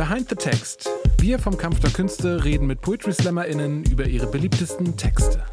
Behind 0.00 0.26
the 0.30 0.34
Text. 0.34 0.88
Wir 1.18 1.38
vom 1.38 1.58
Kampf 1.58 1.80
der 1.80 1.90
Künste 1.90 2.42
reden 2.42 2.66
mit 2.66 2.80
Poetry 2.80 3.12
SlammerInnen 3.12 3.84
über 3.84 4.06
ihre 4.06 4.28
beliebtesten 4.28 4.96
Texte. 4.96 5.44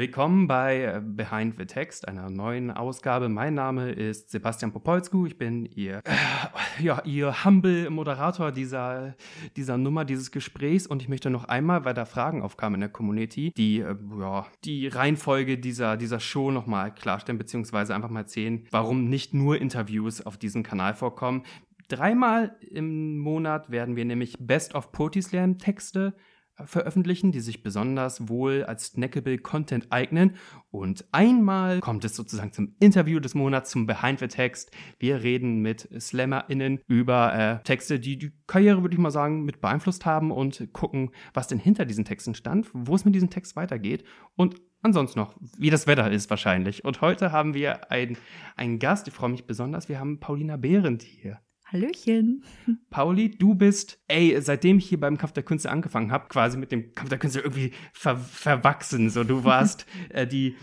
Willkommen 0.00 0.46
bei 0.46 0.82
äh, 0.82 1.02
Behind 1.04 1.58
the 1.58 1.66
Text, 1.66 2.08
einer 2.08 2.30
neuen 2.30 2.70
Ausgabe. 2.70 3.28
Mein 3.28 3.52
Name 3.52 3.92
ist 3.92 4.30
Sebastian 4.30 4.72
Popolsku. 4.72 5.26
Ich 5.26 5.36
bin 5.36 5.66
Ihr, 5.66 6.00
äh, 6.04 6.82
ja, 6.82 7.02
Ihr 7.04 7.44
humble 7.44 7.90
Moderator 7.90 8.50
dieser, 8.50 9.14
dieser 9.56 9.76
Nummer, 9.76 10.06
dieses 10.06 10.30
Gesprächs. 10.30 10.86
Und 10.86 11.02
ich 11.02 11.10
möchte 11.10 11.28
noch 11.28 11.44
einmal, 11.44 11.84
weil 11.84 11.92
da 11.92 12.06
Fragen 12.06 12.40
aufkamen 12.40 12.76
in 12.76 12.80
der 12.80 12.88
Community, 12.88 13.52
die, 13.54 13.80
äh, 13.80 13.94
ja, 14.18 14.46
die 14.64 14.88
Reihenfolge 14.88 15.58
dieser, 15.58 15.98
dieser 15.98 16.18
Show 16.18 16.50
nochmal 16.50 16.94
klarstellen, 16.94 17.36
beziehungsweise 17.36 17.94
einfach 17.94 18.08
mal 18.08 18.20
erzählen, 18.20 18.64
warum 18.70 19.04
nicht 19.04 19.34
nur 19.34 19.60
Interviews 19.60 20.24
auf 20.24 20.38
diesem 20.38 20.62
Kanal 20.62 20.94
vorkommen. 20.94 21.42
Dreimal 21.88 22.56
im 22.70 23.18
Monat 23.18 23.70
werden 23.70 23.96
wir 23.96 24.06
nämlich 24.06 24.36
Best 24.38 24.74
of 24.74 24.92
Poetry 24.92 25.20
Slam 25.20 25.58
Texte 25.58 26.14
veröffentlichen, 26.66 27.32
die 27.32 27.40
sich 27.40 27.62
besonders 27.62 28.28
wohl 28.28 28.64
als 28.64 28.86
snackable 28.86 29.38
Content 29.38 29.86
eignen. 29.90 30.36
Und 30.70 31.04
einmal 31.12 31.80
kommt 31.80 32.04
es 32.04 32.14
sozusagen 32.14 32.52
zum 32.52 32.74
Interview 32.80 33.20
des 33.20 33.34
Monats, 33.34 33.70
zum 33.70 33.86
Behind 33.86 34.18
the 34.18 34.28
Text. 34.28 34.70
Wir 34.98 35.22
reden 35.22 35.60
mit 35.60 35.88
SlammerInnen 35.98 36.80
über 36.86 37.34
äh, 37.34 37.62
Texte, 37.62 38.00
die 38.00 38.18
die 38.18 38.32
Karriere, 38.46 38.82
würde 38.82 38.94
ich 38.94 39.00
mal 39.00 39.10
sagen, 39.10 39.44
mit 39.44 39.60
beeinflusst 39.60 40.06
haben 40.06 40.30
und 40.30 40.72
gucken, 40.72 41.10
was 41.34 41.48
denn 41.48 41.58
hinter 41.58 41.84
diesen 41.84 42.04
Texten 42.04 42.34
stand, 42.34 42.68
wo 42.72 42.94
es 42.94 43.04
mit 43.04 43.14
diesem 43.14 43.30
Text 43.30 43.56
weitergeht 43.56 44.04
und 44.36 44.56
ansonsten 44.82 45.18
noch, 45.18 45.34
wie 45.58 45.70
das 45.70 45.86
Wetter 45.86 46.10
ist 46.10 46.30
wahrscheinlich. 46.30 46.84
Und 46.84 47.00
heute 47.00 47.32
haben 47.32 47.54
wir 47.54 47.90
einen 47.90 48.78
Gast, 48.78 49.08
ich 49.08 49.14
freue 49.14 49.30
mich 49.30 49.46
besonders, 49.46 49.88
wir 49.88 50.00
haben 50.00 50.20
Paulina 50.20 50.56
Behrendt 50.56 51.02
hier. 51.02 51.40
Hallöchen. 51.72 52.42
Pauli, 52.90 53.30
du 53.30 53.54
bist, 53.54 54.00
ey, 54.08 54.36
seitdem 54.40 54.78
ich 54.78 54.88
hier 54.88 54.98
beim 54.98 55.16
Kampf 55.16 55.32
der 55.32 55.44
Künste 55.44 55.70
angefangen 55.70 56.10
habe, 56.10 56.26
quasi 56.28 56.58
mit 56.58 56.72
dem 56.72 56.92
Kampf 56.94 57.10
der 57.10 57.18
Künste 57.18 57.40
irgendwie 57.40 57.70
ver 57.92 58.16
verwachsen. 58.16 59.08
So, 59.08 59.22
du 59.22 59.44
warst 59.44 59.86
äh, 60.08 60.26
die 60.26 60.56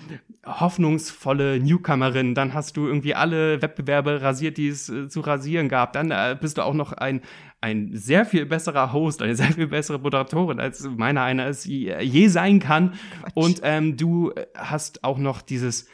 hoffnungsvolle 0.45 1.61
Newcomerin, 1.61 2.35
dann 2.35 2.53
hast 2.53 2.75
du 2.75 2.87
irgendwie 2.87 3.15
alle 3.15 3.61
Wettbewerbe 3.61 4.21
rasiert, 4.21 4.57
die 4.57 4.67
es 4.67 4.89
äh, 4.89 5.07
zu 5.07 5.21
rasieren 5.21 5.69
gab. 5.69 5.93
Dann 5.93 6.11
äh, 6.11 6.37
bist 6.39 6.57
du 6.57 6.63
auch 6.63 6.73
noch 6.73 6.91
ein, 6.91 7.21
ein 7.61 7.91
sehr 7.93 8.25
viel 8.25 8.45
besserer 8.45 8.91
Host, 8.91 9.21
eine 9.21 9.35
sehr 9.35 9.53
viel 9.53 9.67
bessere 9.67 9.99
Moderatorin, 9.99 10.59
als 10.59 10.83
meiner 10.89 11.21
einer 11.21 11.47
es 11.47 11.63
je 11.63 12.27
sein 12.27 12.59
kann. 12.59 12.95
Quatsch. 13.21 13.31
Und 13.33 13.61
ähm, 13.63 13.95
du 13.95 14.33
hast 14.55 15.05
auch 15.05 15.19
noch 15.19 15.41
dieses 15.41 15.87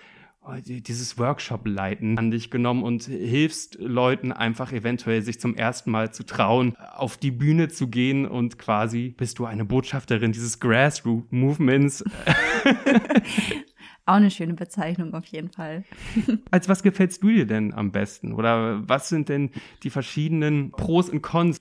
Oh, 0.46 0.56
dieses 0.62 1.18
Workshop-Leiten 1.18 2.18
an 2.18 2.30
dich 2.30 2.52
genommen 2.52 2.84
und 2.84 3.04
hilfst 3.04 3.78
Leuten 3.80 4.34
einfach 4.34 4.74
eventuell 4.74 5.22
sich 5.22 5.40
zum 5.40 5.56
ersten 5.56 5.90
Mal 5.90 6.14
zu 6.14 6.26
trauen, 6.26 6.76
auf 6.76 7.16
die 7.16 7.32
Bühne 7.32 7.70
zu 7.70 7.88
gehen 7.88 8.28
und 8.28 8.60
quasi 8.60 9.16
bist 9.16 9.40
du 9.40 9.46
eine 9.46 9.64
Botschafterin 9.64 10.34
dieses 10.34 10.60
Grassroot-Movements. 10.60 12.04
Auch 14.06 14.16
eine 14.16 14.32
schöne 14.32 14.54
Bezeichnung 14.54 15.14
auf 15.14 15.26
jeden 15.28 15.50
Fall. 15.50 15.86
Als 16.52 16.68
was 16.68 16.84
gefällst 16.84 17.24
du 17.24 17.30
dir 17.30 17.48
denn 17.48 17.74
am 17.74 17.94
besten? 17.94 18.34
Oder 18.34 18.86
was 18.86 19.08
sind 19.08 19.30
denn 19.30 19.52
die 19.84 19.90
verschiedenen 19.90 20.72
Pros 20.72 21.10
und 21.10 21.22
Cons? 21.22 21.58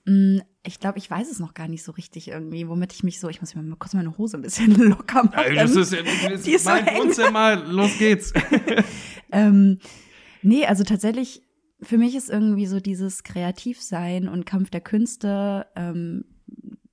Ich 0.65 0.79
glaube, 0.79 0.99
ich 0.99 1.11
weiß 1.11 1.29
es 1.29 1.41
noch 1.41 1.55
gar 1.55 1.67
nicht 1.67 1.83
so 1.83 1.93
richtig 1.93 2.29
irgendwie, 2.29 2.69
womit 2.69 2.93
ich 2.93 3.03
mich 3.03 3.19
so, 3.19 3.29
ich 3.29 3.41
muss 3.41 3.55
mir 3.55 3.63
mal 3.63 3.77
kurz 3.77 3.95
meine 3.95 4.17
Hose 4.17 4.39
ein 4.39 4.43
bisschen 4.43 4.75
locker 4.89 5.25
machen. 5.25 5.55
Ja, 5.55 5.63
das 5.63 5.75
ist, 5.75 5.93
das 5.93 6.47
ist 6.47 6.65
mein 6.67 6.87
so 6.87 6.93
Wohnzimmer, 6.93 7.57
los 7.57 7.99
geht's. 7.99 8.33
ähm, 9.33 9.79
nee, 10.43 10.65
also 10.65 10.85
tatsächlich, 10.85 11.43
für 11.81 11.99
mich 11.99 12.15
ist 12.15 12.31
irgendwie 12.31 12.67
so 12.67 12.79
dieses 12.79 13.25
Kreativsein 13.25 14.29
und 14.29 14.47
Kampf 14.47 14.71
der 14.71 14.83
Künste 14.83 15.67
ähm, 15.75 16.25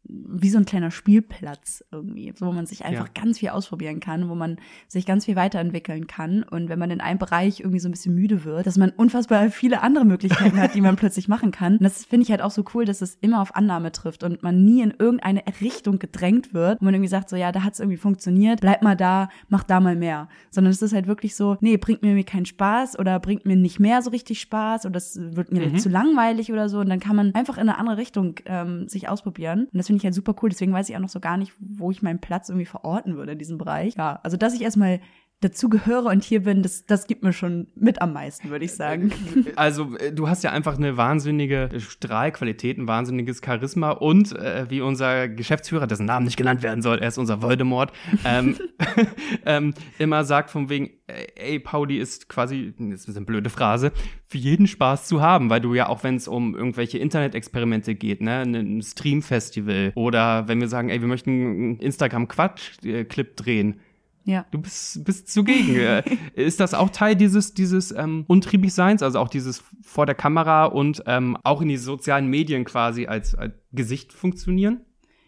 wie 0.09 0.50
so 0.50 0.58
ein 0.58 0.66
kleiner 0.66 0.92
Spielplatz 0.92 1.84
irgendwie, 1.92 2.34
wo 2.40 2.52
man 2.52 2.66
sich 2.66 2.84
einfach 2.84 3.08
ja. 3.08 3.22
ganz 3.22 3.40
viel 3.40 3.50
ausprobieren 3.50 4.00
kann, 4.00 4.28
wo 4.28 4.36
man 4.36 4.58
sich 4.88 5.06
ganz 5.06 5.25
viel 5.25 5.36
weiterentwickeln 5.36 6.08
kann. 6.08 6.44
Und 6.44 6.68
wenn 6.68 6.80
man 6.80 6.90
in 6.90 7.00
einem 7.00 7.20
Bereich 7.20 7.59
irgendwie 7.59 7.80
so 7.80 7.88
ein 7.88 7.92
bisschen 7.92 8.16
müde 8.16 8.44
wird, 8.44 8.66
dass 8.66 8.78
man 8.78 8.90
unfassbar 8.90 9.50
viele 9.52 9.81
andere 9.81 10.06
Möglichkeiten 10.06 10.59
hat, 10.59 10.74
die 10.74 10.81
man 10.81 10.96
plötzlich 10.97 11.28
machen 11.28 11.52
kann. 11.52 11.74
Und 11.74 11.84
das 11.84 12.06
finde 12.06 12.24
ich 12.24 12.31
halt 12.31 12.42
auch 12.42 12.52
so 12.52 12.66
cool, 12.74 12.86
dass 12.86 13.02
es 13.02 13.16
immer 13.22 13.42
auf 13.42 13.56
Annahme 13.56 13.92
trifft 13.92 14.24
und 14.24 14.42
man 14.42 14.64
nie 14.66 14.81
in 14.81 14.94
irgendeine 14.97 15.44
Richtung 15.62 16.00
gedrängt 16.00 16.53
wird, 16.53 16.81
wo 16.81 16.86
man 16.86 16.96
irgendwie 16.96 17.09
sagt, 17.09 17.30
so 17.30 17.36
ja, 17.36 17.52
da 17.52 17.64
hat 17.64 17.74
es 17.74 17.80
irgendwie 17.80 17.97
funktioniert, 17.97 18.62
bleib 18.62 18.81
mal 18.81 18.96
da, 18.96 19.30
mach 19.47 19.64
da 19.64 19.80
mal 19.80 19.96
mehr. 19.96 20.28
Sondern 20.50 20.72
es 20.72 20.81
ist 20.81 20.94
halt 20.94 21.08
wirklich 21.08 21.36
so, 21.36 21.58
nee, 21.62 21.78
bringt 21.78 22.02
mir 22.02 22.24
keinen 22.24 22.46
Spaß 22.46 22.97
oder 22.97 23.20
bringt 23.20 23.46
mir 23.46 23.56
nicht 23.56 23.80
mehr 23.80 24.02
so 24.02 24.09
richtig 24.09 24.41
Spaß 24.41 24.88
oder 24.88 24.97
es 24.97 25.20
wird 25.22 25.52
mir 25.52 25.68
mhm. 25.68 25.78
zu 25.78 25.90
langweilig 25.90 26.52
oder 26.52 26.68
so. 26.68 26.80
Und 26.80 26.90
dann 26.90 27.00
kann 27.00 27.16
man 27.16 27.36
einfach 27.36 27.58
in 27.58 27.70
eine 27.70 27.78
andere 27.78 27.97
Richtung 27.97 28.36
ähm, 28.46 28.88
sich 28.88 29.08
ausprobieren. 29.08 29.68
Und 29.72 29.78
das 29.78 29.88
finde 29.88 29.99
ich 30.00 30.06
halt 30.06 30.16
super 30.16 30.36
cool. 30.42 30.50
Deswegen 30.50 30.74
weiß 30.74 30.90
ich 30.90 30.96
auch 30.96 31.02
noch 31.02 31.10
so 31.10 31.20
gar 31.20 31.38
nicht, 31.38 31.54
wo 31.60 31.92
ich 31.92 32.02
meinen 32.02 32.20
Platz 32.20 32.50
irgendwie 32.50 32.66
verorten 32.66 33.16
würde 33.16 33.34
in 33.34 33.40
diesem 33.40 33.58
Bereich. 33.58 33.96
Ja, 33.96 34.20
also 34.24 34.38
dass 34.38 34.54
ich 34.54 34.62
erstmal 34.62 35.00
dazu 35.42 35.70
gehöre 35.70 36.06
und 36.08 36.24
hier 36.24 36.44
bin, 36.44 36.64
das, 36.64 36.86
das 36.86 37.08
gibt 37.08 37.24
mir 37.24 37.32
schon 37.32 37.68
mit 37.76 38.02
am 38.02 38.14
meisten, 38.14 38.50
würde 38.50 38.66
ich 38.66 38.74
sagen. 38.74 39.12
Also 39.56 39.96
äh, 39.98 40.12
du 40.14 40.28
hast 40.28 40.44
ja 40.44 40.52
einfach 40.52 40.78
eine 40.78 40.96
wahnsinnige 40.96 41.70
Strahlqualität, 41.78 42.78
ein 42.78 42.88
wahnsinniges 42.88 43.42
Charisma 43.44 43.92
und 43.92 44.36
äh, 44.36 44.70
wie 44.70 44.82
unser 44.82 45.28
Geschäftsführer, 45.28 45.88
dessen 45.88 46.06
Namen 46.06 46.26
nicht 46.26 46.38
genannt 46.38 46.62
werden 46.62 46.82
soll, 46.82 47.00
er 47.00 47.08
ist 47.08 47.18
unser 47.18 47.42
Voldemort, 47.42 47.92
ähm, 48.26 48.58
ähm, 49.46 49.74
immer 49.98 50.24
sagt 50.24 50.50
von 50.50 50.70
wegen, 50.70 50.92
ey, 51.36 51.60
Pauli 51.60 51.98
ist 51.98 52.30
quasi, 52.30 52.74
das 52.78 53.06
ist 53.06 53.16
eine 53.16 53.26
blöde 53.26 53.50
Phrase, 53.50 53.92
für 54.28 54.38
jeden 54.38 54.68
Spaß 54.68 55.08
zu 55.08 55.22
haben, 55.22 55.50
weil 55.50 55.62
du 55.62 55.74
ja 55.74 55.88
auch, 55.88 56.04
wenn 56.04 56.16
es 56.16 56.28
um 56.28 56.56
irgendwelche 56.56 57.00
Internet-Experimente 57.00 57.96
geht, 57.96 58.22
ne, 58.22 58.42
ein 58.42 58.82
Stream-Festival 58.82 59.92
oder 59.96 60.48
wenn 60.48 60.60
wir 60.60 60.68
sagen, 60.68 60.90
ey, 60.90 61.02
wir 61.02 61.08
möchten 61.08 61.30
einen 61.30 61.80
Instagram-Quatsch-Clip 61.80 63.36
drehen, 63.36 63.80
ja. 64.29 64.45
Du 64.51 64.59
bist, 64.59 65.03
bist 65.03 65.28
zugegen. 65.28 65.69
Äh, 65.79 66.03
ist 66.35 66.59
das 66.59 66.73
auch 66.73 66.90
Teil 66.90 67.16
dieses, 67.16 67.53
dieses 67.53 67.91
ähm, 67.91 68.25
Untriebigseins, 68.28 69.01
also 69.01 69.19
auch 69.19 69.29
dieses 69.29 69.63
vor 69.81 70.06
der 70.06 70.16
Kamera 70.16 70.66
und 70.66 71.03
ähm, 71.06 71.38
auch 71.44 71.62
in 71.62 71.69
die 71.69 71.78
sozialen 71.78 72.28
Medien 72.28 72.66
quasi 72.66 73.07
als, 73.07 73.34
als 73.35 73.53
Gesicht 73.72 74.13
funktionieren? 74.13 74.81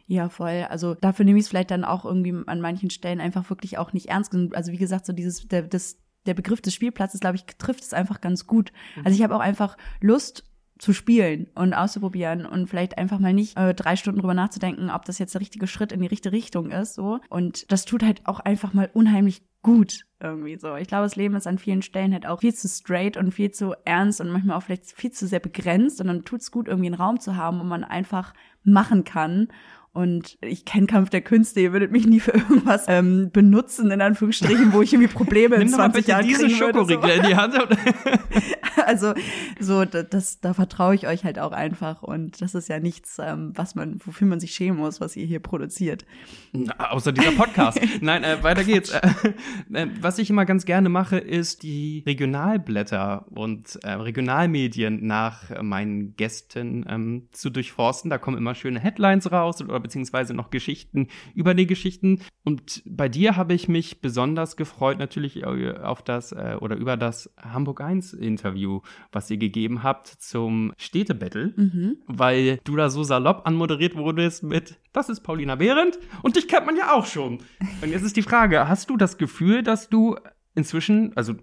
Ja, 0.07 0.29
voll. 0.29 0.65
Also 0.69 0.93
dafür 0.93 1.25
nehme 1.25 1.39
ich 1.39 1.45
es 1.45 1.49
vielleicht 1.49 1.71
dann 1.71 1.83
auch 1.83 2.05
irgendwie 2.05 2.35
an 2.45 2.61
manchen 2.61 2.89
Stellen 2.89 3.21
einfach 3.21 3.49
wirklich 3.49 3.77
auch 3.77 3.93
nicht 3.93 4.09
ernst. 4.09 4.35
Also 4.53 4.71
wie 4.71 4.77
gesagt, 4.77 5.05
so 5.05 5.13
dieses, 5.13 5.47
der, 5.47 5.63
das, 5.63 5.97
der 6.25 6.33
Begriff 6.33 6.61
des 6.61 6.73
Spielplatzes, 6.73 7.21
glaube 7.21 7.37
ich, 7.37 7.45
trifft 7.57 7.81
es 7.81 7.93
einfach 7.93 8.21
ganz 8.21 8.45
gut. 8.45 8.71
Mhm. 8.97 9.05
Also 9.05 9.17
ich 9.17 9.23
habe 9.23 9.35
auch 9.35 9.39
einfach 9.39 9.77
Lust, 10.01 10.43
zu 10.81 10.93
spielen 10.93 11.45
und 11.53 11.75
auszuprobieren 11.75 12.43
und 12.43 12.67
vielleicht 12.67 12.97
einfach 12.97 13.19
mal 13.19 13.33
nicht 13.33 13.55
äh, 13.55 13.75
drei 13.75 13.95
Stunden 13.95 14.19
drüber 14.19 14.33
nachzudenken, 14.33 14.89
ob 14.89 15.05
das 15.05 15.19
jetzt 15.19 15.35
der 15.35 15.41
richtige 15.41 15.67
Schritt 15.67 15.91
in 15.91 16.01
die 16.01 16.07
richtige 16.07 16.33
Richtung 16.33 16.71
ist, 16.71 16.95
so. 16.95 17.19
Und 17.29 17.71
das 17.71 17.85
tut 17.85 18.01
halt 18.01 18.25
auch 18.25 18.39
einfach 18.39 18.73
mal 18.73 18.89
unheimlich 18.91 19.43
gut 19.61 20.07
irgendwie 20.19 20.57
so. 20.57 20.75
Ich 20.75 20.87
glaube, 20.87 21.03
das 21.03 21.15
Leben 21.15 21.35
ist 21.35 21.45
an 21.45 21.59
vielen 21.59 21.83
Stellen 21.83 22.13
halt 22.13 22.25
auch 22.25 22.39
viel 22.39 22.55
zu 22.55 22.67
straight 22.67 23.15
und 23.15 23.31
viel 23.31 23.51
zu 23.51 23.75
ernst 23.85 24.21
und 24.21 24.31
manchmal 24.31 24.57
auch 24.57 24.63
vielleicht 24.63 24.91
viel 24.91 25.11
zu 25.11 25.27
sehr 25.27 25.39
begrenzt 25.39 26.01
und 26.01 26.07
dann 26.07 26.25
tut's 26.25 26.49
gut, 26.49 26.67
irgendwie 26.67 26.87
einen 26.87 26.95
Raum 26.95 27.19
zu 27.19 27.35
haben, 27.35 27.59
wo 27.59 27.63
man 27.63 27.83
einfach 27.83 28.33
machen 28.63 29.03
kann 29.03 29.49
und 29.93 30.37
ich 30.41 30.63
kenne 30.63 30.87
Kampf 30.87 31.09
der 31.09 31.19
Künste, 31.19 31.59
ihr 31.59 31.73
würdet 31.73 31.91
mich 31.91 32.07
nie 32.07 32.21
für 32.21 32.31
irgendwas 32.31 32.85
ähm, 32.87 33.29
benutzen, 33.31 33.91
in 33.91 33.99
Anführungsstrichen, 33.99 34.71
wo 34.71 34.81
ich 34.81 34.93
irgendwie 34.93 35.11
Probleme 35.11 35.57
in 35.57 35.67
20 35.67 36.07
Jahren 36.07 36.25
diese 36.25 36.49
Schokoriegel 36.49 37.09
so. 37.09 37.21
in 37.21 37.27
die 37.27 37.35
Hand. 37.35 37.55
also 38.85 39.13
so, 39.59 39.83
das, 39.83 40.39
da 40.39 40.53
vertraue 40.53 40.95
ich 40.95 41.07
euch 41.07 41.25
halt 41.25 41.39
auch 41.39 41.51
einfach. 41.51 42.03
Und 42.03 42.41
das 42.41 42.55
ist 42.55 42.69
ja 42.69 42.79
nichts, 42.79 43.17
ähm, 43.19 43.51
was 43.55 43.75
man, 43.75 43.99
wofür 44.05 44.27
man 44.27 44.39
sich 44.39 44.51
schämen 44.53 44.79
muss, 44.79 45.01
was 45.01 45.17
ihr 45.17 45.25
hier 45.25 45.41
produziert. 45.41 46.05
Na, 46.53 46.91
außer 46.91 47.11
dieser 47.11 47.31
Podcast. 47.31 47.79
Nein, 48.01 48.23
äh, 48.23 48.41
weiter 48.43 48.63
geht's. 48.63 48.91
Äh, 48.91 49.01
äh, 49.73 49.87
was 49.99 50.19
ich 50.19 50.29
immer 50.29 50.45
ganz 50.45 50.63
gerne 50.63 50.87
mache, 50.87 51.17
ist 51.17 51.63
die 51.63 52.03
Regionalblätter 52.05 53.25
und 53.29 53.77
äh, 53.83 53.91
Regionalmedien 53.91 55.05
nach 55.05 55.61
meinen 55.61 56.15
Gästen 56.15 56.85
ähm, 56.87 57.27
zu 57.33 57.49
durchforsten. 57.49 58.09
Da 58.09 58.17
kommen 58.17 58.37
immer 58.37 58.55
schöne 58.55 58.79
Headlines 58.79 59.33
raus 59.33 59.61
oder 59.61 59.80
beziehungsweise 59.81 60.33
noch 60.33 60.49
Geschichten 60.49 61.07
über 61.33 61.53
die 61.53 61.67
Geschichten. 61.67 62.21
Und 62.43 62.83
bei 62.85 63.09
dir 63.09 63.35
habe 63.35 63.53
ich 63.53 63.67
mich 63.67 64.01
besonders 64.01 64.55
gefreut 64.55 64.99
natürlich 64.99 65.43
äh, 65.43 65.73
auf 65.77 66.01
das 66.01 66.31
äh, 66.31 66.57
oder 66.59 66.75
über 66.75 66.97
das 66.97 67.33
Hamburg 67.37 67.81
1 67.81 68.13
Interview, 68.13 68.81
was 69.11 69.29
ihr 69.29 69.37
gegeben 69.37 69.83
habt 69.83 70.07
zum 70.07 70.73
Städtebattle, 70.77 71.53
mhm. 71.55 71.97
weil 72.07 72.59
du 72.63 72.75
da 72.75 72.89
so 72.89 73.03
salopp 73.03 73.45
anmoderiert 73.45 73.95
wurdest 73.95 74.43
mit, 74.43 74.79
das 74.93 75.09
ist 75.09 75.21
Paulina 75.21 75.55
Behrendt 75.55 75.99
und 76.23 76.35
dich 76.35 76.47
kennt 76.47 76.65
man 76.65 76.77
ja 76.77 76.93
auch 76.93 77.05
schon. 77.05 77.39
Und 77.81 77.89
jetzt 77.89 78.03
ist 78.03 78.15
die 78.15 78.21
Frage, 78.21 78.67
hast 78.67 78.89
du 78.89 78.97
das 78.97 79.17
Gefühl, 79.17 79.63
dass 79.63 79.89
du 79.89 80.15
inzwischen, 80.55 81.15
also 81.15 81.33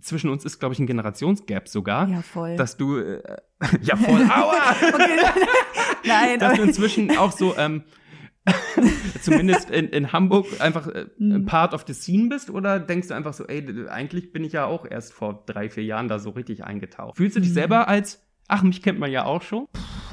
zwischen 0.00 0.30
uns 0.30 0.44
ist, 0.44 0.58
glaube 0.58 0.72
ich, 0.74 0.78
ein 0.78 0.86
Generationsgap 0.86 1.68
sogar. 1.68 2.08
Ja, 2.08 2.22
voll. 2.22 2.56
Dass 2.56 2.76
du, 2.76 2.98
äh, 2.98 3.22
ja, 3.82 3.96
voll, 3.96 4.22
aua! 4.22 4.54
okay. 4.94 5.18
Nein. 6.06 6.38
Dass 6.38 6.54
du 6.56 6.62
inzwischen 6.62 7.16
auch 7.16 7.32
so, 7.32 7.56
ähm, 7.56 7.82
zumindest 9.22 9.70
in, 9.70 9.88
in 9.88 10.12
Hamburg 10.12 10.46
einfach 10.60 10.86
äh, 10.88 11.06
Mhm. 11.18 11.46
part 11.46 11.74
of 11.74 11.84
the 11.86 11.94
scene 11.94 12.28
bist? 12.28 12.50
Oder 12.50 12.78
denkst 12.78 13.08
du 13.08 13.14
einfach 13.14 13.32
so, 13.34 13.46
ey, 13.46 13.64
eigentlich 13.88 14.32
bin 14.32 14.44
ich 14.44 14.52
ja 14.52 14.66
auch 14.66 14.84
erst 14.88 15.12
vor 15.12 15.42
drei, 15.46 15.68
vier 15.70 15.84
Jahren 15.84 16.08
da 16.08 16.18
so 16.18 16.30
richtig 16.30 16.64
eingetaucht? 16.64 17.16
Fühlst 17.16 17.36
du 17.36 17.40
dich 17.40 17.50
Mhm. 17.50 17.54
selber 17.54 17.88
als, 17.88 18.22
ach, 18.48 18.62
mich 18.62 18.82
kennt 18.82 18.98
man 18.98 19.10
ja 19.10 19.24
auch 19.24 19.42
schon? 19.42 19.66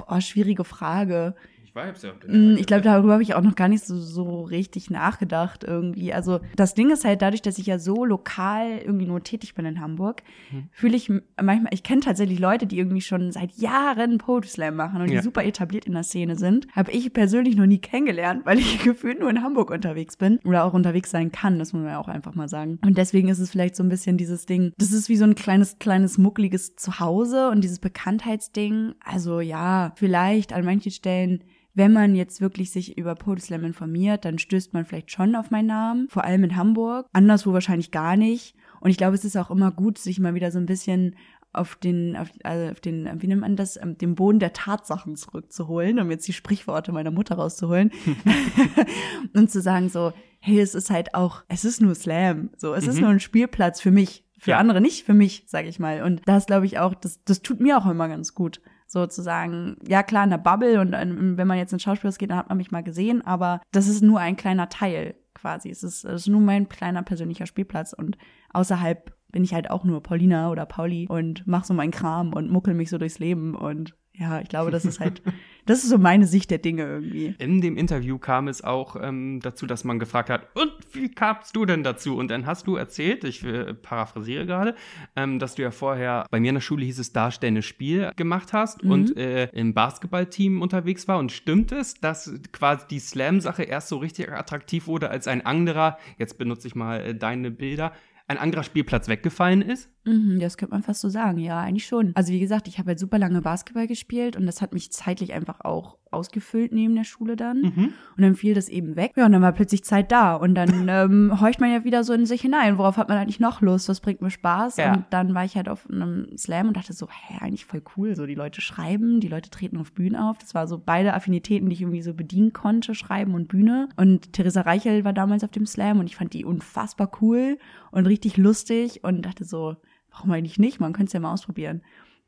Oh, 0.08 0.20
schwierige 0.20 0.64
Frage. 0.64 1.36
Ich 1.76 1.76
weiß 1.76 2.04
ja. 2.04 2.12
Mm, 2.28 2.56
Ich 2.60 2.68
glaube, 2.68 2.84
darüber 2.84 3.14
habe 3.14 3.24
ich 3.24 3.34
auch 3.34 3.42
noch 3.42 3.56
gar 3.56 3.68
nicht 3.68 3.84
so, 3.84 3.98
so 4.00 4.42
richtig 4.44 4.92
nachgedacht 4.92 5.64
irgendwie. 5.64 6.14
Also 6.14 6.40
das 6.56 6.76
Ding 6.76 6.92
ist 6.92 7.04
halt 7.04 7.24
dadurch, 7.24 7.42
dass 7.42 7.58
ich 7.58 7.66
ja 7.66 7.80
so 7.80 8.06
lokal 8.06 8.78
irgendwie 8.78 9.08
nur 9.08 9.24
tätig 9.24 9.56
bin 9.56 9.66
in 9.66 9.82
Hamburg, 9.82 10.22
Mhm. 10.52 10.68
fühle 10.72 10.96
ich 10.96 11.10
manchmal, 11.42 11.74
ich 11.74 11.82
kenne 11.82 12.02
tatsächlich 12.02 12.38
Leute, 12.38 12.68
die 12.68 12.78
irgendwie 12.78 13.02
schon 13.02 13.32
seit 13.32 13.54
Jahren 13.54 14.20
Poetry 14.20 14.50
Slam 14.50 14.76
machen 14.76 15.02
und 15.02 15.10
Ja. 15.10 15.18
die 15.20 15.24
super 15.24 15.44
etabliert 15.44 15.86
in 15.86 15.94
der 15.94 16.04
Szene 16.04 16.36
sind. 16.36 16.68
Habe 16.74 16.92
ich 16.92 17.12
persönlich 17.12 17.56
noch 17.56 17.66
nie 17.66 17.80
kennengelernt, 17.80 18.46
weil 18.46 18.60
ich 18.60 18.78
gefühlt 18.84 19.20
nur 19.20 19.32
in 19.32 19.42
Hamburg 19.42 19.72
unterwegs 19.72 20.16
bin 20.16 20.38
oder 20.46 20.66
auch 20.66 20.74
unterwegs 20.74 21.10
sein 21.10 21.32
kann, 21.32 21.58
das 21.58 21.74
muss 21.74 21.82
man 21.82 21.92
ja 21.94 21.98
auch 22.00 22.08
einfach 22.08 22.36
mal 22.36 22.50
sagen. 22.50 22.78
Und 22.86 23.00
deswegen 23.00 23.30
ist 23.30 23.40
es 23.40 23.50
vielleicht 23.50 23.76
so 23.76 23.82
ein 23.84 23.90
bisschen 23.90 24.18
dieses 24.18 24.46
Ding, 24.46 24.74
das 24.78 24.92
ist 24.92 25.10
wie 25.10 25.18
so 25.18 25.24
ein 25.26 25.34
kleines, 25.34 25.80
kleines, 25.80 26.20
muckeliges 26.20 26.76
Zuhause 26.76 27.50
und 27.50 27.62
dieses 27.64 27.80
Bekanntheitsding. 27.80 28.94
Also 29.04 29.40
ja, 29.40 29.92
vielleicht 29.96 30.54
an 30.54 30.66
manchen 30.66 30.92
Stellen 30.92 31.44
wenn 31.76 31.92
man 31.94 32.16
jetzt 32.16 32.40
wirklich 32.42 32.72
sich 32.72 32.98
über 32.98 33.16
Poetry 33.16 33.42
Slam 33.42 33.64
informiert, 33.64 34.26
dann 34.26 34.38
stößt 34.40 34.74
man 34.74 34.86
vielleicht 34.86 35.12
schon 35.12 35.36
auf 35.36 35.50
meinen 35.52 35.68
Namen, 35.68 36.08
vor 36.10 36.24
allem 36.24 36.44
in 36.44 36.56
Hamburg, 36.56 37.08
anderswo 37.14 37.52
wahrscheinlich 37.54 37.92
gar 37.92 38.16
nicht. 38.18 38.56
Und 38.80 38.90
ich 38.92 38.98
glaube, 38.98 39.16
es 39.16 39.26
ist 39.26 39.38
auch 39.38 39.50
immer 39.50 39.72
gut, 39.72 39.98
sich 39.98 40.20
mal 40.20 40.36
wieder 40.36 40.52
so 40.52 40.60
ein 40.60 40.66
bisschen 40.66 41.16
auf 41.52 41.76
den, 41.76 42.16
auf, 42.16 42.30
also 42.44 42.72
auf 42.72 42.80
den, 42.80 43.08
wie 43.22 43.28
nennt 43.28 43.42
man 43.42 43.56
das, 43.56 43.78
ähm, 43.78 43.98
den 43.98 44.16
Boden 44.16 44.40
der 44.40 44.54
Tatsachen 44.54 45.16
zurückzuholen, 45.16 46.00
um 46.00 46.10
jetzt 46.10 46.28
die 46.28 46.34
Sprichworte 46.34 46.92
meiner 46.92 47.12
Mutter 47.12 47.36
rauszuholen 47.36 47.92
und 49.34 49.52
zu 49.52 49.62
sagen 49.62 49.90
so, 49.90 50.14
hey, 50.40 50.60
es 50.60 50.76
ist 50.76 50.90
halt 50.90 51.14
auch, 51.16 51.44
es 51.48 51.66
ist 51.66 51.82
nur 51.82 51.96
Slam, 51.96 52.50
so, 52.58 52.74
es 52.74 52.88
ist 52.88 52.96
Mhm. 52.96 53.02
nur 53.02 53.10
ein 53.12 53.20
Spielplatz 53.20 53.82
für 53.82 53.92
mich, 53.92 54.26
für 54.40 54.52
Ja. 54.52 54.58
andere 54.58 54.82
nicht 54.82 55.06
für 55.06 55.14
mich, 55.14 55.44
sage 55.48 55.68
ich 55.70 55.80
mal. 55.80 56.04
Und 56.04 56.22
das 56.26 56.46
glaube 56.48 56.66
ich 56.66 56.80
auch, 56.80 56.94
das, 56.96 57.24
das 57.24 57.42
tut 57.42 57.60
mir 57.62 57.78
auch 57.78 57.86
immer 57.90 58.10
ganz 58.10 58.34
gut 58.34 58.62
sozusagen, 58.94 59.76
ja 59.86 60.04
klar, 60.04 60.24
in 60.24 60.30
der 60.30 60.38
Bubble 60.38 60.80
und 60.80 60.94
wenn 60.94 61.48
man 61.48 61.58
jetzt 61.58 61.74
in 61.74 61.80
Schauspielhaus 61.80 62.18
geht, 62.18 62.30
dann 62.30 62.38
hat 62.38 62.50
man 62.50 62.58
mich 62.58 62.72
mal 62.72 62.84
gesehen, 62.84 63.26
aber 63.26 63.60
das 63.72 63.88
ist 63.88 64.02
nur 64.02 64.20
ein 64.20 64.38
kleiner 64.38 64.70
Teil 64.70 65.16
quasi. 65.34 65.70
Es 65.70 65.84
ist, 65.84 66.06
es 66.06 66.22
ist 66.22 66.28
nur 66.28 66.40
mein 66.40 66.70
kleiner 66.70 67.02
persönlicher 67.04 67.48
Spielplatz 67.48 67.92
und 67.92 68.18
außerhalb 68.54 69.14
bin 69.32 69.44
ich 69.44 69.54
halt 69.54 69.70
auch 69.72 69.84
nur 69.84 70.04
Paulina 70.04 70.52
oder 70.52 70.68
Pauli 70.68 71.08
und 71.10 71.44
mach 71.48 71.66
so 71.66 71.74
meinen 71.74 71.92
Kram 71.92 72.34
und 72.34 72.52
muckel 72.52 72.76
mich 72.76 72.92
so 72.92 73.00
durchs 73.00 73.18
Leben 73.18 73.56
und 73.56 73.96
ja, 74.16 74.40
ich 74.42 74.48
glaube, 74.50 74.70
das 74.72 74.86
ist 74.86 75.00
halt, 75.00 75.22
das 75.66 75.84
ist 75.84 75.90
so 75.90 75.98
meine 75.98 76.28
Sicht 76.28 76.52
der 76.52 76.60
Dinge 76.60 76.84
irgendwie. 76.84 77.36
In 77.40 77.62
dem 77.62 77.78
Interview 77.78 78.18
kam 78.20 78.48
es 78.48 78.64
auch 78.64 78.96
ähm, 79.02 79.40
dazu, 79.42 79.66
dass 79.66 79.84
man 79.84 79.98
gefragt 80.00 80.30
hat, 80.30 80.48
und 80.56 80.72
wie 80.94 81.10
kamst 81.10 81.56
du 81.56 81.66
denn 81.66 81.84
dazu? 81.84 82.16
Und 82.18 82.30
dann 82.30 82.46
hast 82.46 82.68
du 82.68 82.76
erzählt, 82.76 83.24
ich 83.24 83.44
äh, 83.44 83.74
paraphrasiere 83.74 84.46
gerade, 84.46 84.76
ähm, 85.16 85.40
dass 85.40 85.56
du 85.56 85.64
ja 85.64 85.72
vorher, 85.72 86.26
bei 86.30 86.40
mir 86.40 86.50
in 86.50 86.56
der 86.56 86.62
Schule 86.62 86.86
hieß 86.86 87.00
es 87.00 87.12
darstellendes 87.12 87.66
Spiel 87.66 88.12
gemacht 88.16 88.54
hast 88.54 88.84
Mhm. 88.84 88.92
und 88.92 89.18
äh, 89.18 89.46
im 89.54 89.74
Basketballteam 89.74 90.62
unterwegs 90.62 91.08
war. 91.08 91.18
Und 91.18 91.32
stimmt 91.32 91.72
es, 91.72 91.96
dass 91.96 92.32
quasi 92.52 92.86
die 92.90 93.00
Slam-Sache 93.00 93.64
erst 93.64 93.88
so 93.90 93.98
richtig 93.98 94.32
attraktiv 94.32 94.88
wurde, 94.88 95.10
als 95.10 95.28
ein 95.28 95.46
anderer, 95.46 95.98
jetzt 96.18 96.38
benutze 96.38 96.68
ich 96.68 96.76
mal 96.76 97.02
äh, 97.02 97.16
deine 97.16 97.50
Bilder, 97.52 97.94
ein 98.28 98.38
anderer 98.38 98.64
Spielplatz 98.64 99.08
weggefallen 99.08 99.62
ist? 99.62 99.90
Mhm, 100.06 100.40
das 100.40 100.58
könnte 100.58 100.74
man 100.74 100.84
fast 100.84 101.02
so 101.02 101.10
sagen, 101.10 101.40
ja, 101.40 101.60
eigentlich 101.60 101.86
schon. 101.86 102.12
Also 102.16 102.32
wie 102.32 102.40
gesagt, 102.40 102.68
ich 102.68 102.80
habe 102.80 102.90
halt 102.90 103.00
super 103.00 103.20
lange 103.20 103.42
Basketball 103.42 103.88
gespielt 103.88 104.36
und 104.36 104.46
das 104.46 104.62
hat 104.62 104.74
mich 104.74 104.92
zeitlich 104.92 105.34
einfach 105.34 105.62
auch 105.62 105.98
ausgefüllt 106.14 106.72
neben 106.72 106.96
der 106.96 107.04
Schule 107.04 107.36
dann. 107.36 107.62
Mhm. 107.62 107.94
Und 108.16 108.22
dann 108.24 108.36
fiel 108.36 108.54
das 108.54 108.70
eben 108.70 108.96
weg. 108.96 109.14
Ja, 109.16 109.26
und 109.26 109.32
dann 109.32 109.42
war 109.42 109.52
plötzlich 109.52 109.84
Zeit 109.84 110.12
da. 110.12 110.36
Und 110.36 110.56
dann 110.56 110.88
ähm, 110.90 111.40
horcht 111.42 111.60
man 111.60 111.72
ja 111.72 111.84
wieder 111.84 112.04
so 112.04 112.14
in 112.14 112.26
sich 112.26 112.42
hinein. 112.42 112.78
Worauf 112.78 112.98
hat 112.98 113.10
man 113.10 113.18
eigentlich 113.18 113.40
noch 113.40 113.62
Lust? 113.62 113.90
Was 113.90 114.00
bringt 114.00 114.22
mir 114.22 114.30
Spaß? 114.30 114.78
Ja. 114.78 114.94
Und 114.94 115.06
dann 115.10 115.34
war 115.34 115.46
ich 115.46 115.56
halt 115.56 115.70
auf 115.70 115.90
einem 115.90 116.28
Slam 116.38 116.68
und 116.68 116.78
dachte 116.78 116.94
so, 116.94 117.08
hä, 117.10 117.38
eigentlich 117.42 117.66
voll 117.66 117.82
cool. 117.98 118.16
So, 118.16 118.26
die 118.26 118.36
Leute 118.36 118.62
schreiben, 118.62 119.20
die 119.20 119.28
Leute 119.28 119.50
treten 119.50 119.78
auf 119.78 119.92
Bühnen 119.94 120.16
auf. 120.16 120.38
Das 120.38 120.56
war 120.56 120.68
so 120.68 120.82
beide 120.84 121.14
Affinitäten, 121.14 121.70
die 121.70 121.74
ich 121.74 121.82
irgendwie 121.82 122.02
so 122.02 122.14
bedienen 122.14 122.54
konnte, 122.54 122.96
Schreiben 122.96 123.34
und 123.34 123.48
Bühne. 123.48 123.90
Und 123.98 124.34
Theresa 124.34 124.62
Reichel 124.62 125.04
war 125.04 125.14
damals 125.14 125.44
auf 125.44 125.52
dem 125.52 125.66
Slam 125.66 126.00
und 126.00 126.08
ich 126.08 126.16
fand 126.16 126.34
die 126.34 126.46
unfassbar 126.46 127.12
cool 127.22 127.58
und 127.92 128.06
richtig 128.06 128.38
lustig 128.38 129.04
und 129.04 129.24
dachte 129.24 129.46
so, 129.46 129.78
warum 130.12 130.32
eigentlich 130.32 130.60
nicht? 130.60 130.80
Man 130.80 130.94
könnte 130.94 131.08
es 131.08 131.14
ja 131.14 131.20
mal 131.20 131.34
ausprobieren. 131.34 131.82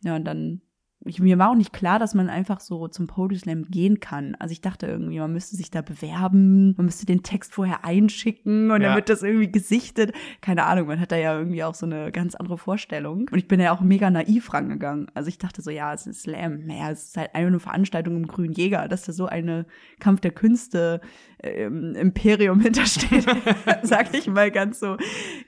Ja, 0.04 0.16
und 0.16 0.26
dann 0.26 0.62
ich, 1.06 1.20
mir 1.20 1.38
war 1.38 1.52
auch 1.52 1.56
nicht 1.56 1.72
klar, 1.72 2.00
dass 2.00 2.14
man 2.16 2.30
einfach 2.30 2.60
so 2.60 2.88
zum 2.88 3.08
Poetry 3.08 3.38
Slam 3.38 3.66
gehen 3.70 4.00
kann. 4.00 4.36
Also 4.40 4.52
ich 4.52 4.62
dachte 4.62 4.88
irgendwie, 4.88 5.20
man 5.20 5.32
müsste 5.32 5.56
sich 5.56 5.70
da 5.72 5.82
bewerben, 5.82 6.74
man 6.78 6.86
müsste 6.88 7.06
den 7.06 7.22
Text 7.24 7.54
vorher 7.54 7.86
einschicken 7.86 8.72
und 8.72 8.82
Ja. 8.82 8.88
dann 8.90 8.96
wird 8.98 9.10
das 9.10 9.22
irgendwie 9.24 9.52
gesichtet. 9.52 10.14
Keine 10.42 10.66
Ahnung, 10.66 10.88
man 10.88 11.00
hat 11.00 11.12
da 11.12 11.16
ja 11.18 11.38
irgendwie 11.38 11.64
auch 11.64 11.76
so 11.76 11.86
eine 11.86 12.12
ganz 12.12 12.36
andere 12.36 12.58
Vorstellung. 12.58 13.28
Und 13.32 13.38
ich 13.38 13.48
bin 13.48 13.60
ja 13.60 13.72
auch 13.72 13.82
mega 13.82 14.10
naiv 14.10 14.54
rangegangen. 14.54 15.08
Also 15.14 15.30
ich 15.30 15.38
dachte 15.38 15.62
so, 15.62 15.70
ja, 15.70 15.94
es 15.94 16.08
ist 16.08 16.24
Slam. 16.24 16.66
Naja, 16.66 16.90
es 16.92 17.06
ist 17.10 17.18
halt 17.18 17.36
einfach 17.36 17.48
eine 17.50 17.60
Veranstaltung 17.60 18.16
im 18.16 18.28
Grünen 18.28 18.54
Jäger, 18.54 18.88
dass 18.88 19.04
da 19.04 19.14
so 19.14 19.28
eine 19.28 19.66
Kampf 20.00 20.22
der 20.22 20.32
Künste 20.32 21.02
ähm, 21.44 21.94
Imperium 21.96 22.60
hintersteht. 22.62 23.26
Sag 23.84 24.14
ich 24.16 24.28
mal 24.28 24.50
ganz 24.50 24.80
so 24.80 24.98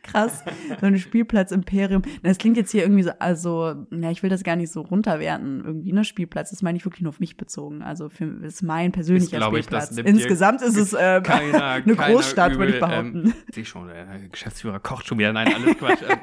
krass. 0.03 0.43
So 0.79 0.85
ein 0.85 0.97
Spielplatz-Imperium. 0.97 2.03
Das 2.23 2.37
klingt 2.37 2.57
jetzt 2.57 2.71
hier 2.71 2.83
irgendwie 2.83 3.03
so, 3.03 3.11
also, 3.19 3.73
ja, 3.91 4.11
ich 4.11 4.21
will 4.21 4.29
das 4.29 4.43
gar 4.43 4.55
nicht 4.55 4.71
so 4.71 4.81
runterwerten, 4.81 5.46
irgendwie, 5.65 5.93
ne, 5.93 6.03
Spielplatz. 6.03 6.49
Das 6.51 6.61
meine 6.61 6.77
ich 6.77 6.85
wirklich 6.85 7.01
nur 7.01 7.09
auf 7.09 7.19
mich 7.19 7.37
bezogen. 7.37 7.81
Also, 7.81 8.09
für, 8.09 8.27
das 8.27 8.55
ist 8.55 8.63
mein 8.63 8.91
persönlicher 8.91 9.37
ich, 9.37 9.39
das 9.39 9.47
Spielplatz. 9.47 9.89
dir 9.95 10.05
Insgesamt 10.05 10.61
ist 10.61 10.77
es 10.77 10.93
äh, 10.93 11.21
Keiner, 11.23 11.63
eine 11.85 11.95
Großstadt, 11.95 12.57
würde 12.57 12.71
ich 12.71 12.77
übel, 12.77 12.87
behaupten. 12.87 13.25
Ähm, 13.25 13.33
sehe 13.53 13.65
schon, 13.65 13.87
der 13.87 14.05
Geschäftsführer 14.31 14.79
kocht 14.79 15.07
schon 15.07 15.17
wieder. 15.17 15.33
Nein, 15.33 15.53
alles 15.53 15.77
Quatsch. 15.77 16.01
Ähm, 16.07 16.17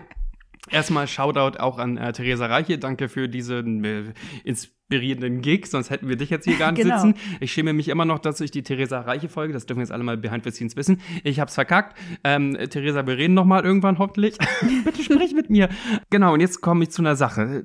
Erstmal 0.71 1.07
Shoutout 1.07 1.59
auch 1.59 1.79
an 1.79 1.99
äh, 1.99 2.13
Theresa 2.13 2.47
Reiche. 2.47 2.79
Danke 2.79 3.09
für 3.09 3.29
diesen 3.29 3.85
äh, 3.85 4.05
inspirierenden 4.45 5.43
Gig, 5.43 5.67
sonst 5.67 5.91
hätten 5.91 6.09
wir 6.09 6.17
dich 6.17 6.31
jetzt 6.31 6.45
hier 6.45 6.57
gar 6.57 6.73
nicht 6.73 6.83
Genau. 6.83 6.99
sitzen. 6.99 7.15
Ich 7.41 7.53
schäme 7.53 7.73
mich 7.75 7.89
immer 7.89 8.05
noch, 8.05 8.19
dass 8.19 8.41
ich 8.41 8.51
die 8.51 8.63
Theresa 8.63 9.01
Reiche 9.01 9.29
folge. 9.29 9.53
Das 9.53 9.67
dürfen 9.67 9.81
jetzt 9.81 9.93
alle 9.93 10.05
mal 10.05 10.17
behind 10.17 10.45
the 10.45 10.51
scenes 10.51 10.75
wissen. 10.77 11.01
Ich 11.23 11.39
hab's 11.39 11.55
verkackt. 11.55 11.99
Ähm, 12.25 12.57
Theresa, 12.71 13.07
wir 13.07 13.19
reden 13.19 13.35
noch 13.35 13.45
mal 13.45 13.63
irgendwann 13.63 13.99
hoffentlich. 13.99 14.39
Bitte 14.85 15.03
sprich 15.03 15.35
mit 15.35 15.51
mir. 15.51 15.69
Genau, 16.11 16.33
und 16.33 16.41
jetzt 16.41 16.63
komme 16.63 16.85
ich 16.85 16.91
zu 16.91 17.03
einer 17.03 17.17
Sache. 17.17 17.63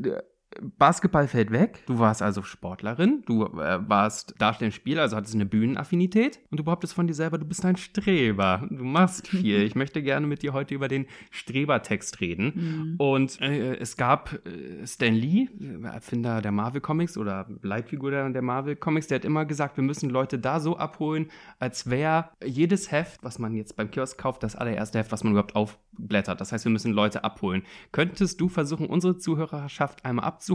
Basketball 0.78 1.28
fällt 1.28 1.52
weg. 1.52 1.84
Du 1.86 2.00
warst 2.00 2.22
also 2.22 2.42
Sportlerin. 2.42 3.24
Du 3.26 3.46
äh, 3.46 3.80
warst 3.88 4.36
darstellendes 4.40 4.76
Spiel, 4.76 5.00
also 5.00 5.16
hattest 5.16 5.36
eine 5.36 5.46
Bühnenaffinität. 5.46 6.40
Und 6.50 6.60
du 6.60 6.64
behauptest 6.64 6.94
von 6.94 7.08
dir 7.08 7.14
selber, 7.14 7.38
du 7.38 7.46
bist 7.46 7.64
ein 7.66 7.78
Streber. 7.78 8.68
Du 8.70 8.84
machst 8.84 9.28
viel. 9.28 9.60
Ich 9.70 9.76
möchte 9.76 10.02
gerne 10.02 10.26
mit 10.26 10.42
dir 10.42 10.54
heute 10.54 10.74
über 10.74 10.88
den 10.88 11.06
Strebertext 11.32 12.22
reden. 12.22 12.54
Mhm. 12.56 12.96
Und 12.98 13.42
äh, 13.42 13.76
es 13.76 13.98
gab 13.98 14.34
äh, 14.46 14.86
Stan 14.88 15.14
Lee, 15.14 15.48
äh, 15.60 15.86
Erfinder 15.86 16.42
der 16.42 16.52
Marvel 16.52 16.82
Comics 16.82 17.18
oder 17.18 17.48
Leitfigur 17.62 18.12
der, 18.12 18.30
der 18.30 18.42
Marvel 18.42 18.76
Comics, 18.76 19.08
der 19.08 19.16
hat 19.16 19.26
immer 19.26 19.46
gesagt, 19.46 19.78
wir 19.78 19.84
müssen 19.84 20.10
Leute 20.10 20.40
da 20.40 20.60
so 20.60 20.78
abholen, 20.78 21.28
als 21.60 21.90
wäre 21.90 22.30
jedes 22.44 22.92
Heft, 22.92 23.24
was 23.24 23.38
man 23.38 23.54
jetzt 23.54 23.76
beim 23.76 23.92
Kiosk 23.92 24.18
kauft, 24.18 24.44
das 24.44 24.56
allererste 24.56 25.00
Heft, 25.00 25.12
was 25.12 25.24
man 25.24 25.34
überhaupt 25.34 25.56
aufblättert. 25.56 26.42
Das 26.42 26.52
heißt, 26.52 26.66
wir 26.66 26.72
müssen 26.72 26.94
Leute 26.94 27.24
abholen. 27.24 27.64
Könntest 27.92 28.42
du 28.42 28.50
versuchen, 28.50 28.88
unsere 28.88 29.18
Zuhörerschaft 29.18 30.06
einmal 30.06 30.26
abzuholen? 30.26 30.49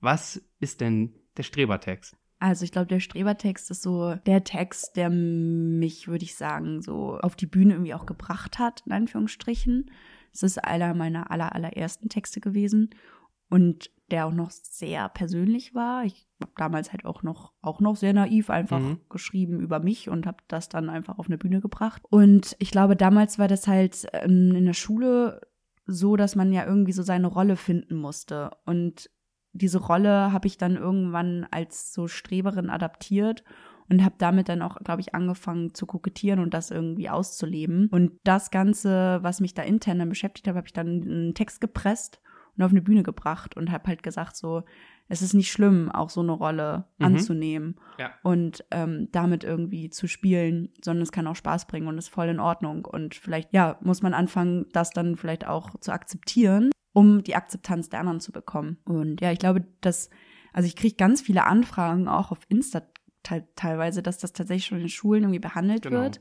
Was 0.00 0.42
ist 0.60 0.80
denn 0.80 1.12
der 1.36 1.42
Strebertext? 1.42 2.16
Also 2.38 2.64
ich 2.64 2.72
glaube, 2.72 2.86
der 2.88 3.00
Strebertext 3.00 3.70
ist 3.70 3.82
so 3.82 4.14
der 4.26 4.44
Text, 4.44 4.96
der 4.96 5.08
mich, 5.08 6.06
würde 6.06 6.24
ich 6.24 6.34
sagen, 6.36 6.82
so 6.82 7.18
auf 7.18 7.34
die 7.34 7.46
Bühne 7.46 7.74
irgendwie 7.74 7.94
auch 7.94 8.04
gebracht 8.06 8.58
hat, 8.58 8.82
in 8.86 8.92
Anführungsstrichen. 8.92 9.90
Es 10.32 10.42
ist 10.42 10.62
einer 10.62 10.92
meiner 10.94 11.30
aller, 11.30 11.54
allerersten 11.54 12.10
Texte 12.10 12.40
gewesen 12.40 12.90
und 13.48 13.90
der 14.10 14.26
auch 14.26 14.34
noch 14.34 14.50
sehr 14.50 15.08
persönlich 15.08 15.74
war. 15.74 16.04
Ich 16.04 16.28
habe 16.42 16.52
damals 16.56 16.92
halt 16.92 17.06
auch 17.06 17.22
noch, 17.22 17.54
auch 17.62 17.80
noch 17.80 17.96
sehr 17.96 18.12
naiv 18.12 18.50
einfach 18.50 18.80
Mhm. 18.80 19.00
geschrieben 19.08 19.60
über 19.60 19.80
mich 19.80 20.10
und 20.10 20.26
habe 20.26 20.38
das 20.46 20.68
dann 20.68 20.90
einfach 20.90 21.18
auf 21.18 21.26
eine 21.26 21.38
Bühne 21.38 21.60
gebracht. 21.62 22.02
Und 22.10 22.54
ich 22.58 22.70
glaube, 22.70 22.96
damals 22.96 23.38
war 23.38 23.48
das 23.48 23.66
halt 23.66 24.06
ähm, 24.12 24.52
in 24.54 24.66
der 24.66 24.74
Schule 24.74 25.40
so, 25.86 26.16
dass 26.16 26.36
man 26.36 26.52
ja 26.52 26.66
irgendwie 26.66 26.92
so 26.92 27.02
seine 27.02 27.28
Rolle 27.28 27.56
finden 27.56 27.96
musste. 27.96 28.50
Und 28.66 29.08
diese 29.56 29.78
Rolle 29.78 30.32
habe 30.32 30.46
ich 30.46 30.58
dann 30.58 30.76
irgendwann 30.76 31.46
als 31.50 31.92
so 31.92 32.08
Streberin 32.08 32.70
adaptiert 32.70 33.44
und 33.88 34.04
habe 34.04 34.16
damit 34.18 34.48
dann 34.48 34.62
auch, 34.62 34.76
glaube 34.78 35.00
ich, 35.00 35.14
angefangen 35.14 35.72
zu 35.74 35.86
kokettieren 35.86 36.40
und 36.40 36.54
das 36.54 36.70
irgendwie 36.70 37.08
auszuleben. 37.08 37.88
Und 37.90 38.12
das 38.24 38.50
Ganze, 38.50 39.18
was 39.22 39.40
mich 39.40 39.54
da 39.54 39.62
intern 39.62 39.98
dann 40.00 40.08
beschäftigt 40.08 40.48
hat, 40.48 40.56
habe 40.56 40.66
ich 40.66 40.72
dann 40.72 41.02
in 41.02 41.10
einen 41.10 41.34
Text 41.34 41.60
gepresst 41.60 42.20
und 42.56 42.64
auf 42.64 42.70
eine 42.70 42.82
Bühne 42.82 43.02
gebracht 43.02 43.56
und 43.56 43.70
habe 43.70 43.86
halt 43.88 44.02
gesagt, 44.02 44.34
so, 44.36 44.64
es 45.08 45.22
ist 45.22 45.34
nicht 45.34 45.52
schlimm, 45.52 45.88
auch 45.92 46.10
so 46.10 46.20
eine 46.20 46.32
Rolle 46.32 46.86
Mhm. 46.98 47.06
anzunehmen 47.06 47.76
Ja. 47.96 48.10
und 48.24 48.64
ähm, 48.72 49.08
damit 49.12 49.44
irgendwie 49.44 49.88
zu 49.90 50.08
spielen, 50.08 50.70
sondern 50.84 51.02
es 51.02 51.12
kann 51.12 51.28
auch 51.28 51.36
Spaß 51.36 51.66
bringen 51.68 51.86
und 51.86 51.96
ist 51.96 52.08
voll 52.08 52.26
in 52.26 52.40
Ordnung. 52.40 52.84
Und 52.86 53.14
vielleicht, 53.14 53.52
ja, 53.52 53.78
muss 53.82 54.02
man 54.02 54.14
anfangen, 54.14 54.66
das 54.72 54.90
dann 54.90 55.14
vielleicht 55.16 55.46
auch 55.46 55.78
zu 55.78 55.92
akzeptieren, 55.92 56.70
um 56.96 57.22
die 57.22 57.34
Akzeptanz 57.34 57.90
der 57.90 58.00
anderen 58.00 58.20
zu 58.20 58.32
bekommen. 58.32 58.78
Und 58.86 59.20
ja, 59.20 59.30
ich 59.30 59.38
glaube, 59.38 59.66
dass, 59.82 60.08
also 60.54 60.66
ich 60.66 60.76
kriege 60.76 60.96
ganz 60.96 61.20
viele 61.20 61.44
Anfragen 61.44 62.08
auch 62.08 62.32
auf 62.32 62.38
Insta 62.48 62.80
te 63.22 63.46
teilweise, 63.54 64.02
dass 64.02 64.16
das 64.16 64.32
tatsächlich 64.32 64.64
schon 64.64 64.80
in 64.80 64.88
Schulen 64.88 65.24
irgendwie 65.24 65.38
behandelt 65.38 65.82
Genau. 65.82 66.00
wird. 66.00 66.20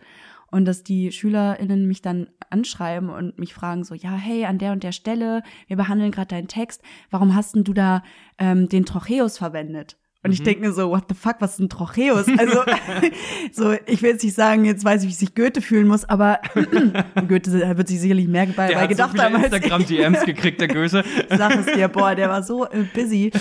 Und 0.52 0.66
dass 0.66 0.84
die 0.84 1.14
SchülerInnen 1.14 1.88
mich 1.88 2.02
dann 2.02 2.28
anschreiben 2.50 3.10
und 3.10 3.40
mich 3.40 3.54
fragen 3.54 3.86
so, 3.86 3.96
ja, 3.96 4.12
hey, 4.12 4.44
an 4.44 4.58
der 4.58 4.74
und 4.74 4.84
der 4.84 4.92
Stelle, 4.92 5.44
wir 5.68 5.78
behandeln 5.78 6.12
gerade 6.12 6.28
deinen 6.28 6.50
Text, 6.50 6.82
warum 7.10 7.36
hast 7.36 7.56
denn 7.56 7.64
du 7.64 7.72
da 7.72 8.04
ähm, 8.38 8.68
den 8.68 8.86
Trocheus 8.86 9.38
verwendet? 9.38 9.98
Und 10.26 10.32
ich 10.32 10.40
Mhm. 10.42 10.44
denke 10.46 10.62
mir 10.62 10.74
so, 10.74 10.90
what 10.90 11.04
the 11.08 11.16
fuck, 11.16 11.36
was 11.40 11.54
ist 11.54 11.60
ein 11.60 11.70
Trocheus? 11.70 12.26
Also, 12.38 12.64
so, 13.54 13.74
ich 13.86 14.02
will 14.02 14.12
jetzt 14.12 14.24
nicht 14.24 14.36
sagen, 14.36 14.66
jetzt 14.66 14.84
weiß 14.84 15.04
ich, 15.04 15.10
wie 15.10 15.14
sich 15.14 15.36
Goethe 15.36 15.62
fühlen 15.62 15.88
muss, 15.88 16.04
aber 16.04 16.40
Goethe 17.28 17.78
wird 17.78 17.88
sich 17.88 18.00
sicherlich 18.02 18.28
mehr 18.28 18.48
bei, 18.48 18.68
Der 18.68 18.76
bei 18.76 18.82
hat 18.82 18.90
so 18.90 18.90
gedacht 18.90 19.12
viele 19.12 19.24
haben. 19.24 19.44
Instagram-DMs 19.44 20.26
gekriegt, 20.26 20.60
der 20.60 20.68
Goethe. 20.68 21.04
Sag 21.30 21.56
es 21.58 21.66
dir, 21.74 21.88
boah, 21.88 22.16
der 22.16 22.30
war 22.30 22.44
so 22.44 22.66
äh, 22.66 22.84
busy. 22.94 23.32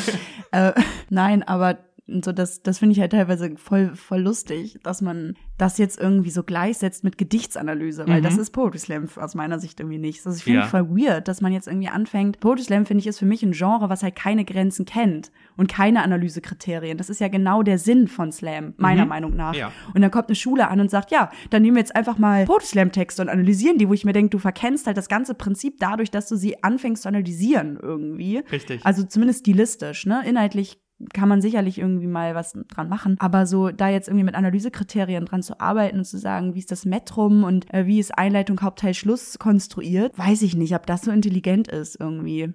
äh, 0.52 0.72
nein, 1.10 1.42
aber 1.42 1.78
so 2.06 2.32
das, 2.32 2.62
das 2.62 2.78
finde 2.78 2.92
ich 2.92 3.00
halt 3.00 3.12
teilweise 3.12 3.56
voll, 3.56 3.94
voll 3.96 4.20
lustig, 4.20 4.78
dass 4.82 5.00
man 5.00 5.37
das 5.56 5.78
jetzt 5.78 5.99
irgendwie 5.99 6.30
so 6.30 6.42
gleichsetzt 6.42 7.02
mit 7.02 7.16
Gedichtsanalyse, 7.16 8.06
weil 8.06 8.20
Mhm. 8.20 8.25
das 8.25 8.37
ist 8.37 8.50
Poetry 8.50 8.78
Slam 8.78 9.08
aus 9.16 9.34
meiner 9.34 9.58
Sicht 9.58 9.80
irgendwie 9.80 9.99
nicht. 9.99 10.25
Also 10.26 10.37
ich 10.37 10.44
finde 10.44 10.58
Ja. 10.61 10.64
es 10.66 10.70
voll 10.70 10.88
weird, 10.90 11.28
dass 11.28 11.40
man 11.40 11.52
jetzt 11.52 11.66
irgendwie 11.66 11.88
anfängt. 11.88 12.40
Poetry 12.40 12.64
Slam 12.64 12.84
finde 12.84 13.00
ich 13.00 13.06
ist 13.06 13.18
für 13.20 13.25
mich 13.26 13.42
ein 13.42 13.52
Genre, 13.52 13.88
was 13.88 14.02
halt 14.02 14.16
keine 14.16 14.44
Grenzen 14.44 14.84
kennt 14.84 15.30
und 15.56 15.68
keine 15.68 16.02
Analysekriterien. 16.02 16.99
Das 16.99 17.08
ist 17.08 17.20
ja 17.20 17.28
genau 17.28 17.62
der 17.62 17.78
Sinn 17.78 18.08
von 18.08 18.32
Slam, 18.32 18.75
meiner 18.76 19.04
Mhm. 19.04 19.08
Meinung 19.08 19.37
nach. 19.37 19.54
Ja. 19.54 19.73
Und 19.94 20.02
dann 20.02 20.11
kommt 20.11 20.28
eine 20.28 20.37
Schule 20.37 20.68
an 20.68 20.80
und 20.80 20.90
sagt, 20.90 21.11
ja, 21.11 21.30
dann 21.50 21.62
nehmen 21.62 21.76
wir 21.76 21.80
jetzt 21.80 21.96
einfach 21.96 22.18
mal 22.18 22.44
Poetry 22.44 22.66
Slam 22.66 22.92
Texte 22.92 23.23
und 23.23 23.28
analysieren 23.28 23.78
die, 23.78 23.88
wo 23.88 23.94
ich 23.94 24.04
mir 24.04 24.12
denke, 24.12 24.30
du 24.30 24.38
verkennst 24.38 24.87
halt 24.87 24.96
das 24.96 25.08
ganze 25.08 25.34
Prinzip 25.34 25.76
dadurch, 25.78 26.11
dass 26.11 26.28
du 26.28 26.37
sie 26.37 26.62
anfängst 26.62 27.02
zu 27.04 27.08
analysieren 27.08 27.78
irgendwie. 27.80 28.42
Richtig. 28.50 28.84
Also 28.84 29.04
zumindest 29.04 29.40
stilistisch, 29.40 30.04
ne? 30.06 30.23
Inhaltlich 30.26 30.80
kann 31.12 31.28
man 31.28 31.40
sicherlich 31.40 31.78
irgendwie 31.78 32.06
mal 32.06 32.34
was 32.34 32.52
dran 32.68 32.88
machen. 32.88 33.16
Aber 33.18 33.46
so 33.46 33.70
da 33.70 33.88
jetzt 33.88 34.08
irgendwie 34.08 34.25
mit 34.25 34.34
Analysekriterien 34.34 35.26
dran 35.26 35.42
zu 35.42 35.61
arbeiten 35.61 35.99
und 35.99 36.04
zu 36.04 36.18
sagen, 36.18 36.54
wie 36.54 36.61
ist 36.61 36.70
das 36.70 36.84
Metrum 36.84 37.44
und 37.44 37.73
äh, 37.73 37.87
wie 37.87 38.00
ist 38.00 38.16
Einleitung, 38.16 38.61
Hauptteil, 38.62 38.94
Schluss 38.94 39.38
konstruiert, 39.38 40.16
weiß 40.18 40.42
ich 40.42 40.56
nicht, 40.56 40.75
ob 40.75 40.87
das 40.87 41.02
so 41.02 41.11
intelligent 41.11 41.68
ist 41.68 42.00
irgendwie. 42.00 42.54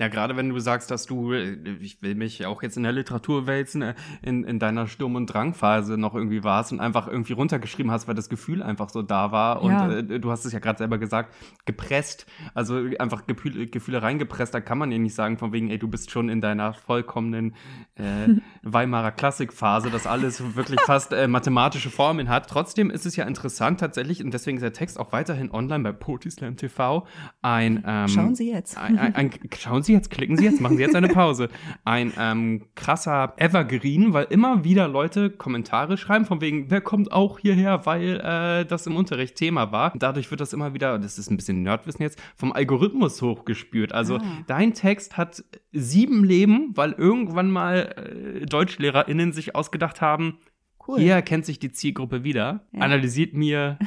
Ja, 0.00 0.08
gerade 0.08 0.34
wenn 0.34 0.48
du 0.48 0.58
sagst, 0.60 0.90
dass 0.90 1.04
du, 1.04 1.34
äh, 1.34 1.58
ich 1.78 2.00
will 2.00 2.14
mich 2.14 2.46
auch 2.46 2.62
jetzt 2.62 2.78
in 2.78 2.84
der 2.84 2.92
Literatur 2.92 3.46
wälzen, 3.46 3.82
äh, 3.82 3.94
in, 4.22 4.44
in 4.44 4.58
deiner 4.58 4.86
Sturm- 4.86 5.14
und 5.14 5.26
Drangphase 5.26 5.98
noch 5.98 6.14
irgendwie 6.14 6.42
warst 6.42 6.72
und 6.72 6.80
einfach 6.80 7.06
irgendwie 7.06 7.34
runtergeschrieben 7.34 7.92
hast, 7.92 8.08
weil 8.08 8.14
das 8.14 8.30
Gefühl 8.30 8.62
einfach 8.62 8.88
so 8.88 9.02
da 9.02 9.30
war. 9.30 9.60
Und 9.60 9.72
Ja. 9.72 9.90
äh, 9.98 10.18
du 10.18 10.30
hast 10.30 10.46
es 10.46 10.54
ja 10.54 10.58
gerade 10.58 10.78
selber 10.78 10.96
gesagt, 10.96 11.34
gepresst, 11.66 12.24
also 12.54 12.82
einfach 12.98 13.26
Gefühle, 13.26 13.66
Gefühle 13.66 14.00
reingepresst, 14.00 14.54
da 14.54 14.60
kann 14.62 14.78
man 14.78 14.90
ja 14.90 14.96
nicht 14.96 15.14
sagen, 15.14 15.36
von 15.36 15.52
wegen, 15.52 15.68
ey, 15.68 15.78
du 15.78 15.86
bist 15.88 16.10
schon 16.10 16.30
in 16.30 16.40
deiner 16.40 16.72
vollkommenen 16.72 17.54
äh, 17.96 18.28
Weimarer 18.62 19.10
Klassikphase, 19.12 19.90
dass 19.90 20.06
alles 20.06 20.56
wirklich 20.56 20.80
fast 20.80 21.12
äh, 21.12 21.28
mathematische 21.28 21.90
Formeln 21.90 22.30
hat. 22.30 22.48
Trotzdem 22.48 22.88
ist 22.88 23.04
es 23.04 23.16
ja 23.16 23.26
interessant 23.26 23.80
tatsächlich, 23.80 24.24
und 24.24 24.32
deswegen 24.32 24.56
ist 24.56 24.62
der 24.62 24.72
Text 24.72 24.98
auch 24.98 25.12
weiterhin 25.12 25.50
online 25.50 25.84
bei 25.84 25.92
Poetry 25.92 26.30
TV 26.56 27.06
ein 27.42 27.84
ähm, 27.86 28.08
Schauen 28.08 28.34
Sie 28.34 28.50
jetzt. 28.50 28.78
ein, 28.78 28.98
ein, 28.98 29.14
ein, 29.14 29.30
schauen 29.58 29.82
Sie 29.82 29.89
jetzt, 29.92 30.10
klicken 30.10 30.36
Sie 30.36 30.44
jetzt, 30.44 30.60
machen 30.60 30.76
Sie 30.76 30.82
jetzt 30.82 30.94
eine 30.96 31.08
Pause. 31.08 31.48
Ein 31.84 32.12
ähm, 32.18 32.66
krasser 32.74 33.34
Evergreen, 33.36 34.12
weil 34.12 34.26
immer 34.30 34.64
wieder 34.64 34.88
Leute 34.88 35.30
Kommentare 35.30 35.96
schreiben, 35.96 36.24
von 36.24 36.40
wegen, 36.40 36.70
wer 36.70 36.80
kommt 36.80 37.12
auch 37.12 37.38
hierher, 37.38 37.86
weil 37.86 38.20
äh, 38.20 38.64
das 38.64 38.86
im 38.86 38.96
Unterricht 38.96 39.36
Thema 39.36 39.72
war. 39.72 39.92
Und 39.92 40.02
dadurch 40.02 40.30
wird 40.30 40.40
das 40.40 40.52
immer 40.52 40.74
wieder, 40.74 40.98
das 40.98 41.18
ist 41.18 41.30
ein 41.30 41.36
bisschen 41.36 41.62
Nerdwissen 41.62 42.02
jetzt, 42.02 42.20
vom 42.36 42.52
Algorithmus 42.52 43.20
hochgespürt. 43.22 43.92
Also 43.92 44.16
Ah. 44.16 44.22
dein 44.46 44.74
Text 44.74 45.16
hat 45.16 45.44
sieben 45.72 46.24
Leben, 46.24 46.72
weil 46.74 46.92
irgendwann 46.92 47.50
mal 47.50 48.40
äh, 48.42 48.46
DeutschlehrerInnen 48.46 49.32
sich 49.32 49.54
ausgedacht 49.54 50.00
haben, 50.00 50.38
Cool. 50.86 50.98
hier 51.00 51.14
erkennt 51.14 51.44
sich 51.46 51.58
die 51.58 51.72
Zielgruppe 51.72 52.24
wieder, 52.24 52.64
Ja. 52.72 52.80
analysiert 52.80 53.34
mir 53.34 53.78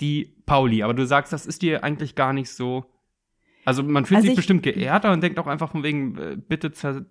die 0.00 0.34
Pauli. 0.46 0.82
Aber 0.82 0.94
du 0.94 1.06
sagst, 1.06 1.32
das 1.32 1.46
ist 1.46 1.62
dir 1.62 1.84
eigentlich 1.84 2.14
gar 2.14 2.32
nicht 2.32 2.50
so. 2.50 2.86
Also 3.64 3.82
man 3.82 4.04
fühlt 4.06 4.16
Also 4.16 4.24
sich 4.26 4.32
ich- 4.32 4.36
bestimmt 4.36 4.62
geehrter 4.62 5.12
und 5.12 5.22
denkt 5.22 5.38
auch 5.38 5.46
einfach 5.46 5.70
von 5.70 5.82
wegen, 5.82 6.16
äh, 6.18 6.36
bitte 6.36 6.72
zer 6.72 7.04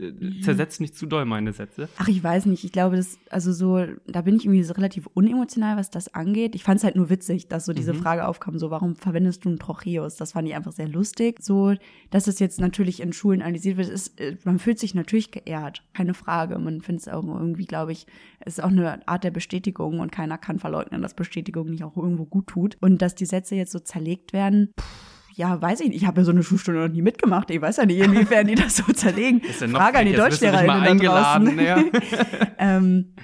äh, 0.00 0.10
Mhm. 0.10 0.42
zersetzt 0.42 0.80
nicht 0.80 0.96
zu 0.96 1.06
doll 1.06 1.24
meine 1.24 1.52
Sätze. 1.52 1.88
Ach, 1.98 2.08
ich 2.08 2.20
weiß 2.24 2.46
nicht. 2.46 2.64
Ich 2.64 2.72
glaube, 2.72 2.96
das, 2.96 3.16
also 3.30 3.52
so, 3.52 3.78
da 4.08 4.22
bin 4.22 4.34
ich 4.34 4.44
irgendwie 4.44 4.64
so 4.64 4.74
relativ 4.74 5.06
unemotional, 5.14 5.76
was 5.76 5.88
das 5.88 6.12
angeht. 6.12 6.56
Ich 6.56 6.64
fand 6.64 6.78
es 6.78 6.84
halt 6.84 6.96
nur 6.96 7.10
witzig, 7.10 7.46
dass 7.46 7.64
so 7.64 7.72
diese 7.72 7.92
Mhm. 7.92 7.98
Frage 7.98 8.26
aufkam, 8.26 8.58
so, 8.58 8.72
warum 8.72 8.96
verwendest 8.96 9.44
du 9.44 9.50
einen 9.50 9.60
Trocheus? 9.60 10.16
Das 10.16 10.32
fand 10.32 10.48
ich 10.48 10.56
einfach 10.56 10.72
sehr 10.72 10.88
lustig. 10.88 11.36
So, 11.40 11.74
dass 12.10 12.26
es 12.26 12.40
jetzt 12.40 12.58
natürlich 12.60 13.00
in 13.00 13.12
Schulen 13.12 13.40
analysiert 13.40 13.76
wird, 13.76 13.88
ist, 13.88 14.18
äh, 14.20 14.36
man 14.42 14.58
fühlt 14.58 14.80
sich 14.80 14.96
natürlich 14.96 15.30
geehrt. 15.30 15.84
Keine 15.92 16.14
Frage. 16.14 16.58
Man 16.58 16.80
findet 16.80 17.06
es 17.06 17.12
auch 17.12 17.22
irgendwie, 17.22 17.66
glaube 17.66 17.92
ich, 17.92 18.08
es 18.40 18.54
ist 18.58 18.64
auch 18.64 18.70
eine 18.72 19.06
Art 19.06 19.22
der 19.22 19.30
Bestätigung 19.30 20.00
und 20.00 20.10
keiner 20.10 20.38
kann 20.38 20.58
verleugnen, 20.58 21.02
dass 21.02 21.14
Bestätigung 21.14 21.70
nicht 21.70 21.84
auch 21.84 21.96
irgendwo 21.96 22.24
gut 22.24 22.48
tut. 22.48 22.76
Und 22.80 23.00
dass 23.00 23.14
die 23.14 23.26
Sätze 23.26 23.54
jetzt 23.54 23.70
so 23.70 23.78
zerlegt 23.78 24.32
werden, 24.32 24.72
pff, 24.80 25.13
ja, 25.36 25.60
weiß 25.60 25.80
ich 25.80 25.88
nicht. 25.88 25.96
Ich 26.02 26.06
habe 26.06 26.20
ja 26.20 26.24
so 26.24 26.30
eine 26.30 26.42
Schulstunde 26.42 26.80
noch 26.80 26.88
nie 26.92 27.02
mitgemacht. 27.02 27.50
Ich 27.50 27.60
weiß 27.60 27.78
ja 27.78 27.86
nicht, 27.86 27.98
inwiefern 27.98 28.46
die 28.46 28.54
das 28.54 28.76
so 28.76 28.84
zerlegen. 28.92 29.40
Ist 29.40 29.60
ja 29.60 29.66
noch 29.66 29.80
Frage 29.80 29.98
an 29.98 30.06
die 30.06 30.12
DeutschlehrerInnen 30.12 31.00
da 31.00 31.08
draußen. 31.08 31.48
eingeladen, 31.48 31.58
ja. 31.60 31.84
ähm, 32.58 33.14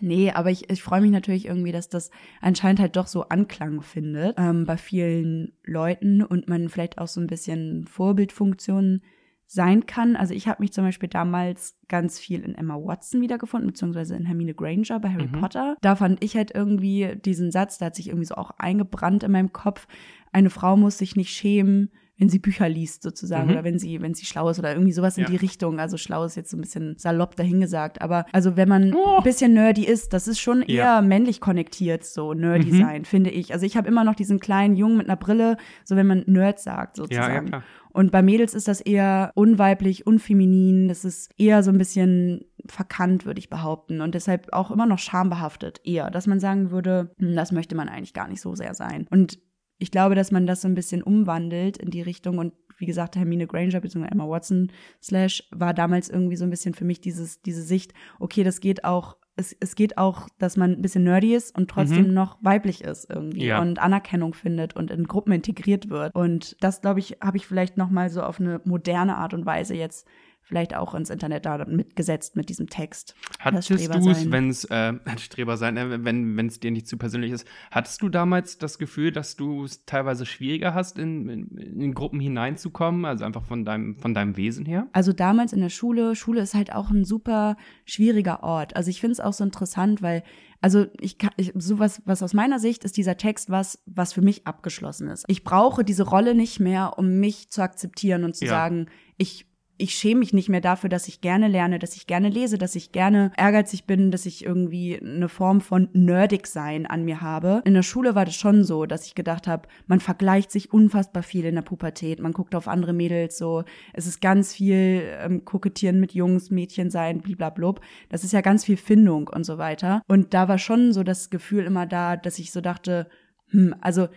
nee, 0.00 0.30
aber 0.30 0.50
ich, 0.50 0.70
ich 0.70 0.82
freue 0.82 1.00
mich 1.00 1.10
natürlich 1.10 1.46
irgendwie, 1.46 1.72
dass 1.72 1.88
das 1.88 2.10
anscheinend 2.40 2.80
halt 2.80 2.96
doch 2.96 3.06
so 3.06 3.28
Anklang 3.28 3.82
findet 3.82 4.34
ähm, 4.38 4.64
bei 4.64 4.76
vielen 4.76 5.52
Leuten 5.64 6.22
und 6.22 6.48
man 6.48 6.68
vielleicht 6.68 6.98
auch 6.98 7.08
so 7.08 7.20
ein 7.20 7.26
bisschen 7.26 7.84
Vorbildfunktion 7.86 9.02
sein 9.50 9.86
kann. 9.86 10.14
Also 10.14 10.34
ich 10.34 10.46
habe 10.46 10.62
mich 10.62 10.74
zum 10.74 10.84
Beispiel 10.84 11.08
damals 11.08 11.78
ganz 11.88 12.18
viel 12.18 12.42
in 12.42 12.54
Emma 12.54 12.74
Watson 12.74 13.22
wiedergefunden, 13.22 13.68
beziehungsweise 13.68 14.14
in 14.14 14.26
Hermine 14.26 14.52
Granger 14.52 15.00
bei 15.00 15.08
Harry 15.10 15.26
Mhm. 15.26 15.40
Potter. 15.40 15.76
Da 15.80 15.96
fand 15.96 16.22
ich 16.22 16.36
halt 16.36 16.54
irgendwie 16.54 17.16
diesen 17.24 17.50
Satz, 17.50 17.78
der 17.78 17.86
hat 17.86 17.94
sich 17.96 18.08
irgendwie 18.08 18.26
so 18.26 18.34
auch 18.34 18.50
eingebrannt 18.58 19.22
in 19.22 19.32
meinem 19.32 19.54
Kopf. 19.54 19.88
Eine 20.32 20.50
Frau 20.50 20.76
muss 20.76 20.98
sich 20.98 21.16
nicht 21.16 21.30
schämen, 21.30 21.90
wenn 22.20 22.28
sie 22.28 22.40
Bücher 22.40 22.68
liest, 22.68 23.04
sozusagen, 23.04 23.44
Mhm. 23.46 23.52
oder 23.52 23.62
wenn 23.64 23.78
sie, 23.78 24.02
wenn 24.02 24.12
sie 24.12 24.26
schlau 24.26 24.48
ist 24.48 24.58
oder 24.58 24.72
irgendwie 24.72 24.90
sowas 24.92 25.16
in 25.18 25.22
Ja. 25.24 25.30
die 25.30 25.36
Richtung. 25.36 25.78
Also 25.78 25.96
schlau 25.96 26.24
ist 26.24 26.34
jetzt 26.34 26.50
so 26.50 26.56
ein 26.56 26.60
bisschen 26.60 26.96
salopp 26.98 27.36
dahingesagt. 27.36 28.02
Aber 28.02 28.26
also 28.32 28.56
wenn 28.56 28.68
man 28.68 28.92
Oh. 28.92 29.18
ein 29.18 29.22
bisschen 29.22 29.54
nerdy 29.54 29.84
ist, 29.84 30.12
das 30.12 30.26
ist 30.26 30.40
schon 30.40 30.62
eher 30.62 30.84
Ja. 30.84 31.00
männlich 31.00 31.40
konnektiert, 31.40 32.02
so 32.04 32.34
nerdy 32.34 32.72
Mhm. 32.72 32.80
sein, 32.80 33.04
finde 33.04 33.30
ich. 33.30 33.52
Also 33.52 33.64
ich 33.66 33.76
habe 33.76 33.86
immer 33.86 34.02
noch 34.02 34.16
diesen 34.16 34.40
kleinen 34.40 34.74
Jungen 34.74 34.96
mit 34.96 35.06
einer 35.08 35.14
Brille, 35.16 35.58
so 35.84 35.94
wenn 35.94 36.08
man 36.08 36.24
Nerd 36.26 36.58
sagt, 36.58 36.96
sozusagen. 36.96 37.50
ja. 37.52 37.62
Und 37.92 38.10
bei 38.10 38.20
Mädels 38.22 38.52
ist 38.54 38.66
das 38.66 38.80
eher 38.80 39.30
unweiblich, 39.36 40.04
unfeminin. 40.06 40.88
Das 40.88 41.04
ist 41.04 41.30
eher 41.38 41.62
so 41.62 41.70
ein 41.70 41.78
bisschen 41.78 42.44
verkannt, 42.66 43.26
würde 43.26 43.38
ich 43.38 43.48
behaupten. 43.48 44.00
Und 44.00 44.14
deshalb 44.16 44.52
auch 44.52 44.70
immer 44.72 44.86
noch 44.86 44.98
schambehaftet, 44.98 45.80
eher. 45.84 46.10
Dass 46.10 46.26
man 46.26 46.40
sagen 46.40 46.70
würde, 46.72 47.14
hm, 47.18 47.34
das 47.36 47.52
möchte 47.52 47.74
man 47.76 47.88
eigentlich 47.88 48.12
gar 48.14 48.28
nicht 48.28 48.40
so 48.40 48.54
sehr 48.56 48.74
sein. 48.74 49.06
Und 49.10 49.38
ich 49.78 49.90
glaube, 49.90 50.14
dass 50.14 50.30
man 50.30 50.46
das 50.46 50.60
so 50.62 50.68
ein 50.68 50.74
bisschen 50.74 51.02
umwandelt 51.02 51.76
in 51.78 51.90
die 51.90 52.02
Richtung 52.02 52.38
und 52.38 52.52
wie 52.78 52.86
gesagt, 52.86 53.16
Hermine 53.16 53.46
Granger 53.48 53.80
bzw. 53.80 54.06
Emma 54.10 54.28
Watson 54.28 54.70
slash 55.02 55.42
war 55.50 55.74
damals 55.74 56.08
irgendwie 56.08 56.36
so 56.36 56.44
ein 56.44 56.50
bisschen 56.50 56.74
für 56.74 56.84
mich 56.84 57.00
dieses, 57.00 57.42
diese 57.42 57.62
Sicht, 57.62 57.92
okay, 58.20 58.44
das 58.44 58.60
geht 58.60 58.84
auch, 58.84 59.16
es, 59.34 59.56
es 59.58 59.74
geht 59.74 59.98
auch, 59.98 60.28
dass 60.38 60.56
man 60.56 60.72
ein 60.72 60.82
bisschen 60.82 61.02
nerdy 61.04 61.34
ist 61.34 61.56
und 61.58 61.68
trotzdem 61.70 62.08
Mhm. 62.08 62.14
noch 62.14 62.38
weiblich 62.40 62.82
ist 62.84 63.08
irgendwie 63.10 63.46
Ja. 63.46 63.60
und 63.60 63.80
Anerkennung 63.80 64.32
findet 64.34 64.76
und 64.76 64.90
in 64.92 65.04
Gruppen 65.08 65.32
integriert 65.32 65.90
wird. 65.90 66.14
Und 66.14 66.56
das, 66.60 66.80
glaube 66.80 67.00
ich, 67.00 67.18
habe 67.20 67.36
ich 67.36 67.46
vielleicht 67.46 67.76
noch 67.76 67.90
mal 67.90 68.10
so 68.10 68.22
auf 68.22 68.40
eine 68.40 68.60
moderne 68.64 69.16
Art 69.16 69.34
und 69.34 69.44
Weise 69.46 69.74
jetzt 69.74 70.06
vielleicht 70.48 70.74
auch 70.74 70.94
ins 70.94 71.10
Internet 71.10 71.46
da 71.46 71.64
mitgesetzt 71.66 72.34
mit 72.36 72.48
diesem 72.48 72.68
Text. 72.68 73.14
Hattest 73.38 73.70
du 73.70 73.74
es, 73.74 74.30
wenn 74.30 74.48
es 74.48 74.64
äh, 74.64 74.94
Streber 75.18 75.56
sein, 75.56 75.76
äh, 75.76 76.04
wenn 76.04 76.36
wenn 76.36 76.46
es 76.46 76.58
dir 76.58 76.70
nicht 76.70 76.88
zu 76.88 76.96
persönlich 76.96 77.32
ist, 77.32 77.46
hattest 77.70 78.02
du 78.02 78.08
damals 78.08 78.58
das 78.58 78.78
Gefühl, 78.78 79.12
dass 79.12 79.36
du 79.36 79.64
es 79.64 79.84
teilweise 79.84 80.24
schwieriger 80.26 80.74
hast, 80.74 80.98
in, 80.98 81.28
in, 81.28 81.56
in 81.56 81.94
Gruppen 81.94 82.18
hineinzukommen, 82.18 83.04
also 83.04 83.24
einfach 83.24 83.44
von 83.44 83.64
deinem 83.64 83.96
von 83.96 84.14
deinem 84.14 84.36
Wesen 84.36 84.64
her? 84.64 84.88
Also 84.92 85.12
damals 85.12 85.52
in 85.52 85.60
der 85.60 85.68
Schule, 85.68 86.16
Schule 86.16 86.40
ist 86.40 86.54
halt 86.54 86.72
auch 86.72 86.90
ein 86.90 87.04
super 87.04 87.56
schwieriger 87.84 88.42
Ort. 88.42 88.74
Also 88.74 88.90
ich 88.90 89.00
finde 89.00 89.12
es 89.12 89.20
auch 89.20 89.34
so 89.34 89.44
interessant, 89.44 90.00
weil, 90.00 90.22
also 90.62 90.86
ich 90.98 91.18
kann, 91.18 91.30
ich, 91.36 91.52
sowas, 91.56 92.02
was 92.06 92.22
aus 92.22 92.32
meiner 92.32 92.58
Sicht 92.58 92.84
ist 92.84 92.96
dieser 92.96 93.16
Text 93.18 93.50
was, 93.50 93.82
was 93.86 94.14
für 94.14 94.22
mich 94.22 94.46
abgeschlossen 94.46 95.08
ist. 95.08 95.24
Ich 95.28 95.44
brauche 95.44 95.84
diese 95.84 96.04
Rolle 96.04 96.34
nicht 96.34 96.58
mehr, 96.58 96.94
um 96.96 97.20
mich 97.20 97.50
zu 97.50 97.60
akzeptieren 97.60 98.24
und 98.24 98.34
zu 98.34 98.46
Ja. 98.46 98.50
sagen, 98.50 98.86
ich 99.18 99.46
ich 99.78 99.94
schäme 99.94 100.18
mich 100.18 100.32
nicht 100.32 100.48
mehr 100.48 100.60
dafür, 100.60 100.90
dass 100.90 101.08
ich 101.08 101.20
gerne 101.20 101.46
lerne, 101.48 101.78
dass 101.78 101.96
ich 101.96 102.06
gerne 102.06 102.28
lese, 102.28 102.58
dass 102.58 102.74
ich 102.74 102.92
gerne 102.92 103.30
ehrgeizig 103.36 103.84
bin, 103.84 104.10
dass 104.10 104.26
ich 104.26 104.44
irgendwie 104.44 105.00
eine 105.00 105.28
Form 105.28 105.60
von 105.60 105.88
nerdig 105.92 106.48
sein 106.48 106.84
an 106.84 107.04
mir 107.04 107.20
habe. 107.20 107.62
In 107.64 107.74
der 107.74 107.84
Schule 107.84 108.16
war 108.16 108.24
das 108.24 108.34
schon 108.34 108.64
so, 108.64 108.86
dass 108.86 109.06
ich 109.06 109.14
gedacht 109.14 109.46
habe, 109.46 109.68
man 109.86 110.00
vergleicht 110.00 110.50
sich 110.50 110.72
unfassbar 110.72 111.22
viel 111.22 111.44
in 111.44 111.54
der 111.54 111.62
Pubertät, 111.62 112.20
man 112.20 112.32
guckt 112.32 112.54
auf 112.56 112.66
andere 112.66 112.92
Mädels 112.92 113.38
so, 113.38 113.62
es 113.92 114.06
ist 114.06 114.20
ganz 114.20 114.52
viel 114.52 115.02
ähm, 115.20 115.44
kokettieren 115.44 116.00
mit 116.00 116.12
Jungs, 116.12 116.50
Mädchen 116.50 116.90
sein, 116.90 117.20
bliblablub. 117.20 117.80
Das 118.08 118.24
ist 118.24 118.32
ja 118.32 118.40
ganz 118.40 118.64
viel 118.64 118.76
Findung 118.76 119.28
und 119.28 119.44
so 119.44 119.58
weiter. 119.58 120.02
Und 120.08 120.34
da 120.34 120.48
war 120.48 120.58
schon 120.58 120.92
so 120.92 121.04
das 121.04 121.30
Gefühl 121.30 121.64
immer 121.64 121.86
da, 121.86 122.16
dass 122.16 122.40
ich 122.40 122.50
so 122.50 122.60
dachte, 122.60 123.08
hm, 123.50 123.76
also 123.80 124.08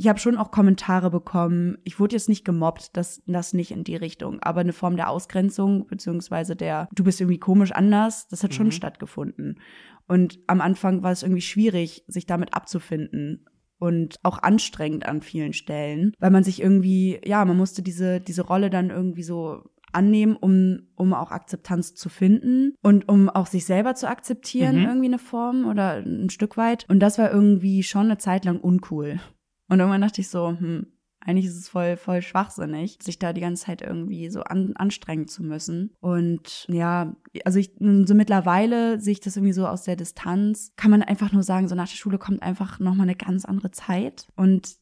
ich 0.00 0.06
habe 0.08 0.18
schon 0.20 0.36
auch 0.38 0.50
Kommentare 0.52 1.10
bekommen. 1.10 1.76
Ich 1.82 1.98
wurde 1.98 2.14
jetzt 2.14 2.28
nicht 2.28 2.44
gemobbt, 2.44 2.96
das, 2.96 3.20
das 3.26 3.52
nicht 3.52 3.72
in 3.72 3.82
die 3.82 3.96
Richtung, 3.96 4.38
aber 4.40 4.60
eine 4.60 4.72
Form 4.72 4.96
der 4.96 5.10
Ausgrenzung, 5.10 5.86
beziehungsweise 5.88 6.54
der, 6.54 6.88
du 6.94 7.02
bist 7.02 7.20
irgendwie 7.20 7.38
komisch 7.40 7.72
anders, 7.72 8.28
das 8.28 8.44
hat 8.44 8.54
schon 8.54 8.66
Mhm. 8.66 8.72
stattgefunden. 8.72 9.60
Und 10.06 10.38
am 10.46 10.60
Anfang 10.60 11.02
war 11.02 11.10
es 11.12 11.22
irgendwie 11.24 11.42
schwierig, 11.42 12.04
sich 12.06 12.26
damit 12.26 12.54
abzufinden 12.54 13.44
und 13.78 14.16
auch 14.22 14.38
anstrengend 14.42 15.04
an 15.06 15.20
vielen 15.20 15.52
Stellen, 15.52 16.12
weil 16.20 16.30
man 16.30 16.44
sich 16.44 16.62
irgendwie, 16.62 17.20
ja, 17.24 17.44
man 17.44 17.56
musste 17.56 17.82
diese, 17.82 18.20
diese 18.20 18.42
Rolle 18.42 18.70
dann 18.70 18.90
irgendwie 18.90 19.22
so 19.24 19.64
annehmen, 19.92 20.36
um, 20.36 20.80
um 20.96 21.14
auch 21.14 21.30
Akzeptanz 21.30 21.94
zu 21.94 22.08
finden 22.08 22.74
und 22.82 23.08
um 23.08 23.28
auch 23.30 23.46
sich 23.46 23.64
selber 23.64 23.94
zu 23.94 24.08
akzeptieren, 24.08 24.76
Mhm. 24.80 24.86
irgendwie 24.86 25.06
eine 25.06 25.18
Form 25.18 25.66
oder 25.66 25.94
ein 26.04 26.30
Stück 26.30 26.56
weit. 26.56 26.84
Und 26.88 27.00
das 27.00 27.18
war 27.18 27.32
irgendwie 27.32 27.82
schon 27.82 28.04
eine 28.06 28.18
Zeit 28.18 28.44
lang 28.44 28.60
uncool. 28.60 29.18
Und 29.68 29.80
irgendwann 29.80 30.00
dachte 30.00 30.20
ich 30.20 30.28
so, 30.28 30.48
hm, 30.48 30.86
eigentlich 31.20 31.46
ist 31.46 31.58
es 31.58 31.68
voll, 31.68 31.96
voll 31.96 32.22
schwachsinnig, 32.22 32.98
sich 33.02 33.18
da 33.18 33.32
die 33.32 33.40
ganze 33.40 33.66
Zeit 33.66 33.82
irgendwie 33.82 34.30
so 34.30 34.42
an, 34.42 34.74
anstrengen 34.76 35.28
zu 35.28 35.42
müssen. 35.42 35.94
Und 36.00 36.66
ja, 36.68 37.14
also 37.44 37.58
ich, 37.58 37.72
so 37.78 38.14
mittlerweile 38.14 39.00
sehe 39.00 39.12
ich 39.12 39.20
das 39.20 39.36
irgendwie 39.36 39.52
so 39.52 39.66
aus 39.66 39.82
der 39.82 39.96
Distanz, 39.96 40.72
kann 40.76 40.90
man 40.90 41.02
einfach 41.02 41.32
nur 41.32 41.42
sagen, 41.42 41.68
so 41.68 41.74
nach 41.74 41.88
der 41.88 41.96
Schule 41.96 42.18
kommt 42.18 42.42
einfach 42.42 42.78
nochmal 42.78 43.06
eine 43.06 43.16
ganz 43.16 43.44
andere 43.44 43.70
Zeit 43.70 44.28
und 44.36 44.76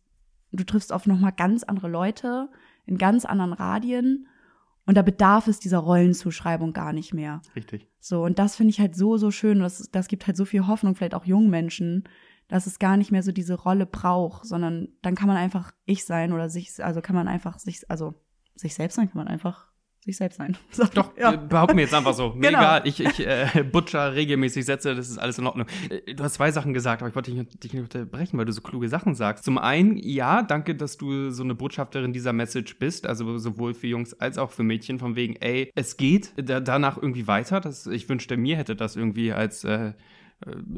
du 0.52 0.62
triffst 0.64 0.92
auf 0.92 1.06
nochmal 1.06 1.32
ganz 1.32 1.64
andere 1.64 1.88
Leute 1.88 2.48
in 2.86 2.98
ganz 2.98 3.24
anderen 3.24 3.52
Radien 3.52 4.28
und 4.86 4.96
da 4.96 5.02
bedarf 5.02 5.48
es 5.48 5.58
dieser 5.58 5.78
Rollenzuschreibung 5.78 6.72
gar 6.72 6.92
nicht 6.92 7.12
mehr. 7.12 7.42
Richtig. 7.56 7.88
So, 7.98 8.22
und 8.22 8.38
das 8.38 8.54
finde 8.54 8.70
ich 8.70 8.78
halt 8.78 8.94
so, 8.94 9.16
so 9.16 9.32
schön. 9.32 9.58
Das, 9.58 9.88
das 9.90 10.06
gibt 10.06 10.28
halt 10.28 10.36
so 10.36 10.44
viel 10.44 10.68
Hoffnung, 10.68 10.94
vielleicht 10.94 11.14
auch 11.14 11.24
jungen 11.24 11.50
Menschen, 11.50 12.04
dass 12.48 12.66
es 12.66 12.78
gar 12.78 12.96
nicht 12.96 13.10
mehr 13.12 13.22
so 13.22 13.32
diese 13.32 13.54
Rolle 13.54 13.86
braucht, 13.86 14.46
sondern 14.46 14.88
dann 15.02 15.14
kann 15.14 15.28
man 15.28 15.36
einfach 15.36 15.72
ich 15.84 16.04
sein 16.04 16.32
oder 16.32 16.48
sich, 16.48 16.82
also 16.84 17.00
kann 17.00 17.16
man 17.16 17.28
einfach 17.28 17.58
sich, 17.58 17.88
also 17.90 18.14
sich 18.54 18.74
selbst 18.74 18.94
sein, 18.96 19.08
kann 19.08 19.18
man 19.18 19.28
einfach 19.28 19.66
sich 20.00 20.16
selbst 20.18 20.36
sein. 20.36 20.56
So, 20.70 20.84
Doch, 20.84 21.16
ja. 21.18 21.32
äh, 21.32 21.36
behaupten 21.36 21.76
wir 21.76 21.82
jetzt 21.82 21.92
einfach 21.94 22.14
so. 22.14 22.28
Mir 22.28 22.50
Genau. 22.50 22.60
egal, 22.60 22.82
ich, 22.84 23.00
ich 23.00 23.26
äh, 23.26 23.64
butcher 23.64 24.14
regelmäßig 24.14 24.64
Sätze, 24.64 24.94
das 24.94 25.08
ist 25.10 25.18
alles 25.18 25.38
in 25.38 25.46
Ordnung. 25.48 25.66
Äh, 25.90 26.14
Du 26.14 26.22
hast 26.22 26.34
zwei 26.34 26.52
Sachen 26.52 26.72
gesagt, 26.72 27.02
aber 27.02 27.08
ich 27.08 27.16
wollte 27.16 27.32
dich, 27.32 27.40
nicht- 27.40 27.64
dich 27.64 27.72
nicht 27.72 27.82
unterbrechen, 27.82 28.38
weil 28.38 28.44
du 28.44 28.52
so 28.52 28.60
kluge 28.60 28.88
Sachen 28.88 29.16
sagst. 29.16 29.44
Zum 29.44 29.58
einen, 29.58 29.96
ja, 29.96 30.42
danke, 30.42 30.76
dass 30.76 30.96
du 30.96 31.30
so 31.30 31.42
eine 31.42 31.56
Botschafterin 31.56 32.12
dieser 32.12 32.32
Message 32.32 32.78
bist, 32.78 33.04
also 33.08 33.36
sowohl 33.38 33.74
für 33.74 33.88
Jungs 33.88 34.14
als 34.14 34.38
auch 34.38 34.52
für 34.52 34.62
Mädchen, 34.62 35.00
von 35.00 35.16
wegen, 35.16 35.34
ey, 35.40 35.72
es 35.74 35.96
geht 35.96 36.32
da, 36.36 36.60
danach 36.60 36.96
irgendwie 36.96 37.26
weiter. 37.26 37.60
Das, 37.60 37.88
ich 37.88 38.08
wünschte, 38.08 38.36
mir 38.36 38.56
hätte 38.56 38.76
das 38.76 38.94
irgendwie 38.94 39.32
als 39.32 39.64
äh, 39.64 39.92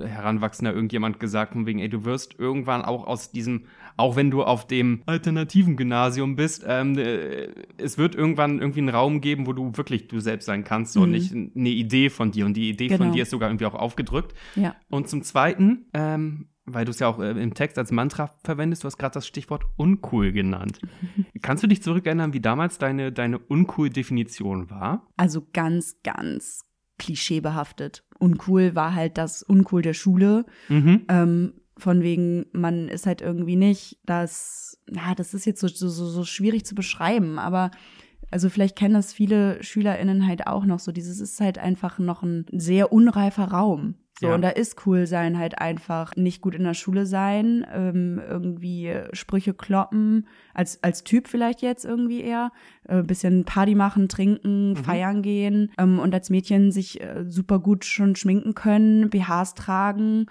Heranwachsender 0.00 0.72
irgendjemand 0.72 1.18
gesagt, 1.20 1.52
von 1.52 1.66
wegen, 1.66 1.78
ey, 1.80 1.88
du 1.88 2.04
wirst 2.04 2.38
irgendwann 2.38 2.82
auch 2.82 3.06
aus 3.06 3.32
diesem, 3.32 3.64
auch 3.96 4.14
wenn 4.16 4.30
du 4.30 4.42
auf 4.44 4.66
dem 4.66 5.02
alternativen 5.06 5.76
Gymnasium 5.76 6.36
bist, 6.36 6.64
ähm, 6.66 6.96
äh, 6.96 7.48
es 7.76 7.98
wird 7.98 8.14
irgendwann 8.14 8.60
irgendwie 8.60 8.80
einen 8.80 8.88
Raum 8.90 9.20
geben, 9.20 9.46
wo 9.46 9.52
du 9.52 9.76
wirklich 9.76 10.08
du 10.08 10.20
selbst 10.20 10.46
sein 10.46 10.64
kannst 10.64 10.96
und 10.96 11.06
Mhm. 11.06 11.10
nicht 11.10 11.32
eine 11.32 11.68
Idee 11.70 12.08
von 12.10 12.30
dir. 12.30 12.46
Und 12.46 12.54
die 12.54 12.68
Idee 12.70 12.88
von 12.90 12.98
Genau. 12.98 13.12
dir 13.12 13.22
ist 13.22 13.30
sogar 13.30 13.48
irgendwie 13.50 13.66
auch 13.66 13.74
aufgedrückt. 13.74 14.34
ja. 14.54 14.76
Und 14.90 15.08
zum 15.08 15.22
Zweiten, 15.22 15.86
ähm, 15.92 16.48
weil 16.70 16.84
du 16.84 16.90
es 16.90 16.98
ja 16.98 17.08
auch 17.08 17.18
äh, 17.18 17.30
im 17.30 17.54
Text 17.54 17.78
als 17.78 17.90
Mantra 17.90 18.34
verwendest, 18.44 18.84
du 18.84 18.86
hast 18.86 18.98
gerade 18.98 19.14
das 19.14 19.26
Stichwort 19.26 19.64
uncool 19.76 20.32
genannt. 20.32 20.80
Kannst 21.42 21.62
du 21.62 21.66
dich 21.66 21.82
zurückerinnern, 21.82 22.32
wie 22.32 22.40
damals 22.40 22.78
deine, 22.78 23.10
deine 23.10 23.38
uncool-Definition 23.38 24.70
war? 24.70 25.06
Also 25.16 25.46
ganz, 25.52 25.96
ganz 26.04 26.60
klischeebehaftet. 26.98 28.04
Uncool 28.18 28.74
war 28.74 28.94
halt 28.94 29.18
das 29.18 29.42
Uncool 29.42 29.82
der 29.82 29.94
Schule. 29.94 30.44
Mhm. 30.68 31.04
Ähm, 31.08 31.52
von 31.76 32.02
wegen, 32.02 32.46
man 32.52 32.88
ist 32.88 33.06
halt 33.06 33.20
irgendwie 33.20 33.56
nicht 33.56 33.98
das, 34.04 34.80
ja, 34.90 35.14
das 35.14 35.32
ist 35.32 35.46
jetzt 35.46 35.60
so, 35.60 35.68
so, 35.68 35.88
so, 35.88 36.06
so 36.06 36.24
schwierig 36.24 36.66
zu 36.66 36.74
beschreiben, 36.74 37.38
aber 37.38 37.70
also 38.30 38.50
vielleicht 38.50 38.76
kennen 38.76 38.94
das 38.94 39.12
viele 39.12 39.62
SchülerInnen 39.62 40.26
halt 40.26 40.46
auch 40.46 40.64
noch 40.64 40.80
so. 40.80 40.92
Dieses 40.92 41.20
ist 41.20 41.40
halt 41.40 41.58
einfach 41.58 41.98
noch 41.98 42.22
ein 42.22 42.44
sehr 42.52 42.92
unreifer 42.92 43.44
Raum. 43.44 43.94
So, 44.20 44.28
Ja. 44.28 44.34
und 44.34 44.42
da 44.42 44.48
ist 44.48 44.84
cool 44.86 45.06
sein 45.06 45.38
halt 45.38 45.58
einfach 45.58 46.16
nicht 46.16 46.40
gut 46.40 46.54
in 46.54 46.64
der 46.64 46.74
Schule 46.74 47.06
sein, 47.06 47.64
ähm, 47.72 48.20
irgendwie 48.28 48.92
Sprüche 49.12 49.54
kloppen, 49.54 50.26
als, 50.54 50.82
als 50.82 51.04
Typ 51.04 51.28
vielleicht 51.28 51.62
jetzt 51.62 51.84
irgendwie 51.84 52.22
eher, 52.22 52.50
äh, 52.88 53.02
bisschen 53.02 53.44
Party 53.44 53.76
machen, 53.76 54.08
trinken, 54.08 54.74
feiern 54.76 55.22
gehen 55.22 55.70
ähm, 55.78 56.00
und 56.00 56.12
als 56.14 56.30
Mädchen 56.30 56.72
sich 56.72 57.00
äh, 57.00 57.24
super 57.28 57.60
gut 57.60 57.84
schon 57.84 58.16
schminken 58.16 58.54
können, 58.54 59.08
BHs 59.08 59.54
tragen, 59.54 60.26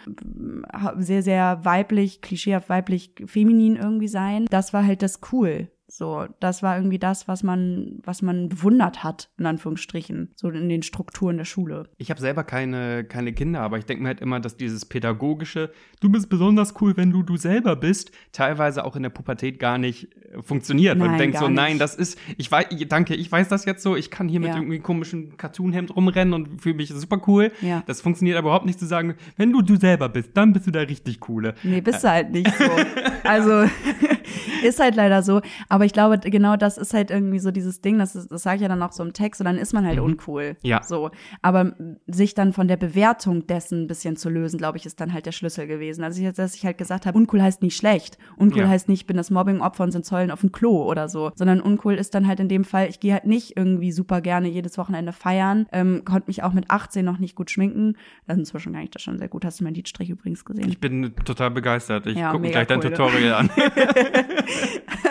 sehr, 0.98 1.24
sehr 1.24 1.64
weiblich, 1.64 2.22
klischeehaft 2.22 2.70
weiblich, 2.70 3.12
feminin 3.26 3.76
irgendwie 3.78 4.08
sein. 4.10 4.46
Das 4.50 4.74
war 4.74 4.86
halt 4.86 5.02
das 5.02 5.22
cool. 5.32 5.70
So, 5.90 6.26
das 6.42 6.64
war 6.64 6.76
irgendwie 6.76 7.00
das, 7.00 7.30
was 7.30 7.44
man, 7.44 8.00
was 8.04 8.22
man 8.22 8.50
bewundert 8.50 9.06
hat, 9.06 9.30
in 9.38 9.46
Anführungsstrichen, 9.46 10.34
so 10.36 10.50
in 10.50 10.68
den 10.68 10.84
Strukturen 10.84 11.38
der 11.38 11.46
Schule. 11.46 11.88
Ich 11.98 12.10
habe 12.10 12.20
selber 12.20 12.44
keine, 12.44 13.06
keine 13.06 13.32
Kinder, 13.32 13.62
aber 13.62 13.78
ich 13.78 13.86
denke 13.86 14.04
mir 14.04 14.10
halt 14.10 14.20
immer, 14.20 14.42
dass 14.42 14.58
dieses 14.58 14.86
pädagogische, 14.86 15.72
du 16.02 16.10
bist 16.10 16.28
besonders 16.30 16.74
cool, 16.82 16.98
wenn 16.98 17.12
du 17.12 17.24
du 17.24 17.38
selber 17.38 17.78
bist, 17.78 18.12
teilweise 18.34 18.84
auch 18.84 18.98
in 18.98 19.04
der 19.04 19.12
Pubertät 19.12 19.60
gar 19.60 19.78
nicht 19.78 20.14
äh, 20.16 20.42
funktioniert. 20.42 20.96
und 20.96 21.00
Nein, 21.04 21.12
du 21.14 21.18
denkst 21.20 21.40
so, 21.40 21.48
nein, 21.48 21.72
nicht. 21.74 21.82
das 21.82 21.96
ist, 21.96 22.20
ich 22.38 22.52
weiß, 22.52 22.66
danke, 22.90 23.16
ich 23.16 23.32
weiß 23.32 23.48
das 23.48 23.64
jetzt 23.64 23.82
so, 23.82 23.96
ich 23.96 24.12
kann 24.12 24.28
hier 24.28 24.42
mit 24.42 24.50
Ja. 24.50 24.56
irgendwie 24.58 24.76
einem 24.76 24.84
komischen 24.84 25.38
Cartoon-Hemd 25.38 25.96
rumrennen 25.96 26.34
und 26.34 26.62
fühle 26.62 26.76
mich 26.76 26.90
super 26.90 27.22
cool. 27.28 27.52
Ja. 27.62 27.84
Das 27.88 28.02
funktioniert 28.02 28.38
aber 28.38 28.48
überhaupt 28.50 28.66
nicht 28.66 28.80
zu 28.80 28.86
sagen, 28.86 29.16
wenn 29.38 29.54
du 29.54 29.62
du 29.62 29.78
selber 29.78 30.10
bist, 30.10 30.32
dann 30.36 30.52
bist 30.52 30.68
du 30.68 30.72
der 30.72 30.90
richtig 30.90 31.22
coole. 31.22 31.56
Nee, 31.64 31.80
bist 31.80 32.04
du 32.04 32.10
halt 32.12 32.32
nicht 32.32 32.52
so. 32.58 32.66
Also 33.24 33.64
ist 34.64 34.80
halt 34.80 34.96
leider 34.96 35.24
so. 35.24 35.42
Aber 35.70 35.77
ich 35.86 35.94
glaube, 35.94 36.18
genau 36.20 36.56
das 36.58 36.78
ist 36.78 36.94
halt 36.94 37.12
irgendwie 37.12 37.40
so 37.40 37.52
dieses 37.52 37.82
Ding, 37.82 37.98
das, 38.00 38.16
ist- 38.16 38.32
das 38.32 38.44
sage 38.44 38.58
ich 38.58 38.62
ja 38.62 38.68
dann 38.68 38.82
auch 38.84 38.92
so 38.92 39.04
im 39.04 39.14
Text, 39.14 39.42
und 39.42 39.46
dann 39.46 39.58
ist 39.58 39.74
man 39.74 39.86
halt 39.86 40.00
uncool. 40.00 40.56
Ja. 40.62 40.82
So. 40.84 41.12
Aber 41.42 41.74
sich 42.08 42.34
dann 42.36 42.54
von 42.54 42.68
der 42.68 42.78
Bewertung 42.78 43.48
dessen 43.48 43.84
ein 43.84 43.88
bisschen 43.88 44.16
zu 44.16 44.30
lösen, 44.30 44.58
glaube 44.58 44.78
ich, 44.78 44.86
ist 44.86 45.00
dann 45.02 45.14
halt 45.14 45.26
der 45.26 45.32
Schlüssel 45.32 45.68
gewesen. 45.68 46.04
Also, 46.04 46.22
ich, 46.22 46.34
dass 46.34 46.56
ich 46.56 46.66
halt 46.66 46.78
gesagt 46.78 47.06
habe, 47.06 47.18
uncool 47.18 47.42
heißt 47.42 47.62
nicht 47.62 47.76
schlecht. 47.76 48.18
Uncool 48.38 48.62
Ja. 48.64 48.68
heißt 48.70 48.90
nicht, 48.90 49.02
ich 49.02 49.08
bin 49.08 49.18
das 49.18 49.30
Mobbing-Opfer 49.32 49.84
und 49.84 49.92
sind 49.92 50.06
Zollen 50.06 50.32
auf 50.32 50.42
dem 50.42 50.52
Klo 50.52 50.84
oder 50.84 51.10
so. 51.10 51.32
Sondern 51.36 51.62
uncool 51.62 51.96
ist 51.96 52.14
dann 52.16 52.28
halt 52.28 52.40
in 52.40 52.50
dem 52.50 52.64
Fall, 52.64 52.88
ich 52.90 53.00
gehe 53.00 53.14
halt 53.14 53.26
nicht 53.26 53.56
irgendwie 53.58 53.92
super 53.92 54.22
gerne 54.22 54.48
jedes 54.48 54.78
Wochenende 54.78 55.14
feiern, 55.14 55.68
ähm, 55.72 56.04
konnte 56.06 56.28
mich 56.28 56.44
auch 56.44 56.54
mit 56.54 56.70
18 56.72 57.04
noch 57.06 57.18
nicht 57.20 57.36
gut 57.36 57.52
schminken. 57.52 57.96
Das 58.28 58.38
inzwischen 58.38 58.74
kann 58.74 58.84
ich 58.84 58.92
das 58.92 59.02
schon 59.02 59.18
sehr 59.18 59.28
gut. 59.28 59.46
Hast 59.46 59.60
du 59.60 59.64
meinen 59.64 59.76
Liedstrich 59.76 60.10
übrigens 60.10 60.46
gesehen? 60.46 60.70
Ich 60.70 60.80
bin 60.80 61.14
total 61.26 61.52
begeistert. 61.52 62.06
Ich 62.08 62.18
Ja, 62.18 62.32
gucke 62.32 62.42
mir 62.44 62.52
gleich 62.52 62.68
dein 62.68 62.80
cool, 62.80 62.90
ne? 62.90 62.96
Tutorial 62.96 63.34
an. 63.34 63.50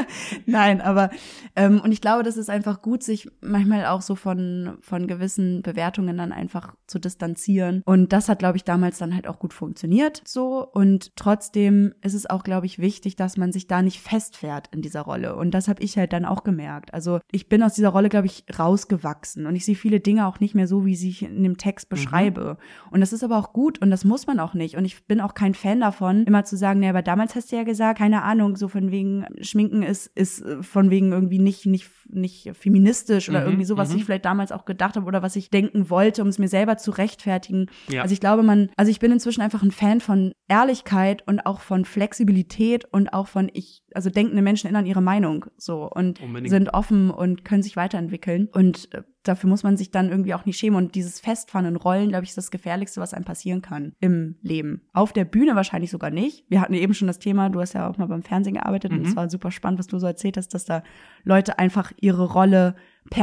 Nein, 0.57 0.81
aber 0.81 1.11
ähm, 1.55 1.81
und 1.81 1.93
ich 1.93 2.01
glaube, 2.01 2.23
das 2.23 2.37
ist 2.37 2.51
einfach 2.51 2.83
gut, 2.83 3.03
sich 3.03 3.29
manchmal 3.41 3.87
auch 3.87 4.01
so 4.03 4.15
von 4.15 4.79
von 4.81 5.07
gewissen 5.07 5.63
Bewertungen 5.63 6.17
dann 6.17 6.33
einfach 6.33 6.75
zu 6.87 6.99
distanzieren. 6.99 7.83
Und 7.85 8.13
das 8.13 8.29
hat, 8.29 8.39
glaube 8.39 8.57
ich, 8.57 8.65
damals 8.65 8.99
dann 8.99 9.15
halt 9.15 9.27
auch 9.27 9.39
gut 9.39 9.53
funktioniert 9.53 10.23
so. 10.25 10.67
Und 10.67 11.15
trotzdem 11.17 11.95
ist 12.03 12.15
es 12.15 12.29
auch, 12.29 12.43
glaube 12.43 12.67
ich, 12.67 12.79
wichtig, 12.79 13.17
dass 13.17 13.37
man 13.37 13.53
sich 13.53 13.67
da 13.67 13.83
nicht 13.83 14.01
festfährt 14.01 14.69
in 14.73 14.83
dieser 14.83 15.03
Rolle. 15.03 15.37
Und 15.37 15.53
das 15.53 15.69
habe 15.69 15.83
ich 15.83 15.99
halt 15.99 16.13
dann 16.13 16.25
auch 16.25 16.43
gemerkt. 16.43 16.95
Also 16.95 17.21
ich 17.31 17.49
bin 17.49 17.63
aus 17.63 17.75
dieser 17.75 17.91
Rolle, 17.91 18.09
glaube 18.09 18.27
ich, 18.27 18.45
rausgewachsen 18.59 19.47
und 19.47 19.57
ich 19.57 19.65
sehe 19.65 19.75
viele 19.75 20.01
Dinge 20.01 20.27
auch 20.27 20.41
nicht 20.41 20.55
mehr 20.55 20.67
so, 20.67 20.87
wie 20.87 20.97
sie 20.97 21.11
ich 21.11 21.23
in 21.23 21.43
dem 21.43 21.59
Text 21.59 21.89
beschreibe. 21.89 22.57
Und 22.91 23.01
das 23.01 23.13
ist 23.13 23.25
aber 23.25 23.37
auch 23.37 23.53
gut 23.53 23.81
und 23.81 23.91
das 23.91 24.05
muss 24.05 24.27
man 24.27 24.41
auch 24.41 24.55
nicht. 24.55 24.77
Und 24.77 24.85
ich 24.85 25.07
bin 25.07 25.21
auch 25.21 25.35
kein 25.35 25.55
Fan 25.55 25.81
davon, 25.81 26.25
immer 26.25 26.45
zu 26.45 26.57
sagen, 26.57 26.81
naja, 26.81 26.91
aber 26.93 27.03
damals 27.03 27.35
hast 27.35 27.53
du 27.53 27.57
ja 27.57 27.65
gesagt, 27.65 27.99
keine 27.99 28.23
Ahnung, 28.23 28.57
so 28.57 28.69
von 28.69 28.91
wegen 28.91 29.27
Schminken 29.41 29.83
ist, 29.83 30.07
ist 30.15 30.46
von 30.61 30.91
wegen 30.91 31.13
irgendwie 31.13 31.39
nicht, 31.39 31.67
nicht, 31.67 31.91
nicht 32.09 32.51
feministisch 32.55 33.29
oder 33.29 33.41
Mhm, 33.41 33.47
irgendwie 33.47 33.65
so, 33.65 33.77
was 33.77 33.91
mhm. 33.91 33.99
ich 33.99 34.05
vielleicht 34.05 34.25
damals 34.25 34.53
auch 34.53 34.65
gedacht 34.65 34.97
habe 34.97 35.07
oder 35.07 35.23
was 35.23 35.37
ich 35.37 35.51
denken 35.51 35.91
wollte, 35.91 36.23
um 36.23 36.29
es 36.29 36.39
mir 36.39 36.49
selber 36.49 36.77
zu 36.77 36.91
rechtfertigen. 36.91 37.67
Ja. 37.89 38.03
Also 38.03 38.13
ich 38.13 38.21
glaube, 38.21 38.43
man, 38.43 38.71
also 38.77 38.91
ich 38.91 39.01
bin 39.01 39.13
inzwischen 39.13 39.41
einfach 39.41 39.63
ein 39.63 39.71
Fan 39.71 40.01
von 40.01 40.33
Ehrlichkeit 40.49 41.27
und 41.27 41.47
auch 41.47 41.61
von 41.61 41.85
Flexibilität 41.85 42.85
und 42.85 43.13
auch 43.13 43.27
von 43.29 43.51
ich, 43.53 43.83
also 43.95 44.11
denkende 44.11 44.43
Menschen 44.43 44.69
ändern 44.69 44.87
ihre 44.87 45.03
Meinung 45.03 45.47
so 45.57 45.89
und 45.89 46.21
Unbedingt. 46.21 46.51
sind 46.51 46.75
offen 46.75 47.11
und 47.11 47.45
können 47.45 47.63
sich 47.63 47.77
weiterentwickeln. 47.77 48.49
Und 48.53 48.93
äh, 48.95 49.03
dafür 49.29 49.49
muss 49.51 49.63
man 49.63 49.77
sich 49.77 49.91
dann 49.91 50.09
irgendwie 50.11 50.35
auch 50.35 50.45
nicht 50.47 50.59
schämen. 50.59 50.77
Und 50.77 50.95
dieses 50.95 51.21
Festfahren 51.21 51.67
in 51.67 51.77
Rollen, 51.77 52.09
glaube 52.11 52.25
ich, 52.25 52.31
ist 52.31 52.39
das 52.39 52.51
Gefährlichste, 52.51 53.01
was 53.01 53.15
einem 53.15 53.25
passieren 53.25 53.63
kann 53.63 53.93
im 54.01 54.37
Leben. 54.43 54.83
Auf 54.93 55.13
der 55.13 55.25
Bühne 55.25 55.55
wahrscheinlich 55.57 55.91
sogar 55.91 56.11
nicht. 56.11 56.45
Wir 56.49 56.61
hatten 56.61 56.75
eben 56.75 56.95
schon 56.95 57.09
das 57.09 57.19
Thema, 57.19 57.49
du 57.51 57.61
hast 57.61 57.73
ja 57.75 57.89
auch 57.89 57.99
mal 57.99 58.07
beim 58.07 58.23
Fernsehen 58.23 58.55
gearbeitet 58.55 58.93
und 58.93 59.01
Mhm. 59.01 59.07
es 59.07 59.17
war 59.17 59.29
super 59.31 59.51
spannend, 59.51 59.79
was 59.79 59.87
du 59.87 59.99
so 59.99 60.07
erzählt 60.07 60.37
hast, 60.37 60.55
dass 60.55 60.65
da 60.65 60.83
Leute 61.25 61.59
einfach 61.59 61.93
ihre 62.01 62.25
Rolle 62.25 62.75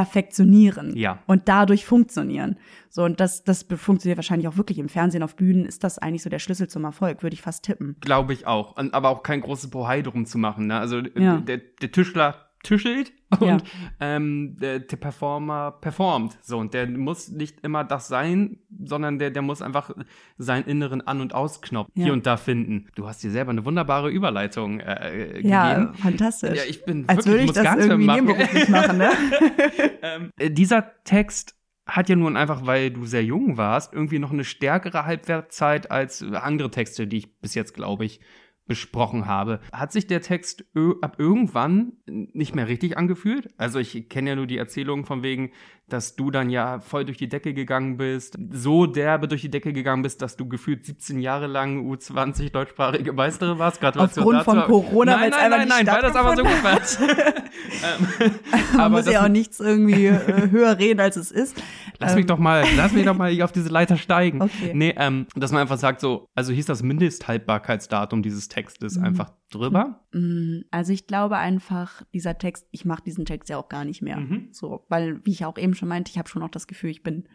perfektionieren 0.08 0.96
Ja. 0.96 1.20
und 1.28 1.48
dadurch 1.50 1.86
funktionieren. 1.86 2.58
So, 2.90 3.04
und 3.04 3.20
das, 3.20 3.44
das 3.44 3.64
funktioniert 3.64 4.18
wahrscheinlich 4.18 4.48
auch 4.48 4.58
wirklich 4.58 4.78
im 4.80 4.90
Fernsehen, 4.90 5.24
auf 5.24 5.36
Bühnen 5.36 5.66
ist 5.66 5.84
das 5.84 5.98
eigentlich 6.00 6.24
so 6.24 6.30
der 6.30 6.40
Schlüssel 6.40 6.68
zum 6.68 6.84
Erfolg, 6.84 7.24
würde 7.24 7.34
ich 7.34 7.42
fast 7.42 7.64
tippen. 7.66 7.96
Glaube 8.02 8.34
ich 8.34 8.46
auch. 8.48 8.78
Und, 8.78 8.94
aber 8.94 9.10
auch 9.10 9.24
kein 9.24 9.42
großes 9.42 9.70
Bohai 9.70 10.02
drum 10.02 10.26
zu 10.26 10.38
machen. 10.38 10.68
Ne? 10.68 10.78
Also 10.80 11.00
Ja. 11.00 11.38
der, 11.38 11.58
der 11.82 11.92
Tischler 11.92 12.36
tuschelt 12.64 13.12
und 13.40 13.48
Ja. 13.48 13.58
ähm, 14.00 14.56
der, 14.60 14.80
der 14.80 14.98
Performer 14.98 15.72
performt. 15.82 16.38
So, 16.42 16.58
und 16.58 16.74
der 16.74 16.88
muss 16.88 17.30
nicht 17.30 17.60
immer 17.62 17.84
das 17.84 18.08
sein, 18.08 18.60
sondern 18.84 19.20
der, 19.20 19.32
der 19.32 19.42
muss 19.42 19.62
einfach 19.62 19.92
seinen 20.38 20.66
inneren 20.66 21.06
An- 21.06 21.22
und 21.22 21.36
Ausknopf 21.36 21.90
Ja. 21.94 22.06
hier 22.06 22.14
und 22.14 22.26
da 22.26 22.38
finden. 22.38 22.88
Du 22.96 23.08
hast 23.08 23.24
dir 23.24 23.32
selber 23.32 23.52
eine 23.52 23.66
wunderbare 23.66 24.10
Überleitung 24.10 24.80
äh, 24.80 25.42
Ja, 25.42 25.74
gegeben. 25.74 25.96
fantastisch. 25.96 26.58
Ja, 26.58 26.64
ich 26.68 26.86
bin 26.86 27.04
Als 27.08 27.26
wirklich, 27.26 27.28
würde 27.28 27.40
ich 27.42 27.48
muss 27.48 27.56
das 27.56 27.64
mehr 27.76 27.86
irgendwie 27.86 28.06
machen. 28.06 28.26
nebenberuflich 28.26 28.70
machen, 28.70 28.98
ne? 28.98 29.10
ähm, 30.02 30.30
äh, 30.38 30.50
dieser 30.50 31.04
Text 31.04 31.56
hat 31.86 32.08
ja 32.08 32.16
nun 32.16 32.38
einfach, 32.38 32.66
weil 32.66 32.92
du 32.92 33.06
sehr 33.06 33.26
jung 33.26 33.58
warst, 33.58 33.94
irgendwie 33.94 34.18
noch 34.20 34.32
eine 34.32 34.46
stärkere 34.46 35.06
Halbwertzeit 35.06 35.92
als 35.92 36.24
andere 36.24 36.72
Texte, 36.72 37.08
die 37.08 37.18
ich 37.18 37.40
bis 37.42 37.56
jetzt, 37.56 37.74
glaube 37.74 38.06
ich, 38.06 38.22
besprochen 38.66 39.26
habe. 39.26 39.60
Hat 39.72 39.92
sich 39.92 40.08
der 40.08 40.22
Text 40.22 40.64
ab 41.02 41.16
irgendwann 41.18 41.94
nicht 42.06 42.56
mehr 42.56 42.68
richtig 42.68 42.98
angefühlt? 42.98 43.50
Also 43.58 43.80
ich 43.80 44.10
kenne 44.10 44.32
ja 44.32 44.36
nur 44.36 44.48
die 44.48 44.58
Erzählung 44.58 45.06
von 45.06 45.24
wegen, 45.24 45.52
dass 45.90 46.16
du 46.16 46.32
dann 46.32 46.50
ja 46.50 46.80
voll 46.80 47.04
durch 47.06 47.18
die 47.18 47.28
Decke 47.28 47.54
gegangen 47.54 47.98
bist, 47.98 48.38
so 48.52 48.86
derbe 48.86 49.28
durch 49.28 49.42
die 49.42 49.52
Decke 49.52 49.74
gegangen 49.74 50.02
bist, 50.02 50.22
dass 50.22 50.38
du 50.38 50.48
gefühlt 50.48 50.86
17 50.86 51.20
Jahre 51.20 51.48
lang 51.48 51.86
U20 51.92 52.52
deutschsprachige 52.52 53.12
Meisterin 53.12 53.60
warst. 53.60 53.82
Gratulation 53.82 54.38
Aufgrund 54.38 54.44
von. 54.44 54.64
Corona, 54.64 55.18
nein, 55.18 55.32
nein, 55.32 55.50
nein, 55.50 55.68
nein, 55.68 55.88
weil 55.88 56.02
das 56.02 56.16
aber 56.16 56.36
so 56.38 56.44
gut 56.44 56.64
war. 56.64 56.80
Man 58.78 58.92
muss 58.92 59.06
ja 59.06 59.24
auch 59.24 59.30
nichts 59.30 59.60
irgendwie 59.60 60.08
äh, 60.08 60.50
höher 60.50 60.78
reden, 60.80 61.00
als 61.00 61.18
es 61.18 61.32
ist. 61.32 61.62
Lass 62.00 62.16
mich 62.16 62.24
Ähm, 62.24 62.28
doch 62.28 62.40
mal, 62.40 62.64
lass 62.76 62.92
mich 62.94 63.06
doch 63.06 63.18
mal 63.18 63.30
hier 63.32 63.46
auf 63.46 63.52
diese 63.52 63.70
Leiter 63.70 63.98
steigen. 63.98 64.42
Okay. 64.54 64.72
Nee, 64.74 64.94
ähm, 64.98 65.26
dass 65.36 65.52
man 65.52 65.62
einfach 65.62 65.78
sagt 65.78 66.02
so, 66.02 66.28
also 66.36 66.52
hieß 66.52 66.66
das 66.66 66.84
Mindesthaltbarkeitsdatum 66.84 68.22
dieses 68.22 68.50
Textes 68.54 68.98
Mhm. 68.98 69.04
einfach 69.06 69.32
drüber? 69.52 70.06
Mm, 70.14 70.62
Also 70.72 70.94
ich 70.94 71.08
glaube 71.08 71.38
einfach, 71.38 72.04
dieser 72.14 72.38
Text, 72.38 72.68
ich 72.72 72.86
mache 72.86 73.04
diesen 73.04 73.26
Text 73.26 73.50
ja 73.50 73.58
auch 73.58 73.68
gar 73.70 73.84
nicht 73.86 74.02
mehr. 74.02 74.18
Mhm. 74.18 74.50
So, 74.52 74.86
weil, 74.90 75.20
wie 75.26 75.32
ich 75.32 75.44
auch 75.46 75.58
eben 75.58 75.74
schon 75.74 75.90
meinte, 75.90 76.12
ich 76.12 76.18
habe 76.18 76.30
schon 76.30 76.44
auch 76.44 76.50
das 76.52 76.68
Gefühl, 76.68 76.90
ich 76.92 77.04
bin 77.04 77.26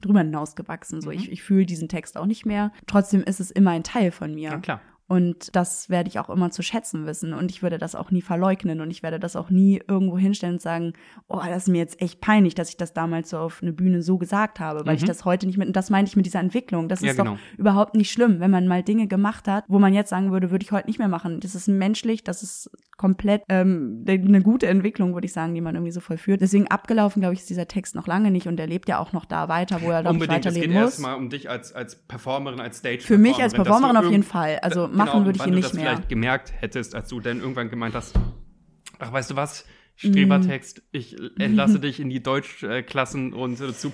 drüber 0.00 0.20
hinausgewachsen. 0.20 1.00
So, 1.00 1.10
Mhm. 1.10 1.16
ich, 1.16 1.30
ich 1.32 1.42
fühle 1.42 1.66
diesen 1.66 1.88
Text 1.88 2.16
auch 2.16 2.26
nicht 2.26 2.44
mehr. 2.46 2.72
Trotzdem 2.86 3.22
ist 3.22 3.40
es 3.40 3.50
immer 3.50 3.70
ein 3.70 3.84
Teil 3.84 4.10
von 4.10 4.34
mir. 4.34 4.50
Ja, 4.50 4.58
klar. 4.58 4.80
Und 5.08 5.54
das 5.54 5.88
werde 5.88 6.08
ich 6.08 6.18
auch 6.18 6.28
immer 6.30 6.50
zu 6.50 6.62
schätzen 6.62 7.06
wissen. 7.06 7.32
Und 7.32 7.50
ich 7.50 7.62
würde 7.62 7.78
das 7.78 7.94
auch 7.94 8.10
nie 8.10 8.22
verleugnen. 8.22 8.80
Und 8.80 8.90
ich 8.90 9.02
werde 9.02 9.20
das 9.20 9.36
auch 9.36 9.50
nie 9.50 9.80
irgendwo 9.88 10.18
hinstellen 10.18 10.54
und 10.56 10.60
sagen, 10.62 10.92
oh, 11.28 11.40
das 11.46 11.64
ist 11.64 11.68
mir 11.68 11.78
jetzt 11.78 12.00
echt 12.02 12.20
peinlich, 12.20 12.54
dass 12.54 12.70
ich 12.70 12.76
das 12.76 12.92
damals 12.92 13.30
so 13.30 13.38
auf 13.38 13.62
eine 13.62 13.72
Bühne 13.72 14.02
so 14.02 14.18
gesagt 14.18 14.58
habe, 14.60 14.84
weil 14.84 14.96
ich 14.96 15.02
Mhm. 15.02 15.06
das 15.06 15.24
heute 15.24 15.46
nicht 15.46 15.58
mit, 15.58 15.68
und 15.68 15.76
das 15.76 15.90
meine 15.90 16.08
ich 16.08 16.16
mit 16.16 16.26
dieser 16.26 16.40
Entwicklung. 16.40 16.88
Das 16.88 17.00
Ja, 17.02 17.10
ist 17.12 17.16
genau. 17.18 17.32
doch 17.34 17.38
überhaupt 17.58 17.94
nicht 17.94 18.10
schlimm, 18.10 18.40
wenn 18.40 18.50
man 18.50 18.66
mal 18.66 18.82
Dinge 18.82 19.06
gemacht 19.06 19.46
hat, 19.48 19.64
wo 19.68 19.78
man 19.78 19.94
jetzt 19.94 20.10
sagen 20.10 20.32
würde, 20.32 20.50
würde 20.50 20.64
ich 20.64 20.72
heute 20.72 20.86
nicht 20.88 20.98
mehr 20.98 21.08
machen. 21.08 21.38
Das 21.40 21.54
ist 21.54 21.68
menschlich, 21.68 22.24
das 22.24 22.42
ist 22.42 22.70
komplett 22.96 23.42
ähm, 23.48 24.04
eine 24.08 24.40
gute 24.42 24.66
Entwicklung, 24.66 25.12
würde 25.14 25.26
ich 25.26 25.32
sagen, 25.32 25.54
die 25.54 25.60
man 25.60 25.74
irgendwie 25.74 25.92
so 25.92 26.00
vollführt. 26.00 26.40
Deswegen 26.40 26.66
abgelaufen, 26.68 27.20
glaube 27.20 27.34
ich, 27.34 27.40
ist 27.40 27.50
dieser 27.50 27.68
Text 27.68 27.94
noch 27.94 28.06
lange 28.06 28.30
nicht 28.30 28.46
und 28.48 28.58
er 28.58 28.66
lebt 28.66 28.88
ja 28.88 28.98
auch 28.98 29.12
noch 29.12 29.26
da 29.26 29.48
weiter, 29.48 29.82
wo 29.82 29.90
er, 29.90 30.00
glaube 30.02 30.16
ich, 30.16 30.22
Unbedingt, 30.22 30.46
es 30.46 30.54
geht 30.54 30.62
weiterleben 30.62 30.74
muss. 30.82 30.92
erstmal 30.92 31.16
um 31.16 31.28
dich 31.28 31.50
als, 31.50 31.72
als 31.74 31.96
Performerin, 31.96 32.58
als 32.60 32.78
stage 32.78 33.00
Für 33.02 33.18
mich 33.18 33.40
als 33.42 33.52
Performerin 33.52 33.96
auf 33.98 34.10
jeden 34.10 34.22
Fall. 34.22 34.58
Also 34.62 34.88
Genau, 34.96 35.04
machen 35.06 35.24
würde 35.24 35.36
ich 35.36 35.40
wann 35.40 35.48
ihn 35.48 35.52
du 35.52 35.56
nicht 35.56 35.66
das 35.66 35.74
mehr. 35.74 35.84
vielleicht 35.84 36.08
gemerkt 36.08 36.52
hättest, 36.60 36.94
als 36.94 37.08
du 37.08 37.20
dann 37.20 37.40
irgendwann 37.40 37.70
gemeint 37.70 37.94
hast, 37.94 38.18
ach, 38.98 39.12
weißt 39.12 39.30
du 39.30 39.36
was, 39.36 39.64
Strebertext, 39.98 40.82
ich 40.92 41.16
entlasse 41.38 41.80
dich 41.80 42.00
in 42.00 42.10
die 42.10 42.22
Deutschklassen 42.22 43.32
und 43.32 43.58
äh, 43.60 43.72
zu 43.72 43.90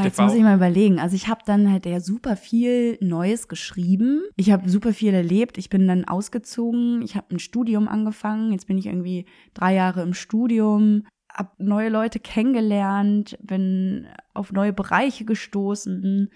Oh, 0.00 0.02
jetzt 0.02 0.18
muss 0.18 0.34
ich 0.34 0.42
mal 0.42 0.56
überlegen. 0.56 0.98
Also 0.98 1.16
ich 1.16 1.28
habe 1.28 1.42
dann 1.44 1.70
halt 1.70 1.84
ja 1.84 2.00
super 2.00 2.34
viel 2.34 2.96
Neues 3.02 3.46
geschrieben. 3.46 4.22
Ich 4.36 4.50
habe 4.50 4.70
super 4.70 4.94
viel 4.94 5.12
erlebt. 5.12 5.58
Ich 5.58 5.68
bin 5.68 5.86
dann 5.86 6.06
ausgezogen. 6.06 7.02
Ich 7.02 7.14
habe 7.14 7.34
ein 7.34 7.40
Studium 7.40 7.88
angefangen. 7.88 8.52
Jetzt 8.52 8.66
bin 8.66 8.78
ich 8.78 8.86
irgendwie 8.86 9.26
drei 9.52 9.74
Jahre 9.74 10.02
im 10.02 10.14
Studium. 10.14 11.04
Hab 11.30 11.60
neue 11.60 11.90
Leute 11.90 12.20
kennengelernt, 12.20 13.36
bin 13.42 14.06
auf 14.32 14.50
neue 14.50 14.72
Bereiche 14.72 15.26
gestoßen, 15.26 16.30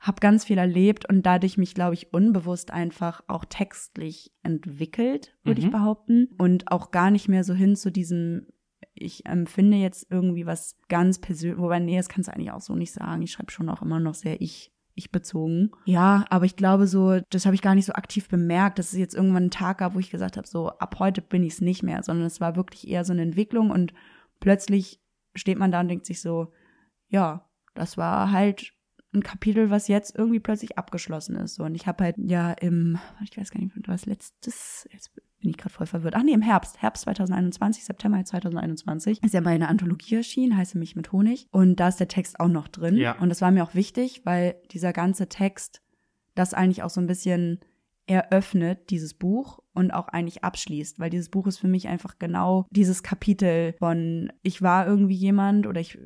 habe 0.00 0.20
ganz 0.20 0.44
viel 0.44 0.58
erlebt 0.58 1.08
und 1.08 1.22
dadurch 1.26 1.58
mich, 1.58 1.74
glaube 1.74 1.94
ich, 1.94 2.12
unbewusst 2.12 2.70
einfach 2.70 3.22
auch 3.26 3.44
textlich 3.44 4.32
entwickelt, 4.42 5.34
würde 5.42 5.60
Mhm. 5.60 5.66
ich 5.66 5.72
behaupten. 5.72 6.28
Und 6.38 6.70
auch 6.70 6.90
gar 6.90 7.10
nicht 7.10 7.28
mehr 7.28 7.44
so 7.44 7.54
hin 7.54 7.76
zu 7.76 7.90
diesem 7.90 8.46
ich 9.00 9.26
empfinde 9.26 9.76
jetzt 9.76 10.08
irgendwie 10.10 10.44
was 10.44 10.76
ganz 10.88 11.20
persönlich, 11.20 11.58
wobei, 11.58 11.78
nee, 11.78 11.96
das 11.96 12.08
kannst 12.08 12.28
du 12.28 12.32
eigentlich 12.34 12.50
auch 12.50 12.60
so 12.60 12.74
nicht 12.74 12.92
sagen. 12.92 13.22
Ich 13.22 13.30
schreibe 13.30 13.52
schon 13.52 13.68
auch 13.68 13.80
immer 13.80 14.00
noch 14.00 14.14
sehr 14.14 14.40
ich, 14.40 14.72
ich 14.94 15.12
bezogen. 15.12 15.70
Ja, 15.84 16.24
aber 16.30 16.46
ich 16.46 16.56
glaube 16.56 16.88
so, 16.88 17.20
das 17.30 17.46
habe 17.46 17.54
ich 17.54 17.62
gar 17.62 17.76
nicht 17.76 17.86
so 17.86 17.92
aktiv 17.92 18.28
bemerkt, 18.28 18.78
dass 18.80 18.92
es 18.92 18.98
jetzt 18.98 19.14
irgendwann 19.14 19.44
einen 19.44 19.50
Tag 19.52 19.78
gab, 19.78 19.94
wo 19.94 20.00
ich 20.00 20.10
gesagt 20.10 20.36
habe, 20.36 20.48
so 20.48 20.70
ab 20.70 20.96
heute 20.98 21.22
bin 21.22 21.44
ich 21.44 21.52
es 21.54 21.60
nicht 21.60 21.84
mehr, 21.84 22.02
sondern 22.02 22.26
es 22.26 22.40
war 22.40 22.56
wirklich 22.56 22.88
eher 22.88 23.04
so 23.04 23.12
eine 23.12 23.22
Entwicklung 23.22 23.70
und 23.70 23.94
plötzlich 24.40 25.00
steht 25.36 25.58
man 25.58 25.70
da 25.70 25.78
und 25.80 25.88
denkt 25.88 26.04
sich 26.06 26.20
so, 26.20 26.52
ja, 27.08 27.48
das 27.74 27.96
war 27.96 28.32
halt 28.32 28.72
ein 29.14 29.22
Kapitel, 29.22 29.70
was 29.70 29.88
jetzt 29.88 30.16
irgendwie 30.16 30.40
plötzlich 30.40 30.76
abgeschlossen 30.76 31.36
ist. 31.36 31.54
So, 31.54 31.64
und 31.64 31.74
ich 31.74 31.86
habe 31.86 32.04
halt 32.04 32.16
ja 32.18 32.52
im, 32.52 32.98
ich 33.22 33.36
weiß 33.36 33.50
gar 33.50 33.60
nicht, 33.60 33.74
was 33.86 34.06
letztes, 34.06 34.86
jetzt 34.92 35.14
bin 35.40 35.50
ich 35.50 35.56
gerade 35.56 35.72
voll 35.72 35.86
verwirrt. 35.86 36.14
Ach 36.16 36.22
nee, 36.22 36.32
im 36.32 36.42
Herbst, 36.42 36.82
Herbst 36.82 37.04
2021, 37.04 37.84
September 37.84 38.22
2021, 38.22 39.22
ist 39.22 39.34
ja 39.34 39.40
meine 39.40 39.68
Anthologie 39.68 40.16
erschienen, 40.16 40.56
heiße 40.56 40.76
mich 40.76 40.96
mit 40.96 41.12
Honig. 41.12 41.46
Und 41.50 41.76
da 41.76 41.88
ist 41.88 42.00
der 42.00 42.08
Text 42.08 42.40
auch 42.40 42.48
noch 42.48 42.68
drin. 42.68 42.96
Ja. 42.96 43.18
Und 43.18 43.30
das 43.30 43.40
war 43.40 43.50
mir 43.50 43.62
auch 43.62 43.74
wichtig, 43.74 44.22
weil 44.24 44.56
dieser 44.72 44.92
ganze 44.92 45.28
Text 45.28 45.80
das 46.34 46.54
eigentlich 46.54 46.82
auch 46.82 46.90
so 46.90 47.00
ein 47.00 47.06
bisschen 47.06 47.60
eröffnet, 48.06 48.90
dieses 48.90 49.14
Buch, 49.14 49.60
und 49.78 49.92
auch 49.92 50.08
eigentlich 50.08 50.42
abschließt, 50.42 50.98
weil 50.98 51.08
dieses 51.08 51.28
Buch 51.28 51.46
ist 51.46 51.58
für 51.58 51.68
mich 51.68 51.86
einfach 51.86 52.18
genau 52.18 52.66
dieses 52.70 53.04
Kapitel 53.04 53.74
von 53.78 54.32
ich 54.42 54.60
war 54.60 54.88
irgendwie 54.88 55.14
jemand 55.14 55.68
oder 55.68 55.80
ich 55.80 55.96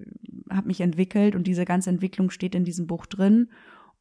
habe 0.51 0.67
mich 0.67 0.83
entwickelt 0.83 1.35
und 1.35 1.47
diese 1.47 1.65
ganze 1.65 1.89
Entwicklung 1.89 2.29
steht 2.29 2.55
in 2.55 2.65
diesem 2.65 2.87
Buch 2.87 3.07
drin. 3.07 3.49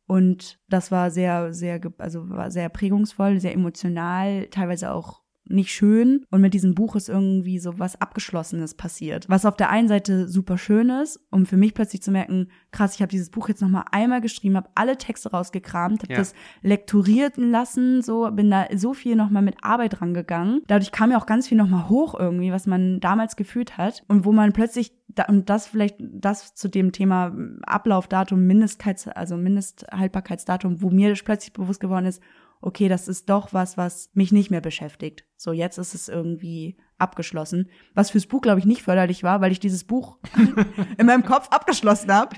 Und 0.08 0.60
das 0.68 0.92
war 0.92 1.10
sehr, 1.10 1.54
sehr, 1.54 1.80
also 1.98 2.30
war 2.30 2.52
sehr 2.52 2.68
prägungsvoll, 2.68 3.40
sehr 3.40 3.54
emotional, 3.54 4.48
teilweise 4.48 4.92
auch 4.92 5.22
nicht 5.46 5.72
schön. 5.72 6.26
Und 6.30 6.42
mit 6.42 6.54
diesem 6.54 6.76
Buch 6.76 6.96
ist 6.96 7.10
irgendwie 7.10 7.60
so 7.60 7.78
was 7.80 8.00
Abgeschlossenes 8.00 8.76
passiert. 8.76 9.28
Was 9.28 9.46
auf 9.46 9.56
der 9.58 9.70
einen 9.70 9.88
Seite 9.88 10.28
super 10.28 10.58
schön 10.58 10.90
ist, 10.90 11.20
um 11.30 11.46
für 11.46 11.58
mich 11.58 11.74
plötzlich 11.74 12.02
zu 12.02 12.12
merken, 12.12 12.50
krass, 12.72 12.96
ich 12.96 13.02
habe 13.02 13.10
dieses 13.10 13.30
Buch 13.30 13.50
jetzt 13.50 13.62
nochmal 13.62 13.86
einmal 13.92 14.22
geschrieben, 14.22 14.56
habe 14.56 14.70
alle 14.76 14.98
Texte 14.98 15.32
rausgekramt, 15.32 16.04
habe 16.04 16.14
Ja. 16.14 16.20
das 16.20 16.34
lektorieren 16.62 17.52
lassen, 17.52 18.02
so 18.02 18.30
bin 18.32 18.50
da 18.50 18.68
so 18.76 18.94
viel 18.94 19.16
nochmal 19.16 19.42
mit 19.42 19.56
Arbeit 19.62 20.02
rangegangen. 20.02 20.62
Dadurch 20.68 20.92
kam 20.92 21.12
ja 21.12 21.18
auch 21.18 21.26
ganz 21.26 21.48
viel 21.48 21.58
nochmal 21.58 21.90
hoch 21.90 22.18
irgendwie, 22.18 22.52
was 22.52 22.68
man 22.68 23.00
damals 23.00 23.36
gefühlt 23.36 23.78
hat. 23.78 24.04
Und 24.08 24.26
wo 24.26 24.32
man 24.32 24.54
plötzlich, 24.54 24.94
da, 25.10 25.26
und 25.26 25.50
das 25.50 25.68
vielleicht, 25.68 25.98
das 26.00 26.56
zu 26.56 26.70
dem 26.70 26.92
Thema 26.92 27.36
Ablaufdatum, 27.64 28.46
Mindestkeits, 28.46 29.08
also 29.08 29.36
Mindesthaltbarkeitsdatum, 29.38 30.82
wo 30.82 30.90
mir 30.90 31.14
plötzlich 31.14 31.54
bewusst 31.54 31.80
geworden 31.80 32.06
ist, 32.06 32.22
okay, 32.62 32.88
das 32.88 33.08
ist 33.08 33.30
doch 33.30 33.54
was, 33.54 33.78
was 33.78 34.10
mich 34.14 34.32
nicht 34.32 34.52
mehr 34.52 34.62
beschäftigt. 34.62 35.26
So, 35.36 35.52
jetzt 35.52 35.78
ist 35.78 35.94
es 35.94 36.08
irgendwie 36.08 36.78
abgeschlossen. 36.98 37.70
Was 37.96 38.12
fürs 38.12 38.28
Buch, 38.28 38.42
glaube 38.42 38.60
ich, 38.60 38.66
nicht 38.66 38.84
förderlich 38.84 39.24
war, 39.24 39.42
weil 39.42 39.52
ich 39.52 39.60
dieses 39.60 39.84
Buch 39.84 40.18
in 40.98 41.06
meinem 41.08 41.26
Kopf 41.26 41.50
abgeschlossen 41.50 42.14
habe. 42.14 42.36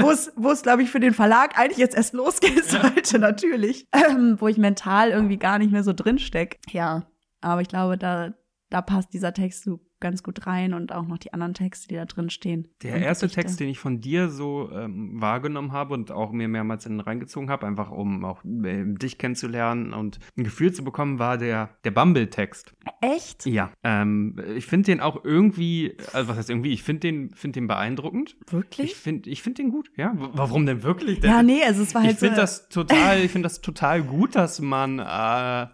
wo 0.00 0.10
es, 0.10 0.32
wo 0.36 0.50
es, 0.50 0.62
glaube 0.62 0.82
ich, 0.82 0.90
für 0.90 1.00
den 1.00 1.14
Verlag 1.14 1.58
eigentlich 1.58 1.78
jetzt 1.78 1.96
erst 1.96 2.12
losgehen 2.12 2.62
sollte, 2.62 3.18
natürlich. 3.18 3.86
Ähm, 3.92 4.36
wo 4.40 4.48
ich 4.48 4.58
mental 4.58 5.10
irgendwie 5.10 5.38
gar 5.38 5.58
nicht 5.58 5.72
mehr 5.72 5.84
so 5.84 5.92
drin 5.92 6.18
steck. 6.18 6.58
Ja, 6.70 7.06
aber 7.40 7.62
ich 7.62 7.68
glaube, 7.68 7.96
da, 7.96 8.34
da 8.68 8.82
passt 8.82 9.12
dieser 9.12 9.32
Text 9.32 9.62
so 9.64 9.80
ganz 10.00 10.22
gut 10.22 10.46
rein 10.46 10.74
und 10.74 10.92
auch 10.92 11.06
noch 11.06 11.18
die 11.18 11.32
anderen 11.32 11.54
Texte, 11.54 11.88
die 11.88 11.94
da 11.94 12.04
drin 12.04 12.30
stehen. 12.30 12.68
Der 12.82 12.96
erste 12.96 13.26
Gedichte. 13.26 13.42
Text, 13.42 13.60
den 13.60 13.68
ich 13.68 13.78
von 13.78 14.00
dir 14.00 14.28
so 14.28 14.70
ähm, 14.72 15.20
wahrgenommen 15.20 15.72
habe 15.72 15.94
und 15.94 16.10
auch 16.10 16.32
mir 16.32 16.48
mehrmals 16.48 16.86
in 16.86 17.00
reingezogen 17.00 17.50
habe, 17.50 17.66
einfach 17.66 17.90
um 17.90 18.24
auch 18.24 18.44
äh, 18.44 18.84
dich 18.84 19.18
kennenzulernen 19.18 19.92
und 19.92 20.18
ein 20.36 20.44
Gefühl 20.44 20.72
zu 20.72 20.82
bekommen, 20.82 21.18
war 21.18 21.38
der, 21.38 21.70
der 21.84 21.90
Bumble-Text. 21.90 22.74
Echt? 23.00 23.46
Ja. 23.46 23.70
Ähm, 23.82 24.36
ich 24.56 24.66
finde 24.66 24.86
den 24.86 25.00
auch 25.00 25.24
irgendwie, 25.24 25.96
also 26.12 26.28
was 26.28 26.38
heißt 26.38 26.50
irgendwie, 26.50 26.72
ich 26.72 26.82
finde 26.82 27.00
den, 27.00 27.30
find 27.30 27.56
den 27.56 27.66
beeindruckend. 27.66 28.36
Ich 28.46 28.52
Wirklich? 28.52 28.94
finde 28.96 29.30
ich 29.30 29.42
find 29.42 29.58
den 29.58 29.70
gut, 29.70 29.90
ja. 29.96 30.12
W 30.14 30.28
warum 30.32 30.66
denn 30.66 30.82
wirklich? 30.82 31.20
Der, 31.20 31.30
Ja, 31.30 31.42
nee, 31.42 31.62
also 31.62 31.82
es 31.82 31.94
war 31.94 32.02
halt 32.02 32.12
ich 32.12 32.18
finde 32.18 32.36
so, 32.36 32.40
das 32.40 32.68
total, 32.68 33.20
ich 33.20 33.30
finde 33.30 33.46
das 33.46 33.60
total 33.60 34.02
gut, 34.02 34.34
dass 34.34 34.60
man 34.60 34.98
äh, 34.98 35.66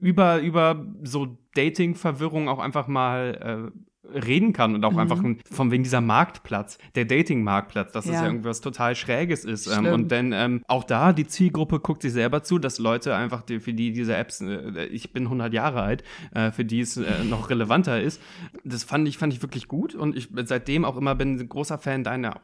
über 0.00 0.40
über 0.40 0.86
so 1.02 1.38
Dating-Verwirrung 1.54 2.48
auch 2.48 2.58
einfach 2.58 2.86
mal 2.86 3.72
äh, 3.74 3.89
reden 4.14 4.52
kann 4.52 4.74
und 4.74 4.84
auch 4.84 4.92
Mhm. 4.92 4.98
einfach 4.98 5.22
ein- 5.22 5.38
von 5.50 5.70
wegen 5.70 5.82
dieser 5.82 6.00
Marktplatz, 6.00 6.78
der 6.94 7.04
Dating-Marktplatz, 7.04 7.92
dass 7.92 8.04
das 8.04 8.14
Ja. 8.14 8.20
ja 8.22 8.26
irgendwas 8.28 8.60
total 8.60 8.94
Schräges 8.94 9.44
ist. 9.44 9.66
Ähm, 9.66 9.72
Stimmt. 9.72 9.88
und 9.88 10.12
dann 10.12 10.32
ähm, 10.32 10.62
auch 10.68 10.84
da, 10.84 11.12
die 11.12 11.26
Zielgruppe 11.26 11.80
guckt 11.80 12.02
sich 12.02 12.12
selber 12.12 12.42
zu, 12.42 12.58
dass 12.58 12.78
Leute 12.78 13.14
einfach, 13.14 13.42
die, 13.42 13.60
für 13.60 13.72
die 13.72 13.92
diese 13.92 14.16
Apps, 14.16 14.40
äh, 14.40 14.84
ich 14.86 15.12
bin 15.12 15.28
100 15.28 15.52
Jahre 15.52 15.82
alt, 15.82 16.02
äh, 16.34 16.50
für 16.50 16.64
die 16.64 16.80
es 16.80 16.96
äh, 16.96 17.24
noch 17.24 17.50
relevanter 17.50 18.00
ist. 18.00 18.20
Das 18.64 18.84
fand 18.84 19.06
ich, 19.08 19.18
fand 19.18 19.32
ich 19.32 19.42
wirklich 19.42 19.68
gut 19.68 19.94
und 19.94 20.16
ich 20.16 20.28
seitdem 20.44 20.84
auch 20.84 20.96
immer 20.96 21.14
bin 21.14 21.38
ein 21.38 21.48
großer 21.48 21.78
Fan 21.78 22.04
deiner, 22.04 22.40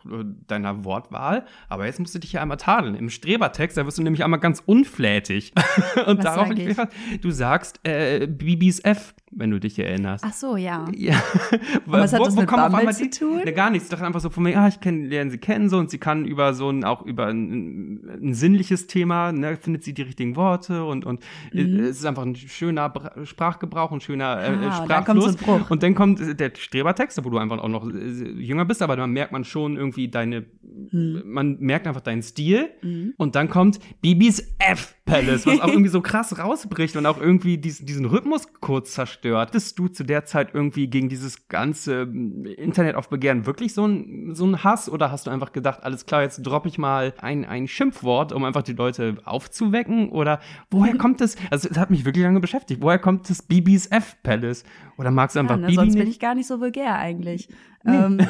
deiner 0.46 0.85
Wortwahl. 0.85 1.46
Aber 1.68 1.87
jetzt 1.87 1.98
musst 2.00 2.14
du 2.14 2.18
dich 2.18 2.33
ja 2.33 2.42
einmal 2.42 2.57
tadeln. 2.59 2.94
Im 2.94 3.11
Strebertext, 3.11 3.76
da 3.76 3.87
wirst 3.87 3.98
du 3.98 4.02
nämlich 4.02 4.24
einmal 4.24 4.40
ganz 4.40 4.62
unflätig. 4.64 5.52
und 6.07 6.18
Was 6.18 6.24
darauf 6.24 6.48
sag 6.48 6.59
ich. 6.59 6.76
Du 7.20 7.31
sagst 7.31 7.81
äh, 7.85 8.26
Bibis 8.26 8.81
F 8.81 9.14
wenn 9.38 9.50
du 9.50 9.59
dich 9.61 9.79
erinnerst. 9.79 10.24
Ach 10.26 10.33
so, 10.33 10.57
ja. 10.57 10.87
Ja. 10.96 11.20
was 11.86 12.12
hat 12.12 12.20
das 12.26 12.34
mit 12.36 12.52
einmal 12.52 12.94
zu 12.94 13.04
die- 13.04 13.10
tun? 13.10 13.40
Ne, 13.44 13.52
gar 13.52 13.70
nichts. 13.70 13.86
Ich 13.86 13.90
dachte 13.90 14.04
einfach 14.06 14.20
so 14.20 14.30
von 14.30 14.42
mir, 14.42 14.58
ah, 14.58 14.68
ich 14.68 14.80
kenn, 14.80 15.04
lerne 15.06 15.30
sie 15.30 15.38
kennen 15.38 15.68
so 15.68 15.78
und 15.78 15.90
sie 15.90 15.98
kann 15.98 16.24
über 16.24 16.54
so 16.54 16.70
ein, 16.70 16.84
auch 16.84 17.02
über 17.04 17.26
ein, 17.26 18.00
ein 18.22 18.34
sinnliches 18.34 18.86
Thema, 18.86 19.32
ne, 19.32 19.56
findet 19.56 19.84
sie 19.84 19.94
die 19.94 20.02
richtigen 20.02 20.36
Worte 20.36 20.84
und, 20.84 21.04
und 21.06 21.22
Mhm. 21.52 21.80
es 21.80 21.98
ist 21.98 22.04
einfach 22.06 22.22
ein 22.24 22.34
schöner 22.36 22.88
Bra 22.88 23.24
Sprachgebrauch, 23.24 23.92
ein 23.92 24.00
schöner 24.00 24.40
äh, 24.42 24.46
Ah, 24.46 24.52
und 24.82 24.90
dann 24.90 25.04
Sprachfluss. 25.04 25.36
Bruch. 25.36 25.70
Und 25.70 25.82
dann 25.82 25.94
kommt 25.94 26.40
der 26.40 26.52
Strebertext, 26.56 27.24
wo 27.24 27.30
du 27.30 27.38
einfach 27.38 27.58
auch 27.58 27.68
noch 27.68 27.88
äh, 27.88 27.94
jünger 28.40 28.64
bist, 28.64 28.82
aber 28.82 28.96
dann 28.96 29.10
merkt 29.12 29.32
man 29.32 29.44
schon 29.44 29.76
irgendwie 29.76 30.08
deine, 30.08 30.44
Mhm. 30.92 31.22
man 31.24 31.56
merkt 31.60 31.86
einfach 31.86 32.00
deinen 32.02 32.22
Stil. 32.22 32.68
Und 33.16 33.34
dann 33.34 33.48
kommt 33.48 33.78
Bibis 34.02 34.54
F-Palace, 34.58 35.46
was 35.46 35.60
auch 35.60 35.68
irgendwie 35.68 35.88
so 35.88 36.00
krass 36.00 36.38
rausbricht 36.38 36.96
und 36.96 37.06
auch 37.06 37.20
irgendwie 37.20 37.58
diesen, 37.58 37.86
diesen 37.86 38.04
Rhythmus 38.04 38.48
kurz 38.60 38.92
zerstört. 38.92 39.48
Hattest 39.48 39.78
du 39.78 39.88
zu 39.88 40.04
der 40.04 40.24
Zeit 40.26 40.50
irgendwie 40.54 40.86
gegen 40.88 41.08
dieses 41.08 41.36
ganze 41.49 42.03
ähm, 42.03 42.44
Internet 42.44 42.96
auf 42.96 43.09
Begehren 43.09 43.46
wirklich 43.46 43.75
so 43.75 43.87
ein, 43.87 44.35
so 44.35 44.46
ein 44.46 44.64
Hass 44.64 44.88
oder 44.88 45.11
hast 45.11 45.27
du 45.27 45.31
einfach 45.31 45.53
gedacht, 45.53 45.83
alles 45.83 46.07
klar, 46.07 46.22
jetzt 46.22 46.42
droppe 46.42 46.68
ich 46.68 46.79
mal 46.79 47.14
ein, 47.18 47.44
ein 47.44 47.68
Schimpfwort, 47.68 48.33
um 48.33 48.44
einfach 48.44 48.62
die 48.62 48.72
Leute 48.72 49.16
aufzuwecken? 49.25 50.11
Oder 50.11 50.40
woher 50.70 50.96
kommt 50.96 51.20
das? 51.20 51.37
Also, 51.51 51.68
es 51.68 51.79
hat 51.79 51.90
mich 51.90 52.05
wirklich 52.05 52.25
lange 52.25 52.40
beschäftigt. 52.40 52.83
Woher 52.83 52.99
kommt 52.99 53.31
das 53.31 53.42
Bibis 53.42 53.87
F-Palace? 53.87 54.64
Oder 54.99 55.11
magst 55.11 55.37
du 55.37 55.38
ja 55.38 55.42
einfach 55.42 55.57
ne, 55.57 55.66
Bibi 55.66 55.77
sonst 55.77 55.94
bin 55.94 56.05
nicht? 56.05 56.14
ich 56.14 56.20
gar 56.20 56.35
nicht 56.35 56.46
so 56.46 56.61
vulgär 56.61 56.96
eigentlich. 56.96 57.49
Ähm, 57.85 58.18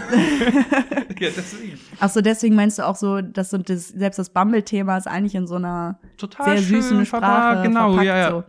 Ja, 1.20 1.28
deswegen. 1.36 1.78
ach 2.00 2.10
so, 2.10 2.20
deswegen 2.20 2.54
meinst 2.54 2.78
du 2.78 2.86
auch 2.86 2.96
so, 2.96 3.20
dass 3.20 3.50
so 3.50 3.58
das, 3.58 3.88
selbst 3.88 4.18
das 4.18 4.30
Bumble-Thema 4.30 4.96
ist 4.98 5.06
eigentlich 5.06 5.34
in 5.34 5.46
so 5.46 5.56
einer 5.56 5.98
Total 6.16 6.58
sehr 6.58 6.80
süßen 6.80 6.96
schön 6.96 7.06
Sprache 7.06 7.62
genau, 7.62 7.88
verpackt, 7.88 8.06
ja, 8.06 8.16
ja. 8.16 8.30
So. 8.30 8.44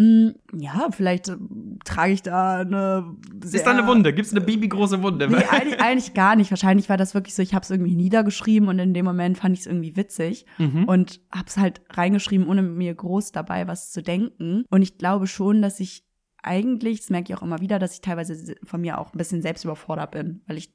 Mm, 0.00 0.28
Ja, 0.56 0.86
vielleicht 0.92 1.28
äh, 1.28 1.36
trage 1.84 2.12
ich 2.12 2.22
da 2.22 2.58
eine 2.60 3.16
sehr 3.42 3.58
Ist 3.58 3.66
da 3.66 3.72
eine 3.72 3.86
Wunde? 3.88 4.12
Gibt's 4.12 4.30
eine 4.30 4.40
Bibi-große 4.40 5.02
Wunde? 5.02 5.28
Nee, 5.28 5.36
eigentlich, 5.50 5.80
eigentlich 5.80 6.14
gar 6.14 6.36
nicht. 6.36 6.50
Wahrscheinlich 6.50 6.88
war 6.88 6.96
das 6.96 7.14
wirklich 7.14 7.34
so, 7.34 7.42
ich 7.42 7.52
habe 7.52 7.64
es 7.64 7.70
irgendwie 7.70 7.96
niedergeschrieben 7.96 8.68
und 8.68 8.78
in 8.78 8.94
dem 8.94 9.04
Moment 9.04 9.38
fand 9.38 9.54
ich 9.54 9.60
es 9.62 9.66
irgendwie 9.66 9.96
witzig 9.96 10.46
Mhm. 10.58 10.84
und 10.84 11.20
habe 11.32 11.46
es 11.48 11.56
halt 11.56 11.82
reingeschrieben, 11.90 12.46
ohne 12.48 12.62
mir 12.62 12.94
groß 12.94 13.32
dabei 13.32 13.66
was 13.66 13.90
zu 13.90 14.00
denken. 14.02 14.64
Und 14.70 14.82
ich 14.82 14.98
glaube 14.98 15.26
schon, 15.26 15.62
dass 15.62 15.80
ich 15.80 16.04
eigentlich, 16.42 17.00
das 17.00 17.10
merke 17.10 17.32
ich 17.32 17.36
auch 17.38 17.42
immer 17.42 17.60
wieder, 17.60 17.80
dass 17.80 17.94
ich 17.94 18.00
teilweise 18.00 18.36
se- 18.36 18.54
von 18.62 18.80
mir 18.80 18.98
auch 18.98 19.12
ein 19.12 19.18
bisschen 19.18 19.42
selbst 19.42 19.64
überfordert 19.64 20.12
bin, 20.12 20.42
weil 20.46 20.58
ich 20.58 20.72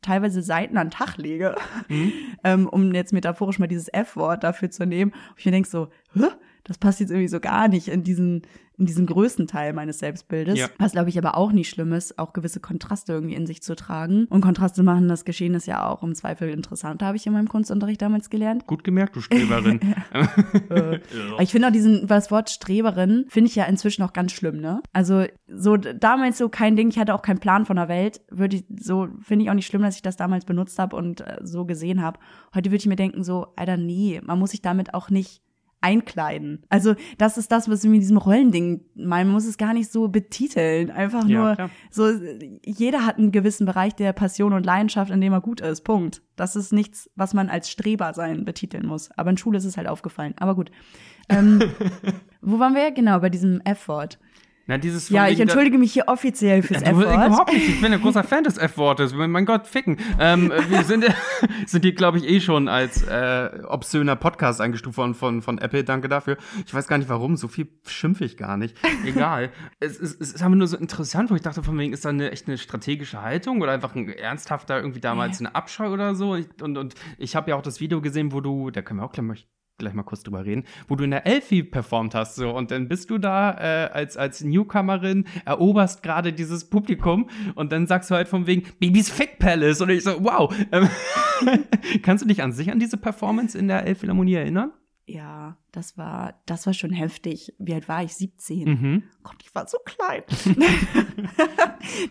teilweise 0.00 0.42
Seiten 0.42 0.78
an 0.78 0.86
den 0.86 0.92
Tag 0.92 1.18
lege, 1.18 1.54
Mhm. 1.88 2.12
ähm, 2.44 2.68
um 2.68 2.94
jetzt 2.94 3.12
metaphorisch 3.12 3.58
mal 3.58 3.66
dieses 3.66 3.88
F-Wort 3.92 4.42
dafür 4.44 4.70
zu 4.70 4.86
nehmen. 4.86 5.10
Und 5.12 5.34
ich 5.38 5.44
mir 5.44 5.52
denke 5.52 5.68
so, 5.68 5.88
Hä? 6.14 6.28
Das 6.64 6.78
passt 6.78 7.00
jetzt 7.00 7.10
irgendwie 7.10 7.28
so 7.28 7.40
gar 7.40 7.68
nicht 7.68 7.88
in 7.88 8.04
diesen, 8.04 8.42
in 8.78 8.86
diesen 8.86 9.06
größten 9.06 9.46
Teil 9.46 9.72
meines 9.72 9.98
Selbstbildes. 9.98 10.58
Ja. 10.58 10.68
Was, 10.78 10.92
glaube 10.92 11.08
ich, 11.08 11.18
aber 11.18 11.36
auch 11.36 11.52
nicht 11.52 11.68
schlimm 11.68 11.92
ist, 11.92 12.18
auch 12.18 12.32
gewisse 12.32 12.60
Kontraste 12.60 13.12
irgendwie 13.12 13.34
in 13.34 13.46
sich 13.46 13.62
zu 13.62 13.74
tragen. 13.74 14.26
Und 14.26 14.40
Kontraste 14.40 14.82
machen 14.82 15.08
das 15.08 15.24
Geschehen 15.24 15.54
ist 15.54 15.66
ja 15.66 15.88
auch 15.88 16.02
im 16.02 16.14
Zweifel 16.14 16.48
interessanter, 16.50 17.06
habe 17.06 17.16
ich 17.16 17.26
in 17.26 17.32
meinem 17.32 17.48
Kunstunterricht 17.48 18.00
damals 18.00 18.30
gelernt. 18.30 18.66
Gut 18.66 18.84
gemerkt, 18.84 19.16
du 19.16 19.20
Streberin. 19.20 19.80
Äh, 20.70 21.00
ich 21.40 21.50
finde 21.50 21.68
auch 21.68 21.72
diesen, 21.72 22.06
das 22.06 22.30
Wort 22.30 22.50
Streberin 22.50 23.24
finde 23.28 23.48
ich 23.48 23.56
ja 23.56 23.64
inzwischen 23.64 24.02
auch 24.02 24.12
ganz 24.12 24.32
schlimm, 24.32 24.60
ne? 24.60 24.82
Also, 24.92 25.24
so 25.48 25.76
damals 25.76 26.38
so 26.38 26.48
kein 26.48 26.76
Ding, 26.76 26.88
ich 26.88 26.98
hatte 26.98 27.14
auch 27.14 27.22
keinen 27.22 27.38
Plan 27.38 27.66
von 27.66 27.76
der 27.76 27.88
Welt, 27.88 28.20
würde 28.30 28.56
ich, 28.56 28.64
so 28.80 29.08
finde 29.20 29.44
ich 29.44 29.50
auch 29.50 29.54
nicht 29.54 29.66
schlimm, 29.66 29.82
dass 29.82 29.96
ich 29.96 30.02
das 30.02 30.16
damals 30.16 30.44
benutzt 30.44 30.78
habe 30.78 30.96
und 30.96 31.20
äh, 31.20 31.38
so 31.42 31.64
gesehen 31.64 32.02
habe. 32.02 32.18
Heute 32.54 32.70
würde 32.70 32.76
ich 32.76 32.86
mir 32.86 32.96
denken, 32.96 33.24
so, 33.24 33.48
Alter, 33.56 33.76
nee, 33.76 34.20
man 34.24 34.38
muss 34.38 34.50
sich 34.50 34.62
damit 34.62 34.94
auch 34.94 35.10
nicht 35.10 35.42
einkleiden. 35.82 36.64
Also, 36.68 36.94
das 37.18 37.36
ist 37.38 37.52
das, 37.52 37.68
was 37.68 37.82
wir 37.82 37.90
mit 37.90 38.00
diesem 38.00 38.16
Rollending 38.16 38.80
meinen. 38.94 39.26
Man 39.26 39.34
muss 39.34 39.46
es 39.46 39.58
gar 39.58 39.74
nicht 39.74 39.90
so 39.92 40.08
betiteln. 40.08 40.90
Einfach 40.90 41.26
Ja, 41.28 41.38
nur 41.44 41.54
klar. 41.54 41.70
so, 41.90 42.10
jeder 42.64 43.04
hat 43.06 43.18
einen 43.18 43.32
gewissen 43.32 43.66
Bereich 43.66 43.94
der 43.94 44.12
Passion 44.12 44.52
und 44.52 44.64
Leidenschaft, 44.64 45.10
in 45.10 45.20
dem 45.20 45.32
er 45.32 45.40
gut 45.40 45.60
ist. 45.60 45.82
Punkt. 45.82 46.22
Das 46.36 46.56
ist 46.56 46.72
nichts, 46.72 47.10
was 47.14 47.34
man 47.34 47.48
als 47.50 47.70
Streber 47.70 48.14
sein 48.14 48.44
betiteln 48.44 48.86
muss. 48.86 49.10
Aber 49.16 49.30
in 49.30 49.36
Schule 49.36 49.58
ist 49.58 49.64
es 49.64 49.76
halt 49.76 49.86
aufgefallen. 49.88 50.34
Aber 50.38 50.54
gut. 50.54 50.70
Ähm, 51.28 51.60
wo 52.40 52.58
waren 52.58 52.74
wir? 52.74 52.90
Genau, 52.90 53.18
bei 53.20 53.28
diesem 53.28 53.60
F-Wort. 53.64 54.18
Na, 54.66 54.78
dieses 54.78 55.08
Ja, 55.08 55.28
ich 55.28 55.40
entschuldige 55.40 55.76
mich 55.76 55.92
hier 55.92 56.06
offiziell 56.06 56.62
fürs 56.62 56.82
Ja, 56.82 56.92
du, 56.92 57.00
F-Wort. 57.00 57.26
überhaupt 57.26 57.52
nicht. 57.52 57.68
Ich 57.68 57.80
bin 57.80 57.92
ein 57.92 58.00
großer 58.00 58.22
Fan 58.22 58.44
des 58.44 58.58
F-Wortes. 58.58 59.12
Mein 59.12 59.44
Gott, 59.44 59.66
ficken. 59.66 59.98
Ähm, 60.20 60.52
wir 60.68 60.84
sind, 60.84 61.04
sind 61.66 61.82
hier, 61.84 61.94
glaube 61.94 62.18
ich, 62.18 62.28
eh 62.28 62.40
schon 62.40 62.68
als 62.68 63.02
äh, 63.02 63.50
obszöner 63.66 64.14
Podcast 64.14 64.60
eingestuft 64.60 64.98
worden 64.98 65.14
von, 65.14 65.42
von 65.42 65.58
Apple. 65.58 65.82
Danke 65.82 66.08
dafür. 66.08 66.36
Ich 66.64 66.72
weiß 66.72 66.86
gar 66.86 66.98
nicht 66.98 67.08
warum. 67.08 67.36
So 67.36 67.48
viel 67.48 67.68
schimpfe 67.86 68.24
ich 68.24 68.36
gar 68.36 68.56
nicht. 68.56 68.76
Egal. 69.04 69.50
es, 69.80 69.96
ist, 69.96 70.20
es 70.20 70.32
ist 70.34 70.42
aber 70.42 70.54
nur 70.54 70.68
so 70.68 70.76
interessant, 70.76 71.30
wo 71.30 71.34
ich 71.34 71.42
dachte, 71.42 71.62
von 71.64 71.76
wegen, 71.78 71.92
ist 71.92 72.04
da 72.04 72.10
eine 72.10 72.30
echt 72.30 72.46
eine 72.46 72.56
strategische 72.56 73.20
Haltung 73.20 73.62
oder 73.62 73.72
einfach 73.72 73.96
ein 73.96 74.08
ernsthafter 74.08 74.76
irgendwie 74.76 75.00
damals 75.00 75.40
eine 75.40 75.54
Abscheu 75.56 75.88
oder 75.88 76.14
so. 76.14 76.32
Und, 76.32 76.62
und, 76.62 76.78
und 76.78 76.94
ich 77.18 77.34
habe 77.34 77.50
ja 77.50 77.56
auch 77.56 77.62
das 77.62 77.80
Video 77.80 78.00
gesehen, 78.00 78.32
wo 78.32 78.40
du, 78.40 78.70
da 78.70 78.82
können 78.82 79.00
wir 79.00 79.04
auch 79.04 79.12
gleich 79.12 79.26
mal 79.26 79.36
gleich 79.78 79.94
mal 79.94 80.02
kurz 80.02 80.22
drüber 80.22 80.44
reden, 80.44 80.64
wo 80.88 80.96
du 80.96 81.04
in 81.04 81.10
der 81.10 81.26
Elfi 81.26 81.62
performt 81.62 82.14
hast 82.14 82.36
so. 82.36 82.50
Und 82.50 82.70
dann 82.70 82.88
bist 82.88 83.10
du 83.10 83.18
da 83.18 83.52
äh, 83.52 83.90
als 83.92 84.16
als 84.16 84.42
Newcomerin 84.42 85.26
eroberst 85.44 86.02
gerade 86.02 86.32
dieses 86.32 86.68
Publikum 86.68 87.28
und 87.54 87.72
dann 87.72 87.86
sagst 87.86 88.10
du 88.10 88.14
halt 88.14 88.28
von 88.28 88.46
wegen 88.46 88.62
Babys 88.78 89.10
Fick 89.10 89.38
Palace. 89.38 89.80
Und 89.80 89.90
ich 89.90 90.04
so 90.04 90.12
wow. 90.22 90.54
Ähm, 90.72 90.88
kannst 92.02 92.24
du 92.24 92.28
dich 92.28 92.42
an 92.42 92.52
sich 92.52 92.70
an 92.70 92.78
diese 92.78 92.96
Performance 92.96 93.58
in 93.58 93.68
der 93.68 93.86
Elbphilharmonie 93.86 94.34
erinnern? 94.34 94.72
Ja, 95.04 95.56
das 95.72 95.98
war, 95.98 96.34
das 96.46 96.64
war 96.66 96.74
schon 96.74 96.92
heftig. 96.92 97.52
Wie 97.58 97.74
alt 97.74 97.88
war 97.88 98.04
ich? 98.04 98.14
17. 98.14 98.68
Mhm. 98.68 99.02
Gott, 99.24 99.36
ich 99.42 99.52
war 99.54 99.66
so 99.66 99.78
klein. 99.84 100.22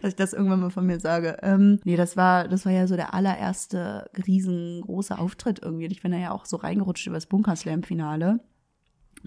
Dass 0.02 0.10
ich 0.12 0.16
das 0.18 0.34
irgendwann 0.34 0.60
mal 0.60 0.70
von 0.72 0.86
mir 0.86 1.00
sage. 1.00 1.38
Ähm, 1.42 1.80
nee, 1.86 1.96
das 1.96 2.18
war, 2.18 2.48
das 2.48 2.66
war 2.66 2.74
ja 2.74 2.88
so 2.88 2.96
der 2.96 3.14
allererste 3.14 4.10
riesengroße 4.28 5.18
Auftritt 5.18 5.60
irgendwie. 5.64 5.86
Und 5.86 5.92
ich 5.92 6.02
bin 6.02 6.12
da 6.12 6.18
ja 6.18 6.32
auch 6.32 6.46
so 6.46 6.58
reingerutscht 6.58 7.08
über 7.08 7.16
das 7.16 7.28
Bunkerslam-Finale. 7.28 8.42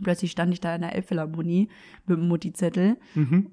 Plötzlich 0.02 0.32
stand 0.32 0.52
ich 0.52 0.60
da 0.60 0.74
in 0.74 0.80
der 0.82 0.94
Elbphilharmonie 0.94 1.68
mit 2.06 2.18
dem 2.18 2.26
Mutti-Zettel. 2.28 2.96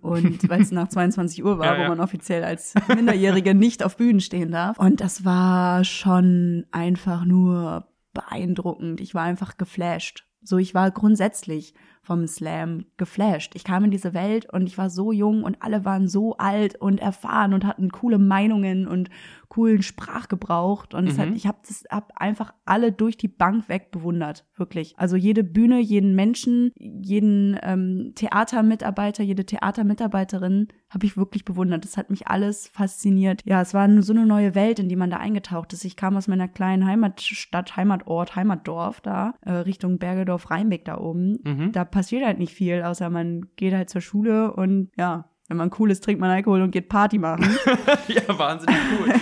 Und 0.02 0.50
weil 0.50 0.62
es 0.62 0.71
nach 0.71 0.89
22 0.89 1.43
Uhr 1.43 1.60
war, 1.60 1.67
Ja, 1.67 1.78
ja. 1.78 1.86
wo 1.86 1.89
man 1.89 2.00
offiziell 2.00 2.43
als 2.43 2.74
Minderjährige 2.88 3.54
nicht 3.54 3.84
auf 3.84 3.95
Bühnen 3.95 4.19
stehen 4.19 4.52
darf. 4.52 4.78
Und 4.80 5.02
das 5.02 5.24
war 5.24 5.84
schon 5.84 6.65
einfach 6.71 7.26
nur 7.26 7.88
beeindruckend. 8.13 9.02
Ich 9.02 9.13
war 9.13 9.24
einfach 9.24 9.58
geflasht. 9.58 10.28
So, 10.41 10.58
ich 10.58 10.74
war 10.74 10.91
grundsätzlich 10.91 11.74
vom 12.03 12.25
Slam 12.27 12.85
geflasht. 12.97 13.53
Ich 13.55 13.63
kam 13.63 13.83
in 13.85 13.91
diese 13.91 14.13
Welt 14.13 14.51
und 14.51 14.65
ich 14.67 14.77
war 14.77 14.89
so 14.89 15.11
jung 15.11 15.43
und 15.43 15.61
alle 15.61 15.85
waren 15.85 16.07
so 16.07 16.35
alt 16.37 16.75
und 16.81 16.99
erfahren 16.99 17.53
und 17.53 17.65
hatten 17.65 17.89
coole 17.91 18.17
Meinungen 18.17 18.87
und 18.87 19.09
coolen 19.49 19.81
Sprachgebrauch. 19.83 20.85
Und 20.93 21.07
es 21.07 21.19
hat, 21.19 21.29
Mhm. 21.29 21.35
ich 21.35 21.45
habe 21.45 21.59
das 21.67 21.83
hab 21.91 22.11
einfach 22.15 22.53
alle 22.65 22.91
durch 22.91 23.17
die 23.17 23.27
Bank 23.27 23.69
weg 23.69 23.91
bewundert, 23.91 24.45
wirklich. 24.55 24.93
Also 24.97 25.15
jede 25.15 25.43
Bühne, 25.43 25.79
jeden 25.79 26.15
Menschen, 26.15 26.71
jeden 26.77 27.59
ähm, 27.61 28.13
Theatermitarbeiter, 28.15 29.23
jede 29.23 29.45
Theatermitarbeiterin 29.45 30.69
habe 30.89 31.05
ich 31.05 31.15
wirklich 31.17 31.45
bewundert. 31.45 31.83
Das 31.85 31.97
hat 31.97 32.09
mich 32.09 32.27
alles 32.27 32.67
fasziniert. 32.67 33.41
Ja, 33.45 33.61
es 33.61 33.73
war 33.73 33.89
so 34.01 34.13
eine 34.13 34.25
neue 34.25 34.55
Welt, 34.55 34.79
in 34.79 34.89
die 34.89 34.95
man 34.95 35.09
da 35.09 35.17
eingetaucht 35.17 35.71
ist. 35.73 35.85
Ich 35.85 35.95
kam 35.95 36.17
aus 36.17 36.27
meiner 36.27 36.47
kleinen 36.47 36.85
Heimatstadt, 36.85 37.75
Heimatort, 37.77 38.35
Heimatdorf 38.35 39.01
da, 39.01 39.35
äh, 39.41 39.51
Richtung 39.51 39.99
Bergedorf, 39.99 40.49
Rheinbeck 40.49 40.85
da 40.85 40.97
oben. 40.97 41.39
Mhm. 41.43 41.71
Da 41.71 41.85
passiert 41.91 42.25
halt 42.25 42.39
nicht 42.39 42.54
viel, 42.54 42.82
außer 42.84 43.10
man 43.10 43.47
geht 43.56 43.73
halt 43.73 43.89
zur 43.89 44.01
Schule 44.01 44.54
und 44.54 44.89
ja, 44.97 45.25
wenn 45.47 45.58
man 45.58 45.71
cool 45.80 45.91
ist, 45.91 46.01
trinkt 46.06 46.21
man 46.21 46.30
Alkohol 46.30 46.62
und 46.62 46.71
geht 46.71 46.88
Party 46.88 47.17
machen. 47.17 47.43
ja, 48.08 48.39
wahnsinnig 48.39 48.73
cool. 48.97 49.13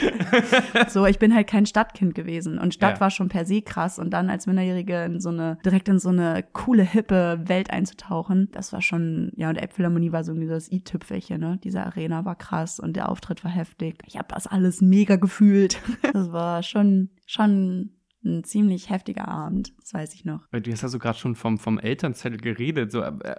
so, 0.87 1.07
ich 1.07 1.17
bin 1.17 1.33
halt 1.33 1.47
kein 1.47 1.65
Stadtkind 1.65 2.13
gewesen 2.13 2.59
und 2.59 2.75
Stadt 2.75 2.97
Ja. 2.97 3.01
war 3.01 3.09
schon 3.09 3.29
per 3.29 3.45
se 3.45 3.63
krass 3.63 3.97
und 3.97 4.11
dann 4.11 4.29
als 4.29 4.45
Minderjährige 4.45 5.05
in 5.05 5.19
so 5.19 5.29
eine, 5.29 5.57
direkt 5.65 5.89
in 5.89 5.97
so 5.97 6.09
eine 6.09 6.45
coole, 6.53 6.83
hippe 6.83 7.41
Welt 7.45 7.71
einzutauchen, 7.71 8.49
das 8.51 8.71
war 8.73 8.83
schon, 8.83 9.31
ja, 9.37 9.49
und 9.49 9.55
der 9.55 9.63
Elbphilharmonie 9.63 10.11
war 10.11 10.23
so 10.23 10.31
irgendwie 10.33 10.49
das 10.49 10.71
i-Tüpfelchen, 10.71 11.39
ne? 11.41 11.59
Diese 11.63 11.83
Arena 11.83 12.25
war 12.25 12.35
krass 12.35 12.79
und 12.79 12.95
der 12.95 13.09
Auftritt 13.09 13.43
war 13.43 13.49
heftig. 13.49 13.95
Ich 14.05 14.15
habe 14.17 14.27
das 14.29 14.45
alles 14.45 14.81
mega 14.81 15.15
gefühlt. 15.15 15.81
Das 16.13 16.31
war 16.31 16.61
schon, 16.61 17.09
schon 17.25 17.91
ein 18.23 18.43
ziemlich 18.43 18.89
heftiger 18.89 19.27
Abend, 19.27 19.71
das 19.79 19.93
weiß 19.93 20.13
ich 20.13 20.25
noch. 20.25 20.45
Du 20.51 20.71
hast 20.71 20.81
ja 20.81 20.89
so 20.89 20.99
gerade 20.99 21.17
schon 21.17 21.35
vom, 21.35 21.57
vom 21.57 21.79
Elternzettel 21.79 22.37
geredet. 22.39 22.91
So, 22.91 23.01
äh, 23.01 23.35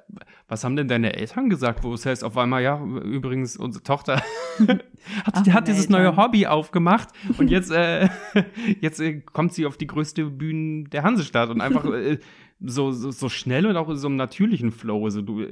was 0.48 0.64
haben 0.64 0.76
denn 0.76 0.88
deine 0.88 1.14
Eltern 1.14 1.50
gesagt, 1.50 1.84
wo 1.84 1.92
es 1.92 2.06
heißt 2.06 2.24
auf 2.24 2.36
einmal, 2.38 2.62
ja, 2.62 2.82
übrigens, 2.82 3.56
unsere 3.56 3.84
Tochter 3.84 4.16
hat, 4.58 4.84
Ach, 5.32 5.46
hat 5.48 5.68
dieses 5.68 5.86
Eltern. 5.86 6.02
neue 6.02 6.16
Hobby 6.16 6.46
aufgemacht 6.46 7.08
und 7.38 7.48
jetzt, 7.50 7.70
äh, 7.70 8.08
jetzt 8.80 9.00
äh, 9.00 9.20
kommt 9.20 9.52
sie 9.52 9.66
auf 9.66 9.76
die 9.76 9.86
größte 9.86 10.24
Bühne 10.24 10.84
der 10.88 11.02
Hansestadt 11.02 11.50
und 11.50 11.60
einfach 11.60 11.84
äh, 11.84 12.18
so, 12.60 12.90
so, 12.92 13.10
so 13.10 13.28
schnell 13.28 13.66
und 13.66 13.76
auch 13.76 13.88
in 13.88 13.96
so 13.96 14.06
einem 14.08 14.16
natürlichen 14.16 14.70
Flow. 14.72 15.04
Also 15.04 15.22
du, 15.22 15.46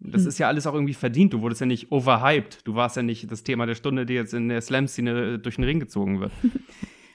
das 0.00 0.22
Hm. 0.22 0.28
ist 0.28 0.38
ja 0.38 0.48
alles 0.48 0.66
auch 0.66 0.74
irgendwie 0.74 0.94
verdient. 0.94 1.32
Du 1.32 1.40
wurdest 1.40 1.60
ja 1.60 1.66
nicht 1.68 1.92
overhyped. 1.92 2.66
Du 2.66 2.74
warst 2.74 2.96
ja 2.96 3.02
nicht 3.04 3.30
das 3.30 3.44
Thema 3.44 3.66
der 3.66 3.76
Stunde, 3.76 4.06
die 4.06 4.14
jetzt 4.14 4.34
in 4.34 4.48
der 4.48 4.60
Slam-Szene 4.60 5.34
äh, 5.34 5.38
durch 5.38 5.54
den 5.56 5.64
Ring 5.64 5.78
gezogen 5.78 6.18
wird. 6.20 6.32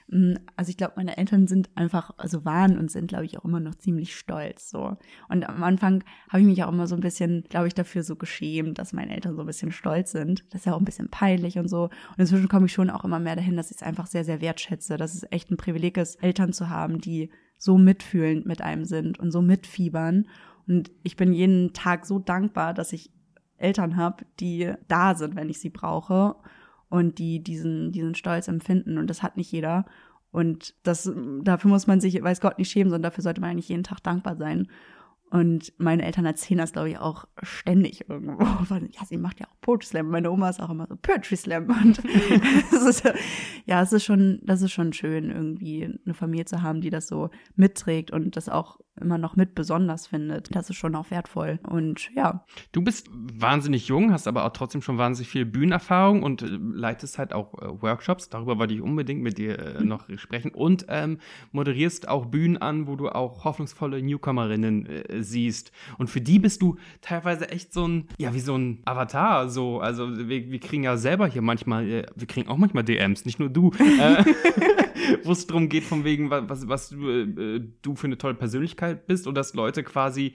Mm, 0.08 0.34
also 0.56 0.70
ich 0.70 0.76
glaube, 0.76 0.94
meine 0.96 1.16
Eltern 1.16 1.46
sind 1.46 1.70
einfach, 1.74 2.12
also 2.16 2.44
waren 2.44 2.78
und 2.78 2.90
sind, 2.90 3.08
glaube 3.08 3.26
ich, 3.26 3.38
auch 3.38 3.44
immer 3.44 3.60
noch 3.60 3.74
ziemlich 3.74 4.16
stolz. 4.16 4.70
So. 4.70 4.96
Und 5.28 5.48
am 5.48 5.62
Anfang 5.62 6.02
habe 6.28 6.40
ich 6.40 6.46
mich 6.46 6.64
auch 6.64 6.72
immer 6.72 6.86
so 6.86 6.94
ein 6.94 7.00
bisschen, 7.00 7.44
glaube 7.48 7.68
ich, 7.68 7.74
dafür 7.74 8.02
so 8.02 8.16
geschämt, 8.16 8.78
dass 8.78 8.92
meine 8.92 9.14
Eltern 9.14 9.36
so 9.36 9.42
ein 9.42 9.46
bisschen 9.46 9.72
stolz 9.72 10.12
sind. 10.12 10.44
Das 10.50 10.62
ist 10.62 10.64
ja 10.66 10.74
auch 10.74 10.78
ein 10.78 10.84
bisschen 10.84 11.10
peinlich 11.10 11.58
und 11.58 11.68
so. 11.68 11.84
Und 11.84 12.18
inzwischen 12.18 12.48
komme 12.48 12.66
ich 12.66 12.72
schon 12.72 12.90
auch 12.90 13.04
immer 13.04 13.20
mehr 13.20 13.36
dahin, 13.36 13.56
dass 13.56 13.70
ich 13.70 13.78
es 13.78 13.82
einfach 13.82 14.06
sehr, 14.06 14.24
sehr 14.24 14.40
wertschätze, 14.40 14.96
dass 14.96 15.14
es 15.14 15.26
echt 15.30 15.50
ein 15.50 15.56
Privileg 15.56 15.96
ist, 15.98 16.22
Eltern 16.22 16.52
zu 16.52 16.70
haben, 16.70 17.00
die 17.00 17.30
so 17.58 17.76
mitfühlend 17.76 18.46
mit 18.46 18.62
einem 18.62 18.84
sind 18.84 19.18
und 19.18 19.30
so 19.30 19.42
mitfiebern. 19.42 20.26
Und 20.66 20.90
ich 21.02 21.16
bin 21.16 21.32
jeden 21.32 21.72
Tag 21.72 22.06
so 22.06 22.18
dankbar, 22.18 22.72
dass 22.72 22.92
ich 22.92 23.10
Eltern 23.56 23.96
habe, 23.96 24.24
die 24.38 24.72
da 24.86 25.14
sind, 25.14 25.34
wenn 25.34 25.48
ich 25.48 25.58
sie 25.58 25.70
brauche 25.70 26.36
und 26.88 27.18
die 27.18 27.42
diesen, 27.42 27.92
diesen 27.92 28.14
Stolz 28.14 28.48
empfinden. 28.48 28.98
Und 28.98 29.08
das 29.08 29.22
hat 29.22 29.36
nicht 29.36 29.52
jeder. 29.52 29.84
Und 30.30 30.74
das, 30.82 31.10
dafür 31.42 31.70
muss 31.70 31.86
man 31.86 32.00
sich, 32.00 32.22
weiß 32.22 32.40
Gott, 32.40 32.58
nicht 32.58 32.70
schämen, 32.70 32.90
sondern 32.90 33.10
dafür 33.10 33.22
sollte 33.22 33.40
man 33.40 33.50
eigentlich 33.50 33.68
jeden 33.68 33.84
Tag 33.84 34.02
dankbar 34.02 34.36
sein. 34.36 34.68
Und 35.30 35.74
meine 35.76 36.04
Eltern 36.04 36.24
erzählen 36.24 36.58
das, 36.58 36.72
glaube 36.72 36.90
ich, 36.90 36.98
auch 36.98 37.26
ständig 37.42 38.08
irgendwo. 38.08 38.38
Ja, 38.90 39.04
sie 39.06 39.18
macht 39.18 39.40
ja 39.40 39.46
auch 39.46 39.60
Poetry 39.60 39.86
Slam. 39.86 40.08
Meine 40.08 40.30
Oma 40.30 40.48
ist 40.48 40.60
auch 40.60 40.70
immer 40.70 40.86
so 40.86 40.96
Poetry 40.96 41.36
Slam. 41.36 41.66
Und 41.84 41.98
ist, 42.72 43.02
ja, 43.66 43.82
es 43.82 43.92
ist 43.92 44.04
schon, 44.04 44.40
das 44.42 44.62
ist 44.62 44.72
schon 44.72 44.92
schön, 44.92 45.30
irgendwie 45.30 45.84
eine 45.84 46.14
Familie 46.14 46.46
zu 46.46 46.62
haben, 46.62 46.80
die 46.80 46.90
das 46.90 47.08
so 47.08 47.30
mitträgt 47.56 48.10
und 48.10 48.36
das 48.36 48.48
auch 48.48 48.78
immer 49.00 49.18
noch 49.18 49.36
mit 49.36 49.54
besonders 49.54 50.06
findet. 50.06 50.54
Das 50.54 50.70
ist 50.70 50.76
schon 50.76 50.94
auch 50.94 51.10
wertvoll. 51.10 51.58
Und 51.68 52.10
ja. 52.14 52.44
Du 52.72 52.82
bist 52.82 53.08
wahnsinnig 53.12 53.88
jung, 53.88 54.12
hast 54.12 54.28
aber 54.28 54.44
auch 54.44 54.52
trotzdem 54.52 54.82
schon 54.82 54.98
wahnsinnig 54.98 55.28
viel 55.28 55.44
Bühnenerfahrung 55.44 56.22
und 56.22 56.42
äh, 56.42 56.46
leitest 56.46 57.18
halt 57.18 57.32
auch 57.32 57.54
äh, 57.54 57.82
Workshops. 57.82 58.28
Darüber 58.28 58.58
wollte 58.58 58.74
ich 58.74 58.80
unbedingt 58.80 59.22
mit 59.22 59.38
dir 59.38 59.58
äh, 59.58 59.84
noch 59.84 60.06
sprechen. 60.16 60.50
Und 60.50 60.86
ähm, 60.88 61.18
moderierst 61.52 62.08
auch 62.08 62.26
Bühnen 62.26 62.56
an, 62.56 62.86
wo 62.86 62.96
du 62.96 63.08
auch 63.08 63.44
hoffnungsvolle 63.44 64.02
Newcomerinnen 64.02 64.86
äh, 64.86 65.22
siehst. 65.22 65.72
Und 65.98 66.08
für 66.08 66.20
die 66.20 66.38
bist 66.38 66.62
du 66.62 66.76
teilweise 67.00 67.48
echt 67.50 67.72
so 67.72 67.86
ein, 67.86 68.08
ja, 68.18 68.34
wie 68.34 68.40
so 68.40 68.56
ein 68.56 68.82
Avatar. 68.84 69.48
So. 69.48 69.80
Also 69.80 70.28
wir, 70.28 70.50
wir 70.50 70.60
kriegen 70.60 70.84
ja 70.84 70.96
selber 70.96 71.26
hier 71.26 71.42
manchmal, 71.42 71.86
wir 71.86 72.26
kriegen 72.26 72.48
auch 72.48 72.56
manchmal 72.56 72.84
DMs, 72.84 73.24
nicht 73.24 73.38
nur 73.38 73.48
du. 73.50 73.72
Äh, 74.98 75.18
wo 75.24 75.32
es 75.32 75.46
darum 75.46 75.68
geht, 75.68 75.84
von 75.84 76.04
wegen, 76.04 76.30
was, 76.30 76.68
was 76.68 76.90
du, 76.90 77.08
äh, 77.08 77.60
du 77.82 77.96
für 77.96 78.06
eine 78.06 78.18
tolle 78.18 78.34
Persönlichkeit 78.34 79.06
bist 79.06 79.26
und 79.26 79.34
dass 79.34 79.54
Leute 79.54 79.82
quasi, 79.82 80.34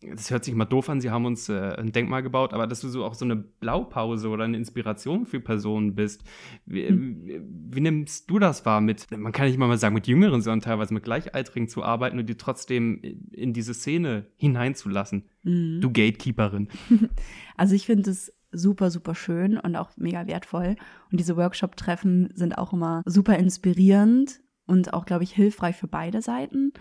das 0.00 0.30
hört 0.30 0.44
sich 0.44 0.54
mal 0.54 0.64
doof 0.64 0.88
an, 0.88 1.00
sie 1.00 1.10
haben 1.10 1.26
uns 1.26 1.48
äh, 1.48 1.74
ein 1.76 1.92
Denkmal 1.92 2.22
gebaut, 2.22 2.54
aber 2.54 2.66
dass 2.66 2.80
du 2.80 2.88
so 2.88 3.04
auch 3.04 3.14
so 3.14 3.24
eine 3.24 3.36
Blaupause 3.36 4.28
oder 4.28 4.44
eine 4.44 4.56
Inspiration 4.56 5.26
für 5.26 5.40
Personen 5.40 5.94
bist. 5.94 6.24
Wie, 6.64 6.88
hm. 6.88 7.26
wie, 7.26 7.40
wie 7.42 7.80
nimmst 7.80 8.30
du 8.30 8.38
das 8.38 8.64
wahr 8.64 8.80
mit, 8.80 9.10
man 9.10 9.32
kann 9.32 9.46
nicht 9.46 9.58
mal 9.58 9.76
sagen 9.76 9.94
mit 9.94 10.06
Jüngeren, 10.06 10.40
sondern 10.40 10.60
teilweise 10.60 10.94
mit 10.94 11.04
Gleichaltrigen 11.04 11.68
zu 11.68 11.82
arbeiten 11.82 12.18
und 12.18 12.26
die 12.28 12.36
trotzdem 12.36 13.02
in 13.32 13.52
diese 13.52 13.74
Szene 13.74 14.26
hineinzulassen? 14.36 15.24
Mhm. 15.42 15.80
Du 15.80 15.88
Gatekeeperin. 15.92 16.68
Also 17.56 17.74
ich 17.74 17.84
finde 17.84 18.10
es 18.10 18.32
super, 18.52 18.90
super 18.90 19.14
schön 19.14 19.58
und 19.58 19.76
auch 19.76 19.90
mega 19.96 20.26
wertvoll. 20.26 20.76
Und 21.10 21.20
diese 21.20 21.36
Workshop-Treffen 21.36 22.30
sind 22.34 22.58
auch 22.58 22.72
immer 22.72 23.02
super 23.06 23.36
inspirierend 23.36 24.40
und 24.66 24.92
auch, 24.92 25.04
glaube 25.04 25.24
ich, 25.24 25.32
hilfreich 25.32 25.76
für 25.76 25.88
beide 25.88 26.22
Seiten. 26.22 26.72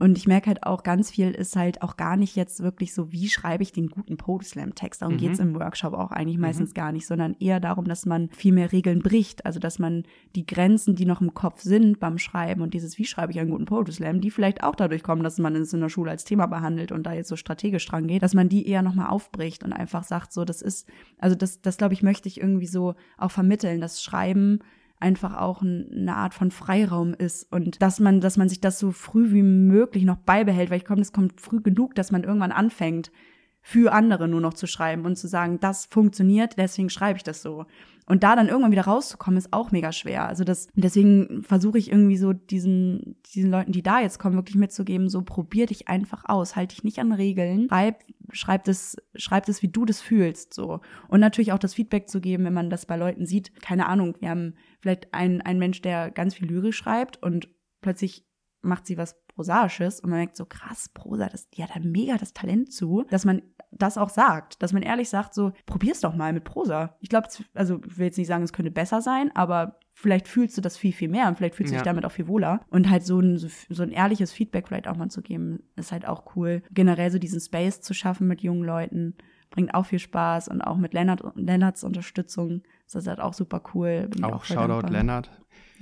Und 0.00 0.18
ich 0.18 0.26
merke 0.26 0.48
halt 0.48 0.64
auch, 0.64 0.82
ganz 0.82 1.12
viel 1.12 1.30
ist 1.30 1.54
halt 1.54 1.82
auch 1.82 1.96
gar 1.96 2.16
nicht 2.16 2.34
jetzt 2.34 2.60
wirklich 2.60 2.92
so, 2.92 3.12
wie 3.12 3.28
schreibe 3.28 3.62
ich 3.62 3.70
den 3.70 3.88
guten 3.88 4.16
Poetry-Slam-Text. 4.16 5.02
Darum 5.02 5.14
mhm. 5.14 5.18
geht's 5.18 5.38
im 5.38 5.54
Workshop 5.54 5.94
auch 5.94 6.10
eigentlich 6.10 6.36
mhm. 6.36 6.42
meistens 6.42 6.70
mhm. 6.70 6.74
gar 6.74 6.92
nicht, 6.92 7.06
sondern 7.06 7.36
eher 7.38 7.60
darum, 7.60 7.84
dass 7.84 8.04
man 8.04 8.28
viel 8.30 8.52
mehr 8.52 8.72
Regeln 8.72 9.02
bricht. 9.02 9.46
Also, 9.46 9.60
dass 9.60 9.78
man 9.78 10.02
die 10.34 10.46
Grenzen, 10.46 10.96
die 10.96 11.06
noch 11.06 11.20
im 11.20 11.32
Kopf 11.32 11.60
sind 11.60 12.00
beim 12.00 12.18
Schreiben 12.18 12.60
und 12.60 12.74
dieses, 12.74 12.98
wie 12.98 13.04
schreibe 13.04 13.30
ich 13.30 13.38
einen 13.38 13.50
guten 13.50 13.66
Poetry-Slam, 13.66 14.20
die 14.20 14.32
vielleicht 14.32 14.64
auch 14.64 14.74
dadurch 14.74 15.04
kommen, 15.04 15.22
dass 15.22 15.38
man 15.38 15.54
es 15.54 15.72
in 15.72 15.80
der 15.80 15.88
Schule 15.88 16.10
als 16.10 16.24
Thema 16.24 16.46
behandelt 16.46 16.90
und 16.90 17.04
da 17.04 17.12
jetzt 17.12 17.28
so 17.28 17.36
strategisch 17.36 17.86
dran 17.86 18.08
geht, 18.08 18.24
dass 18.24 18.34
man 18.34 18.48
die 18.48 18.66
eher 18.66 18.82
nochmal 18.82 19.10
aufbricht 19.10 19.62
und 19.62 19.72
einfach 19.72 20.02
sagt, 20.02 20.32
so, 20.32 20.44
das 20.44 20.60
ist, 20.60 20.88
also 21.20 21.36
das, 21.36 21.62
das 21.62 21.76
glaube 21.76 21.94
ich, 21.94 22.02
möchte 22.02 22.28
ich 22.28 22.40
irgendwie 22.40 22.66
so 22.66 22.94
auch 23.16 23.30
vermitteln, 23.30 23.80
das 23.80 24.02
Schreiben 24.02 24.58
einfach 25.04 25.36
auch 25.36 25.60
eine 25.62 26.16
Art 26.16 26.32
von 26.32 26.50
Freiraum 26.50 27.12
ist 27.12 27.52
und 27.52 27.82
dass 27.82 28.00
man, 28.00 28.22
dass 28.22 28.38
man 28.38 28.48
sich 28.48 28.60
das 28.60 28.78
so 28.78 28.90
früh 28.90 29.32
wie 29.32 29.42
möglich 29.42 30.04
noch 30.04 30.16
beibehält, 30.16 30.70
weil 30.70 30.78
ich 30.78 30.86
komme, 30.86 31.02
es 31.02 31.12
kommt 31.12 31.42
früh 31.42 31.60
genug, 31.60 31.94
dass 31.94 32.10
man 32.10 32.24
irgendwann 32.24 32.52
anfängt, 32.52 33.12
für 33.60 33.92
andere 33.92 34.28
nur 34.28 34.40
noch 34.40 34.54
zu 34.54 34.66
schreiben 34.66 35.04
und 35.04 35.16
zu 35.16 35.28
sagen, 35.28 35.60
das 35.60 35.86
funktioniert, 35.86 36.56
deswegen 36.56 36.90
schreibe 36.90 37.18
ich 37.18 37.22
das 37.22 37.42
so. 37.42 37.66
Und 38.06 38.22
da 38.22 38.36
dann 38.36 38.48
irgendwann 38.48 38.72
wieder 38.72 38.84
rauszukommen, 38.84 39.38
ist 39.38 39.52
auch 39.52 39.70
mega 39.70 39.92
schwer. 39.92 40.28
Also 40.28 40.44
das, 40.44 40.68
deswegen 40.74 41.42
versuche 41.42 41.78
ich 41.78 41.90
irgendwie 41.90 42.16
so 42.16 42.32
diesen, 42.32 43.16
diesen 43.34 43.50
Leuten, 43.50 43.72
die 43.72 43.82
da 43.82 44.00
jetzt 44.00 44.18
kommen, 44.18 44.36
wirklich 44.36 44.56
mitzugeben, 44.56 45.08
so 45.08 45.22
probier 45.22 45.66
dich 45.66 45.88
einfach 45.88 46.24
aus, 46.26 46.56
halt 46.56 46.72
dich 46.72 46.84
nicht 46.84 46.98
an 46.98 47.12
Regeln, 47.12 47.68
schreib, 47.68 48.02
schreib 48.30 48.64
das, 48.64 48.96
schreib 49.14 49.46
das, 49.46 49.62
wie 49.62 49.68
du 49.68 49.84
das 49.84 50.00
fühlst, 50.00 50.52
so. 50.52 50.80
Und 51.08 51.20
natürlich 51.20 51.52
auch 51.52 51.58
das 51.58 51.74
Feedback 51.74 52.08
zu 52.08 52.20
geben, 52.20 52.44
wenn 52.44 52.52
man 52.54 52.70
das 52.70 52.86
bei 52.86 52.96
Leuten 52.96 53.26
sieht. 53.26 53.58
Keine 53.60 53.86
Ahnung, 53.86 54.16
wir 54.20 54.30
haben 54.30 54.54
vielleicht 54.80 55.14
einen, 55.14 55.40
einen 55.40 55.58
Mensch, 55.58 55.80
der 55.80 56.10
ganz 56.10 56.34
viel 56.34 56.48
lyrisch 56.48 56.76
schreibt 56.76 57.22
und 57.22 57.48
plötzlich 57.80 58.26
macht 58.60 58.86
sie 58.86 58.98
was 58.98 59.16
Prosaisches 59.28 60.00
und 60.00 60.10
man 60.10 60.20
merkt 60.20 60.36
so, 60.36 60.46
krass, 60.46 60.88
Prosa, 60.94 61.28
das, 61.28 61.50
die 61.50 61.62
hat 61.62 61.74
da 61.74 61.80
mega 61.80 62.16
das 62.16 62.32
Talent 62.32 62.72
zu, 62.72 63.04
dass 63.10 63.24
man 63.24 63.42
das 63.78 63.98
auch 63.98 64.08
sagt, 64.08 64.62
dass 64.62 64.72
man 64.72 64.82
ehrlich 64.82 65.08
sagt, 65.08 65.34
so, 65.34 65.52
probier's 65.66 66.00
doch 66.00 66.14
mal 66.14 66.32
mit 66.32 66.44
Prosa. 66.44 66.96
Ich 67.00 67.08
glaube, 67.08 67.28
also 67.54 67.80
ich 67.86 67.98
will 67.98 68.06
jetzt 68.06 68.18
nicht 68.18 68.26
sagen, 68.26 68.44
es 68.44 68.52
könnte 68.52 68.70
besser 68.70 69.00
sein, 69.00 69.30
aber 69.34 69.78
vielleicht 69.92 70.28
fühlst 70.28 70.56
du 70.56 70.60
das 70.60 70.76
viel, 70.76 70.92
viel 70.92 71.08
mehr 71.08 71.28
und 71.28 71.36
vielleicht 71.36 71.54
fühlst 71.54 71.70
du 71.70 71.74
ja. 71.74 71.82
dich 71.82 71.84
damit 71.84 72.04
auch 72.04 72.12
viel 72.12 72.28
wohler. 72.28 72.60
Und 72.70 72.90
halt 72.90 73.04
so 73.04 73.20
ein, 73.20 73.38
so 73.38 73.82
ein 73.82 73.90
ehrliches 73.90 74.32
Feedback 74.32 74.68
vielleicht 74.68 74.88
auch 74.88 74.96
mal 74.96 75.08
zu 75.08 75.22
geben, 75.22 75.62
ist 75.76 75.92
halt 75.92 76.06
auch 76.06 76.36
cool. 76.36 76.62
Generell 76.72 77.10
so 77.10 77.18
diesen 77.18 77.40
Space 77.40 77.80
zu 77.80 77.94
schaffen 77.94 78.26
mit 78.26 78.42
jungen 78.42 78.64
Leuten, 78.64 79.14
bringt 79.50 79.74
auch 79.74 79.86
viel 79.86 80.00
Spaß 80.00 80.48
und 80.48 80.62
auch 80.62 80.76
mit 80.76 80.94
Lennart, 80.94 81.22
Lennarts 81.36 81.84
Unterstützung 81.84 82.62
ist 82.86 82.96
das 82.96 83.06
halt 83.06 83.20
auch 83.20 83.34
super 83.34 83.62
cool. 83.72 84.08
Bin 84.10 84.24
auch, 84.24 84.34
auch 84.34 84.44
Shoutout 84.44 84.88
Lennart. 84.88 85.30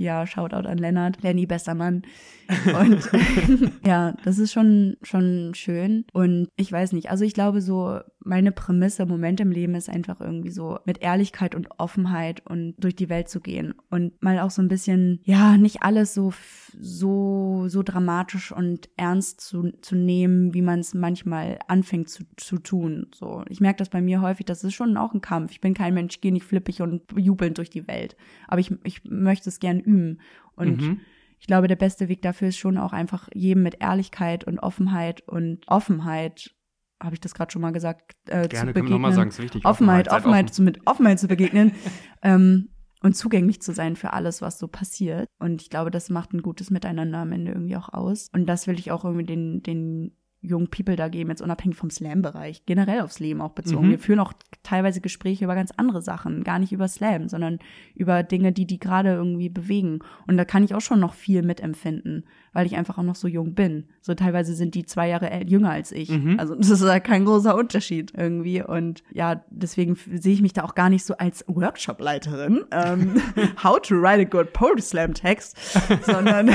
Ja, 0.03 0.27
Shoutout 0.27 0.67
an 0.69 0.79
Lennart, 0.79 1.23
Lenny, 1.23 1.47
bester 1.47 1.75
Mann. 1.75 2.03
Und 2.81 3.09
ja, 3.87 4.15
das 4.25 4.39
ist 4.39 4.53
schon, 4.53 4.97
schon 5.03 5.53
schön. 5.55 6.05
Und 6.13 6.49
ich 6.57 6.73
weiß 6.73 6.93
nicht, 6.93 7.11
also 7.11 7.25
ich 7.25 7.35
glaube 7.35 7.61
so, 7.61 8.01
meine 8.25 8.53
Prämisse 8.53 9.03
im 9.03 9.09
Moment 9.09 9.41
im 9.41 9.51
Leben 9.51 9.75
ist 9.75 9.89
einfach 9.89 10.21
irgendwie 10.21 10.51
so 10.51 10.79
mit 10.85 11.03
Ehrlichkeit 11.03 11.55
und 11.55 11.69
Offenheit 11.79 12.43
und 12.47 12.75
durch 12.79 12.95
die 12.95 13.09
Welt 13.09 13.29
zu 13.29 13.41
gehen 13.41 13.75
und 13.91 14.21
mal 14.23 14.39
auch 14.41 14.51
so 14.51 14.63
ein 14.63 14.69
bisschen, 14.69 15.21
ja, 15.25 15.57
nicht 15.57 15.83
alles 15.83 16.15
so, 16.15 16.33
so, 16.79 17.65
so 17.69 17.83
dramatisch 17.83 18.53
und 18.53 18.89
ernst 18.97 19.41
zu, 19.41 19.73
zu 19.81 19.97
nehmen, 19.97 20.55
wie 20.55 20.63
man 20.63 20.81
es 20.81 20.95
manchmal 20.95 21.59
anfängt 21.69 22.09
zu, 22.09 22.25
zu 22.37 22.59
tun. 22.59 23.09
So, 23.15 23.45
ich 23.49 23.61
merke 23.61 23.79
das 23.79 23.89
bei 23.89 24.01
mir 24.01 24.21
häufig, 24.21 24.47
das 24.47 24.65
ist 24.65 24.75
schon 24.75 24.97
auch 24.97 25.15
ein 25.15 25.21
Kampf. 25.21 25.53
Ich 25.53 25.61
bin 25.61 25.75
kein 25.75 25.95
Mensch, 25.95 26.21
gehe 26.21 26.33
nicht 26.33 26.47
flippig 26.47 26.83
und 26.83 27.03
jubelnd 27.17 27.59
durch 27.59 27.71
die 27.71 27.89
Welt. 27.89 28.17
Aber 28.47 28.61
ich, 28.61 28.73
ich 28.85 29.05
möchte 29.05 29.49
es 29.49 29.61
gern 29.61 29.81
üben. 29.81 30.21
Und 30.55 30.81
mhm. 30.81 31.01
ich 31.41 31.47
glaube, 31.47 31.69
der 31.69 31.77
beste 31.77 32.09
Weg 32.09 32.23
dafür 32.23 32.49
ist 32.49 32.59
schon 32.59 32.79
auch 32.79 32.93
einfach 32.93 33.29
jedem 33.35 33.63
mit 33.63 33.81
Ehrlichkeit 33.81 34.45
und 34.45 34.59
Offenheit 34.59 35.27
und 35.27 35.67
Offenheit 35.67 36.55
habe 37.03 37.15
ich 37.15 37.21
das 37.21 37.35
gerade 37.35 37.51
schon 37.51 37.63
mal 37.63 37.73
gesagt, 37.73 38.17
äh, 38.27 38.49
Gerne, 38.49 38.73
zu 38.73 38.75
begegnen. 38.75 39.03
Können 39.03 39.15
sagen, 39.15 39.31
ist 39.31 39.43
wichtig. 39.43 39.65
Offenheit, 39.65 40.09
Offenheit, 40.09 40.21
Offenheit 40.21 40.45
offen. 40.47 40.55
zu, 40.55 40.63
mit 40.63 40.87
Offenheit 40.87 41.19
zu 41.19 41.29
begegnen 41.29 41.73
ähm, 42.23 42.69
und 43.03 43.17
zugänglich 43.17 43.61
zu 43.61 43.73
sein 43.73 43.97
für 43.97 44.13
alles, 44.13 44.43
was 44.43 44.59
so 44.59 44.69
passiert. 44.69 45.29
Und 45.39 45.63
ich 45.63 45.71
glaube, 45.71 45.91
das 45.91 46.11
macht 46.11 46.33
ein 46.33 46.43
gutes 46.43 46.71
Miteinander 46.71 47.19
am 47.19 47.33
Ende 47.33 47.53
irgendwie 47.53 47.77
auch 47.77 47.93
aus. 47.93 48.29
Und 48.33 48.47
das 48.47 48.67
will 48.67 48.79
ich 48.79 48.93
auch 48.93 49.05
irgendwie 49.05 49.27
den, 49.27 49.63
den 49.63 50.17
jungen 50.43 50.69
People 50.69 50.97
da 50.97 51.09
geben, 51.09 51.31
jetzt 51.31 51.41
unabhängig 51.41 51.77
vom 51.77 51.89
Slam-Bereich, 51.89 52.67
generell 52.67 53.01
aufs 53.03 53.21
Leben 53.21 53.41
auch 53.41 53.53
bezogen. 53.53 53.87
Mhm. 53.87 53.91
Wir 53.91 53.99
führen 54.01 54.19
auch 54.19 54.33
teilweise 54.65 55.01
Gespräche 55.01 55.45
über 55.45 55.55
ganz 55.55 55.71
andere 55.77 56.03
Sachen, 56.03 56.43
gar 56.43 56.59
nicht 56.59 56.73
über 56.73 56.89
Slam, 56.89 57.29
sondern 57.29 57.61
über 57.95 58.25
Dinge, 58.25 58.53
die 58.53 58.67
die 58.67 58.81
gerade 58.81 59.11
irgendwie 59.11 59.49
bewegen. 59.49 60.01
Und 60.27 60.37
da 60.37 60.45
kann 60.45 60.65
ich 60.65 60.75
auch 60.75 60.81
schon 60.81 61.01
noch 61.01 61.15
viel 61.15 61.43
mitempfinden 61.43 62.25
weil 62.53 62.67
ich 62.67 62.77
einfach 62.77 62.99
auch 62.99 63.03
noch 63.03 63.15
so 63.15 63.29
jung 63.29 63.55
bin. 63.55 63.89
So 64.01 64.15
teilweise 64.15 64.55
sind 64.55 64.75
die 64.75 64.85
zwei 64.85 65.09
Jahre 65.09 65.43
jünger 65.45 65.71
als 65.71 65.93
ich. 65.93 66.11
Mhm. 66.11 66.39
Also 66.39 66.55
das 66.57 66.71
ist 66.71 66.83
halt 66.83 67.05
kein 67.05 67.25
großer 67.25 67.55
Unterschied 67.57 68.13
irgendwie. 68.17 68.63
Und 68.63 69.03
ja, 69.13 69.45
deswegen 69.51 69.97
sehe 70.13 70.33
ich 70.35 70.43
mich 70.43 70.53
da 70.53 70.63
auch 70.65 70.75
gar 70.75 70.91
nicht 70.91 71.05
so 71.05 71.17
als 71.17 71.45
Workshop-Leiterin, 71.49 72.65
ähm, 72.71 73.21
how 73.63 73.81
to 73.81 73.95
write 73.95 74.21
a 74.21 74.25
good 74.25 74.53
poetry 74.53 74.83
slam 74.83 75.15
text, 75.15 75.57
sondern 76.05 76.51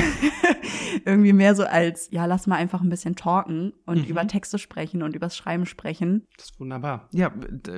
irgendwie 1.04 1.32
mehr 1.32 1.54
so 1.54 1.64
als, 1.64 2.08
ja, 2.10 2.26
lass 2.26 2.46
mal 2.46 2.56
einfach 2.56 2.80
ein 2.82 2.88
bisschen 2.88 3.16
talken 3.16 3.72
und 3.86 3.98
Mhm. 3.98 4.04
über 4.04 4.26
Texte 4.26 4.58
sprechen 4.58 5.02
und 5.02 5.14
übers 5.16 5.36
Schreiben 5.36 5.66
sprechen. 5.66 6.26
Das 6.36 6.46
ist 6.46 6.60
wunderbar. 6.60 7.08
Ja, 7.12 7.32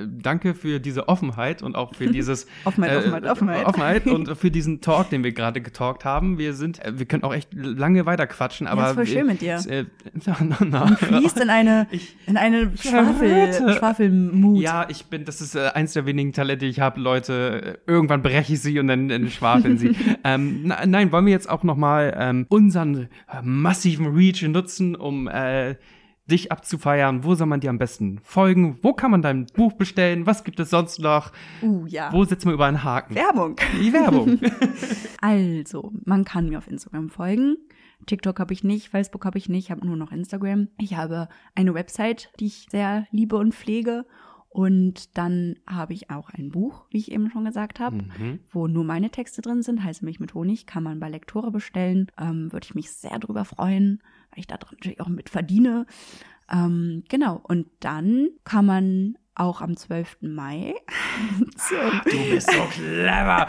danke 0.07 0.53
für 0.53 0.79
diese 0.79 1.07
Offenheit 1.07 1.61
und 1.63 1.75
auch 1.75 1.95
für 1.95 2.07
dieses 2.07 2.47
Offenheit, 2.65 2.91
äh, 2.91 2.97
Offenheit, 2.97 3.25
Offenheit. 3.25 3.65
Offenheit 3.65 4.07
und 4.07 4.37
für 4.37 4.51
diesen 4.51 4.81
Talk, 4.81 5.09
den 5.09 5.23
wir 5.23 5.31
gerade 5.31 5.61
getalkt 5.61 6.05
haben. 6.05 6.37
Wir 6.37 6.53
sind, 6.53 6.83
äh, 6.83 6.97
wir 6.99 7.05
können 7.05 7.23
auch 7.23 7.33
echt 7.33 7.53
lange 7.53 8.05
weiter 8.11 8.27
quatschen, 8.27 8.67
aber 8.67 8.89
ist 8.89 8.93
voll 8.95 9.07
schön 9.07 9.27
mit 9.27 9.41
dir. 9.41 9.55
Äh, 9.67 9.85
na, 10.25 10.37
na, 10.39 10.57
na. 10.65 10.95
Fließt 10.95 11.39
in 11.39 11.49
eine, 11.49 11.87
Ich- 11.91 12.15
in 12.27 12.37
eine 12.37 12.71
Schwafel. 12.77 13.53
Schwafelmut. 13.77 14.61
Ja, 14.61 14.85
ich 14.89 15.05
bin, 15.05 15.25
das 15.25 15.41
ist 15.41 15.55
äh, 15.55 15.69
eins 15.73 15.93
der 15.93 16.05
wenigen 16.05 16.33
Talente, 16.33 16.65
die 16.65 16.71
ich 16.71 16.79
habe, 16.79 16.99
Leute. 16.99 17.79
Irgendwann 17.87 18.21
breche 18.21 18.53
ich 18.53 18.61
sie 18.61 18.77
und 18.79 18.87
dann, 18.87 19.07
dann 19.07 19.29
schwafeln 19.29 19.77
sie. 19.77 19.95
ähm, 20.23 20.61
na, 20.65 20.85
nein, 20.85 21.11
wollen 21.11 21.25
wir 21.25 21.31
jetzt 21.33 21.49
auch 21.49 21.63
noch 21.63 21.77
mal 21.77 22.13
ähm, 22.17 22.45
unseren 22.49 23.07
äh, 23.29 23.41
massiven 23.41 24.07
Reach 24.07 24.41
nutzen, 24.43 24.95
um 24.95 25.27
äh, 25.27 25.75
dich 26.29 26.51
abzufeiern? 26.51 27.23
Wo 27.23 27.35
soll 27.35 27.47
man 27.47 27.59
dir 27.59 27.69
am 27.69 27.77
besten 27.77 28.19
folgen? 28.23 28.77
Wo 28.81 28.93
kann 28.93 29.11
man 29.11 29.21
dein 29.21 29.47
Buch 29.47 29.73
bestellen? 29.73 30.25
Was 30.25 30.43
gibt 30.43 30.59
es 30.59 30.69
sonst 30.69 30.99
noch? 30.99 31.31
Uh, 31.61 31.85
ja. 31.87 32.11
Wo 32.13 32.23
setzen 32.23 32.47
wir 32.49 32.53
über 32.53 32.67
einen 32.67 32.83
Haken? 32.83 33.15
Werbung. 33.15 33.55
Die 33.81 33.91
Werbung. 33.91 34.39
Also, 35.23 35.91
man 36.05 36.25
kann 36.25 36.49
mir 36.49 36.57
auf 36.57 36.67
Instagram 36.67 37.09
folgen. 37.09 37.57
TikTok 38.05 38.39
habe 38.39 38.53
ich 38.53 38.63
nicht, 38.63 38.89
Facebook 38.89 39.25
habe 39.25 39.37
ich 39.37 39.49
nicht, 39.49 39.65
ich 39.65 39.71
habe 39.71 39.85
nur 39.85 39.97
noch 39.97 40.11
Instagram. 40.11 40.67
Ich 40.77 40.95
habe 40.95 41.29
eine 41.55 41.73
Website, 41.73 42.29
die 42.39 42.47
ich 42.47 42.67
sehr 42.69 43.07
liebe 43.11 43.37
und 43.37 43.53
pflege. 43.53 44.05
Und 44.49 45.17
dann 45.17 45.55
habe 45.65 45.93
ich 45.93 46.09
auch 46.09 46.29
ein 46.29 46.49
Buch, 46.51 46.83
wie 46.89 46.97
ich 46.97 47.11
eben 47.13 47.31
schon 47.31 47.45
gesagt 47.45 47.79
habe, 47.79 47.95
mhm. 47.97 48.39
wo 48.51 48.67
nur 48.67 48.83
meine 48.83 49.09
Texte 49.09 49.41
drin 49.41 49.61
sind, 49.61 49.81
heiße 49.81 50.03
Milch 50.03 50.19
mit 50.19 50.33
Honig, 50.33 50.65
kann 50.65 50.83
man 50.83 50.99
bei 50.99 51.07
Lektore 51.07 51.51
bestellen. 51.51 52.11
Ähm, 52.19 52.51
Würde 52.51 52.65
ich 52.65 52.75
mich 52.75 52.91
sehr 52.91 53.17
drüber 53.17 53.45
freuen, 53.45 54.03
weil 54.31 54.39
ich 54.39 54.47
daran 54.47 54.67
natürlich 54.71 54.99
auch 54.99 55.07
mit 55.07 55.29
verdiene. 55.29 55.85
Ähm, 56.51 57.03
genau, 57.07 57.39
und 57.43 57.67
dann 57.79 58.27
kann 58.43 58.65
man 58.65 59.17
auch 59.35 59.61
am 59.61 59.77
12. 59.77 60.17
Mai 60.21 60.75
so, 61.55 61.75
Du 62.03 62.29
bist 62.29 62.51
so 62.51 62.63
clever. 62.71 63.47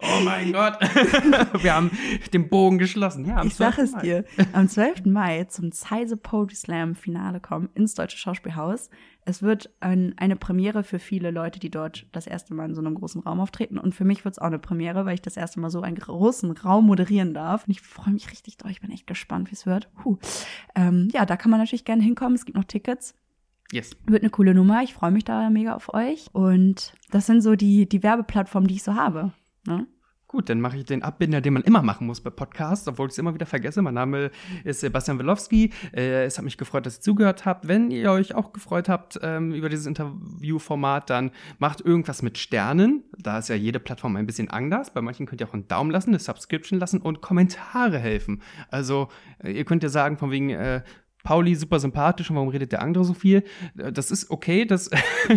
Oh 0.00 0.20
mein 0.22 0.52
Gott. 0.52 0.78
wir 1.62 1.74
haben 1.74 1.90
den 2.32 2.48
Bogen 2.48 2.78
geschlossen. 2.78 3.24
Ja, 3.24 3.36
am 3.36 3.48
Ich 3.48 3.54
sag 3.54 3.74
12. 3.74 3.84
es 3.86 3.92
Mai. 3.92 4.00
dir, 4.02 4.24
am 4.52 4.68
12. 4.68 5.06
Mai 5.06 5.44
zum 5.44 5.72
Zeise 5.72 6.16
Poetry 6.16 6.54
Slam 6.54 6.94
Finale 6.94 7.40
kommen 7.40 7.68
ins 7.74 7.94
Deutsche 7.94 8.18
Schauspielhaus. 8.18 8.90
Es 9.24 9.42
wird 9.42 9.70
ein, 9.80 10.14
eine 10.18 10.36
Premiere 10.36 10.84
für 10.84 10.98
viele 10.98 11.30
Leute, 11.30 11.58
die 11.58 11.70
dort 11.70 12.06
das 12.12 12.26
erste 12.26 12.54
Mal 12.54 12.68
in 12.68 12.74
so 12.74 12.80
einem 12.80 12.94
großen 12.94 13.22
Raum 13.22 13.40
auftreten. 13.40 13.78
Und 13.78 13.94
für 13.94 14.04
mich 14.04 14.24
wird 14.24 14.34
es 14.34 14.38
auch 14.38 14.46
eine 14.46 14.58
Premiere, 14.58 15.04
weil 15.04 15.14
ich 15.14 15.22
das 15.22 15.36
erste 15.36 15.58
Mal 15.58 15.70
so 15.70 15.80
einen 15.80 15.96
großen 15.96 16.50
Raum 16.52 16.86
moderieren 16.86 17.34
darf. 17.34 17.66
Und 17.66 17.70
ich 17.72 17.80
freue 17.80 18.14
mich 18.14 18.30
richtig 18.30 18.56
doll. 18.58 18.70
Ich 18.70 18.80
bin 18.80 18.92
echt 18.92 19.06
gespannt, 19.06 19.50
wie 19.50 19.54
es 19.54 19.66
wird. 19.66 19.88
Ähm, 20.76 21.08
ja, 21.12 21.26
da 21.26 21.36
kann 21.36 21.50
man 21.50 21.58
natürlich 21.58 21.84
gerne 21.84 22.02
hinkommen. 22.02 22.34
Es 22.34 22.44
gibt 22.44 22.56
noch 22.56 22.64
Tickets. 22.64 23.14
Yes. 23.72 23.96
Wird 24.06 24.22
eine 24.22 24.30
coole 24.30 24.54
Nummer. 24.54 24.82
Ich 24.82 24.94
freue 24.94 25.10
mich 25.10 25.24
da 25.24 25.50
mega 25.50 25.74
auf 25.74 25.92
euch. 25.92 26.28
Und 26.32 26.92
das 27.10 27.26
sind 27.26 27.40
so 27.40 27.56
die, 27.56 27.88
die 27.88 28.02
Werbeplattformen, 28.02 28.68
die 28.68 28.74
ich 28.74 28.84
so 28.84 28.94
habe. 28.94 29.32
Ne? 29.66 29.86
Gut, 30.28 30.48
dann 30.48 30.60
mache 30.60 30.76
ich 30.76 30.84
den 30.84 31.04
Abbinder, 31.04 31.40
den 31.40 31.52
man 31.52 31.62
immer 31.62 31.82
machen 31.82 32.04
muss 32.08 32.20
bei 32.20 32.30
Podcasts, 32.30 32.88
obwohl 32.88 33.06
ich 33.06 33.12
es 33.12 33.18
immer 33.18 33.32
wieder 33.32 33.46
vergesse. 33.46 33.80
Mein 33.80 33.94
Name 33.94 34.32
ist 34.64 34.80
Sebastian 34.80 35.20
Welowski. 35.20 35.70
Äh, 35.94 36.24
es 36.24 36.36
hat 36.36 36.44
mich 36.44 36.58
gefreut, 36.58 36.84
dass 36.84 36.98
ihr 36.98 37.02
zugehört 37.02 37.44
habt. 37.44 37.68
Wenn 37.68 37.92
ihr 37.92 38.10
euch 38.10 38.34
auch 38.34 38.52
gefreut 38.52 38.88
habt 38.88 39.20
ähm, 39.22 39.54
über 39.54 39.68
dieses 39.68 39.86
Interviewformat, 39.86 41.10
dann 41.10 41.30
macht 41.60 41.80
irgendwas 41.80 42.22
mit 42.22 42.38
Sternen. 42.38 43.04
Da 43.16 43.38
ist 43.38 43.48
ja 43.48 43.54
jede 43.54 43.78
Plattform 43.78 44.16
ein 44.16 44.26
bisschen 44.26 44.50
anders. 44.50 44.92
Bei 44.92 45.00
manchen 45.00 45.26
könnt 45.26 45.40
ihr 45.40 45.48
auch 45.48 45.54
einen 45.54 45.68
Daumen 45.68 45.92
lassen, 45.92 46.10
eine 46.10 46.18
Subscription 46.18 46.80
lassen 46.80 47.00
und 47.00 47.20
Kommentare 47.20 48.00
helfen. 48.00 48.42
Also 48.68 49.08
äh, 49.44 49.52
ihr 49.52 49.64
könnt 49.64 49.84
ja 49.84 49.90
sagen, 49.90 50.18
von 50.18 50.32
wegen, 50.32 50.50
äh, 50.50 50.82
Pauli 51.26 51.56
super 51.56 51.80
sympathisch 51.80 52.30
und 52.30 52.36
warum 52.36 52.50
redet 52.50 52.70
der 52.70 52.82
andere 52.82 53.04
so 53.04 53.12
viel? 53.12 53.42
Äh, 53.76 53.92
Das 53.92 54.12
ist 54.12 54.30
okay, 54.30 54.64
das 54.64 54.88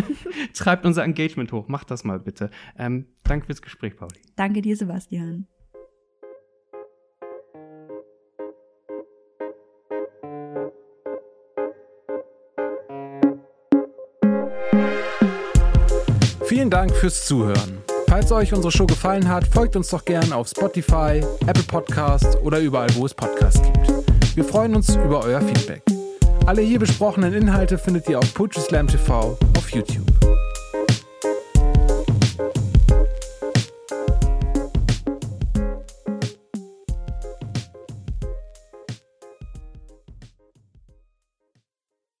treibt 0.54 0.86
unser 0.86 1.02
Engagement 1.02 1.50
hoch. 1.50 1.66
Macht 1.66 1.90
das 1.90 2.04
mal 2.04 2.20
bitte. 2.20 2.50
Ähm, 2.78 3.06
danke 3.24 3.46
fürs 3.46 3.60
Gespräch, 3.60 3.96
Pauli. 3.96 4.20
Danke 4.36 4.62
dir, 4.62 4.76
Sebastian. 4.76 5.48
Vielen 16.44 16.70
Dank 16.70 16.94
fürs 16.94 17.26
Zuhören. 17.26 17.78
Falls 18.08 18.30
euch 18.30 18.52
unsere 18.52 18.70
Show 18.72 18.86
gefallen 18.86 19.28
hat, 19.28 19.44
folgt 19.46 19.74
uns 19.76 19.88
doch 19.88 20.04
gern 20.04 20.32
auf 20.32 20.48
Spotify, 20.48 21.20
Apple 21.46 21.62
Podcast 21.66 22.38
oder 22.42 22.60
überall, 22.60 22.92
wo 22.94 23.06
es 23.06 23.14
Podcasts 23.14 23.62
gibt. 23.62 23.89
Wir 24.34 24.44
freuen 24.44 24.76
uns 24.76 24.94
über 24.94 25.24
euer 25.24 25.40
Feedback. 25.40 25.82
Alle 26.46 26.62
hier 26.62 26.78
besprochenen 26.78 27.34
Inhalte 27.34 27.78
findet 27.78 28.08
ihr 28.08 28.18
auf 28.18 28.32
Poetry 28.34 28.60
Slam 28.60 28.86
TV 28.86 29.36
auf 29.56 29.70
YouTube. 29.70 30.09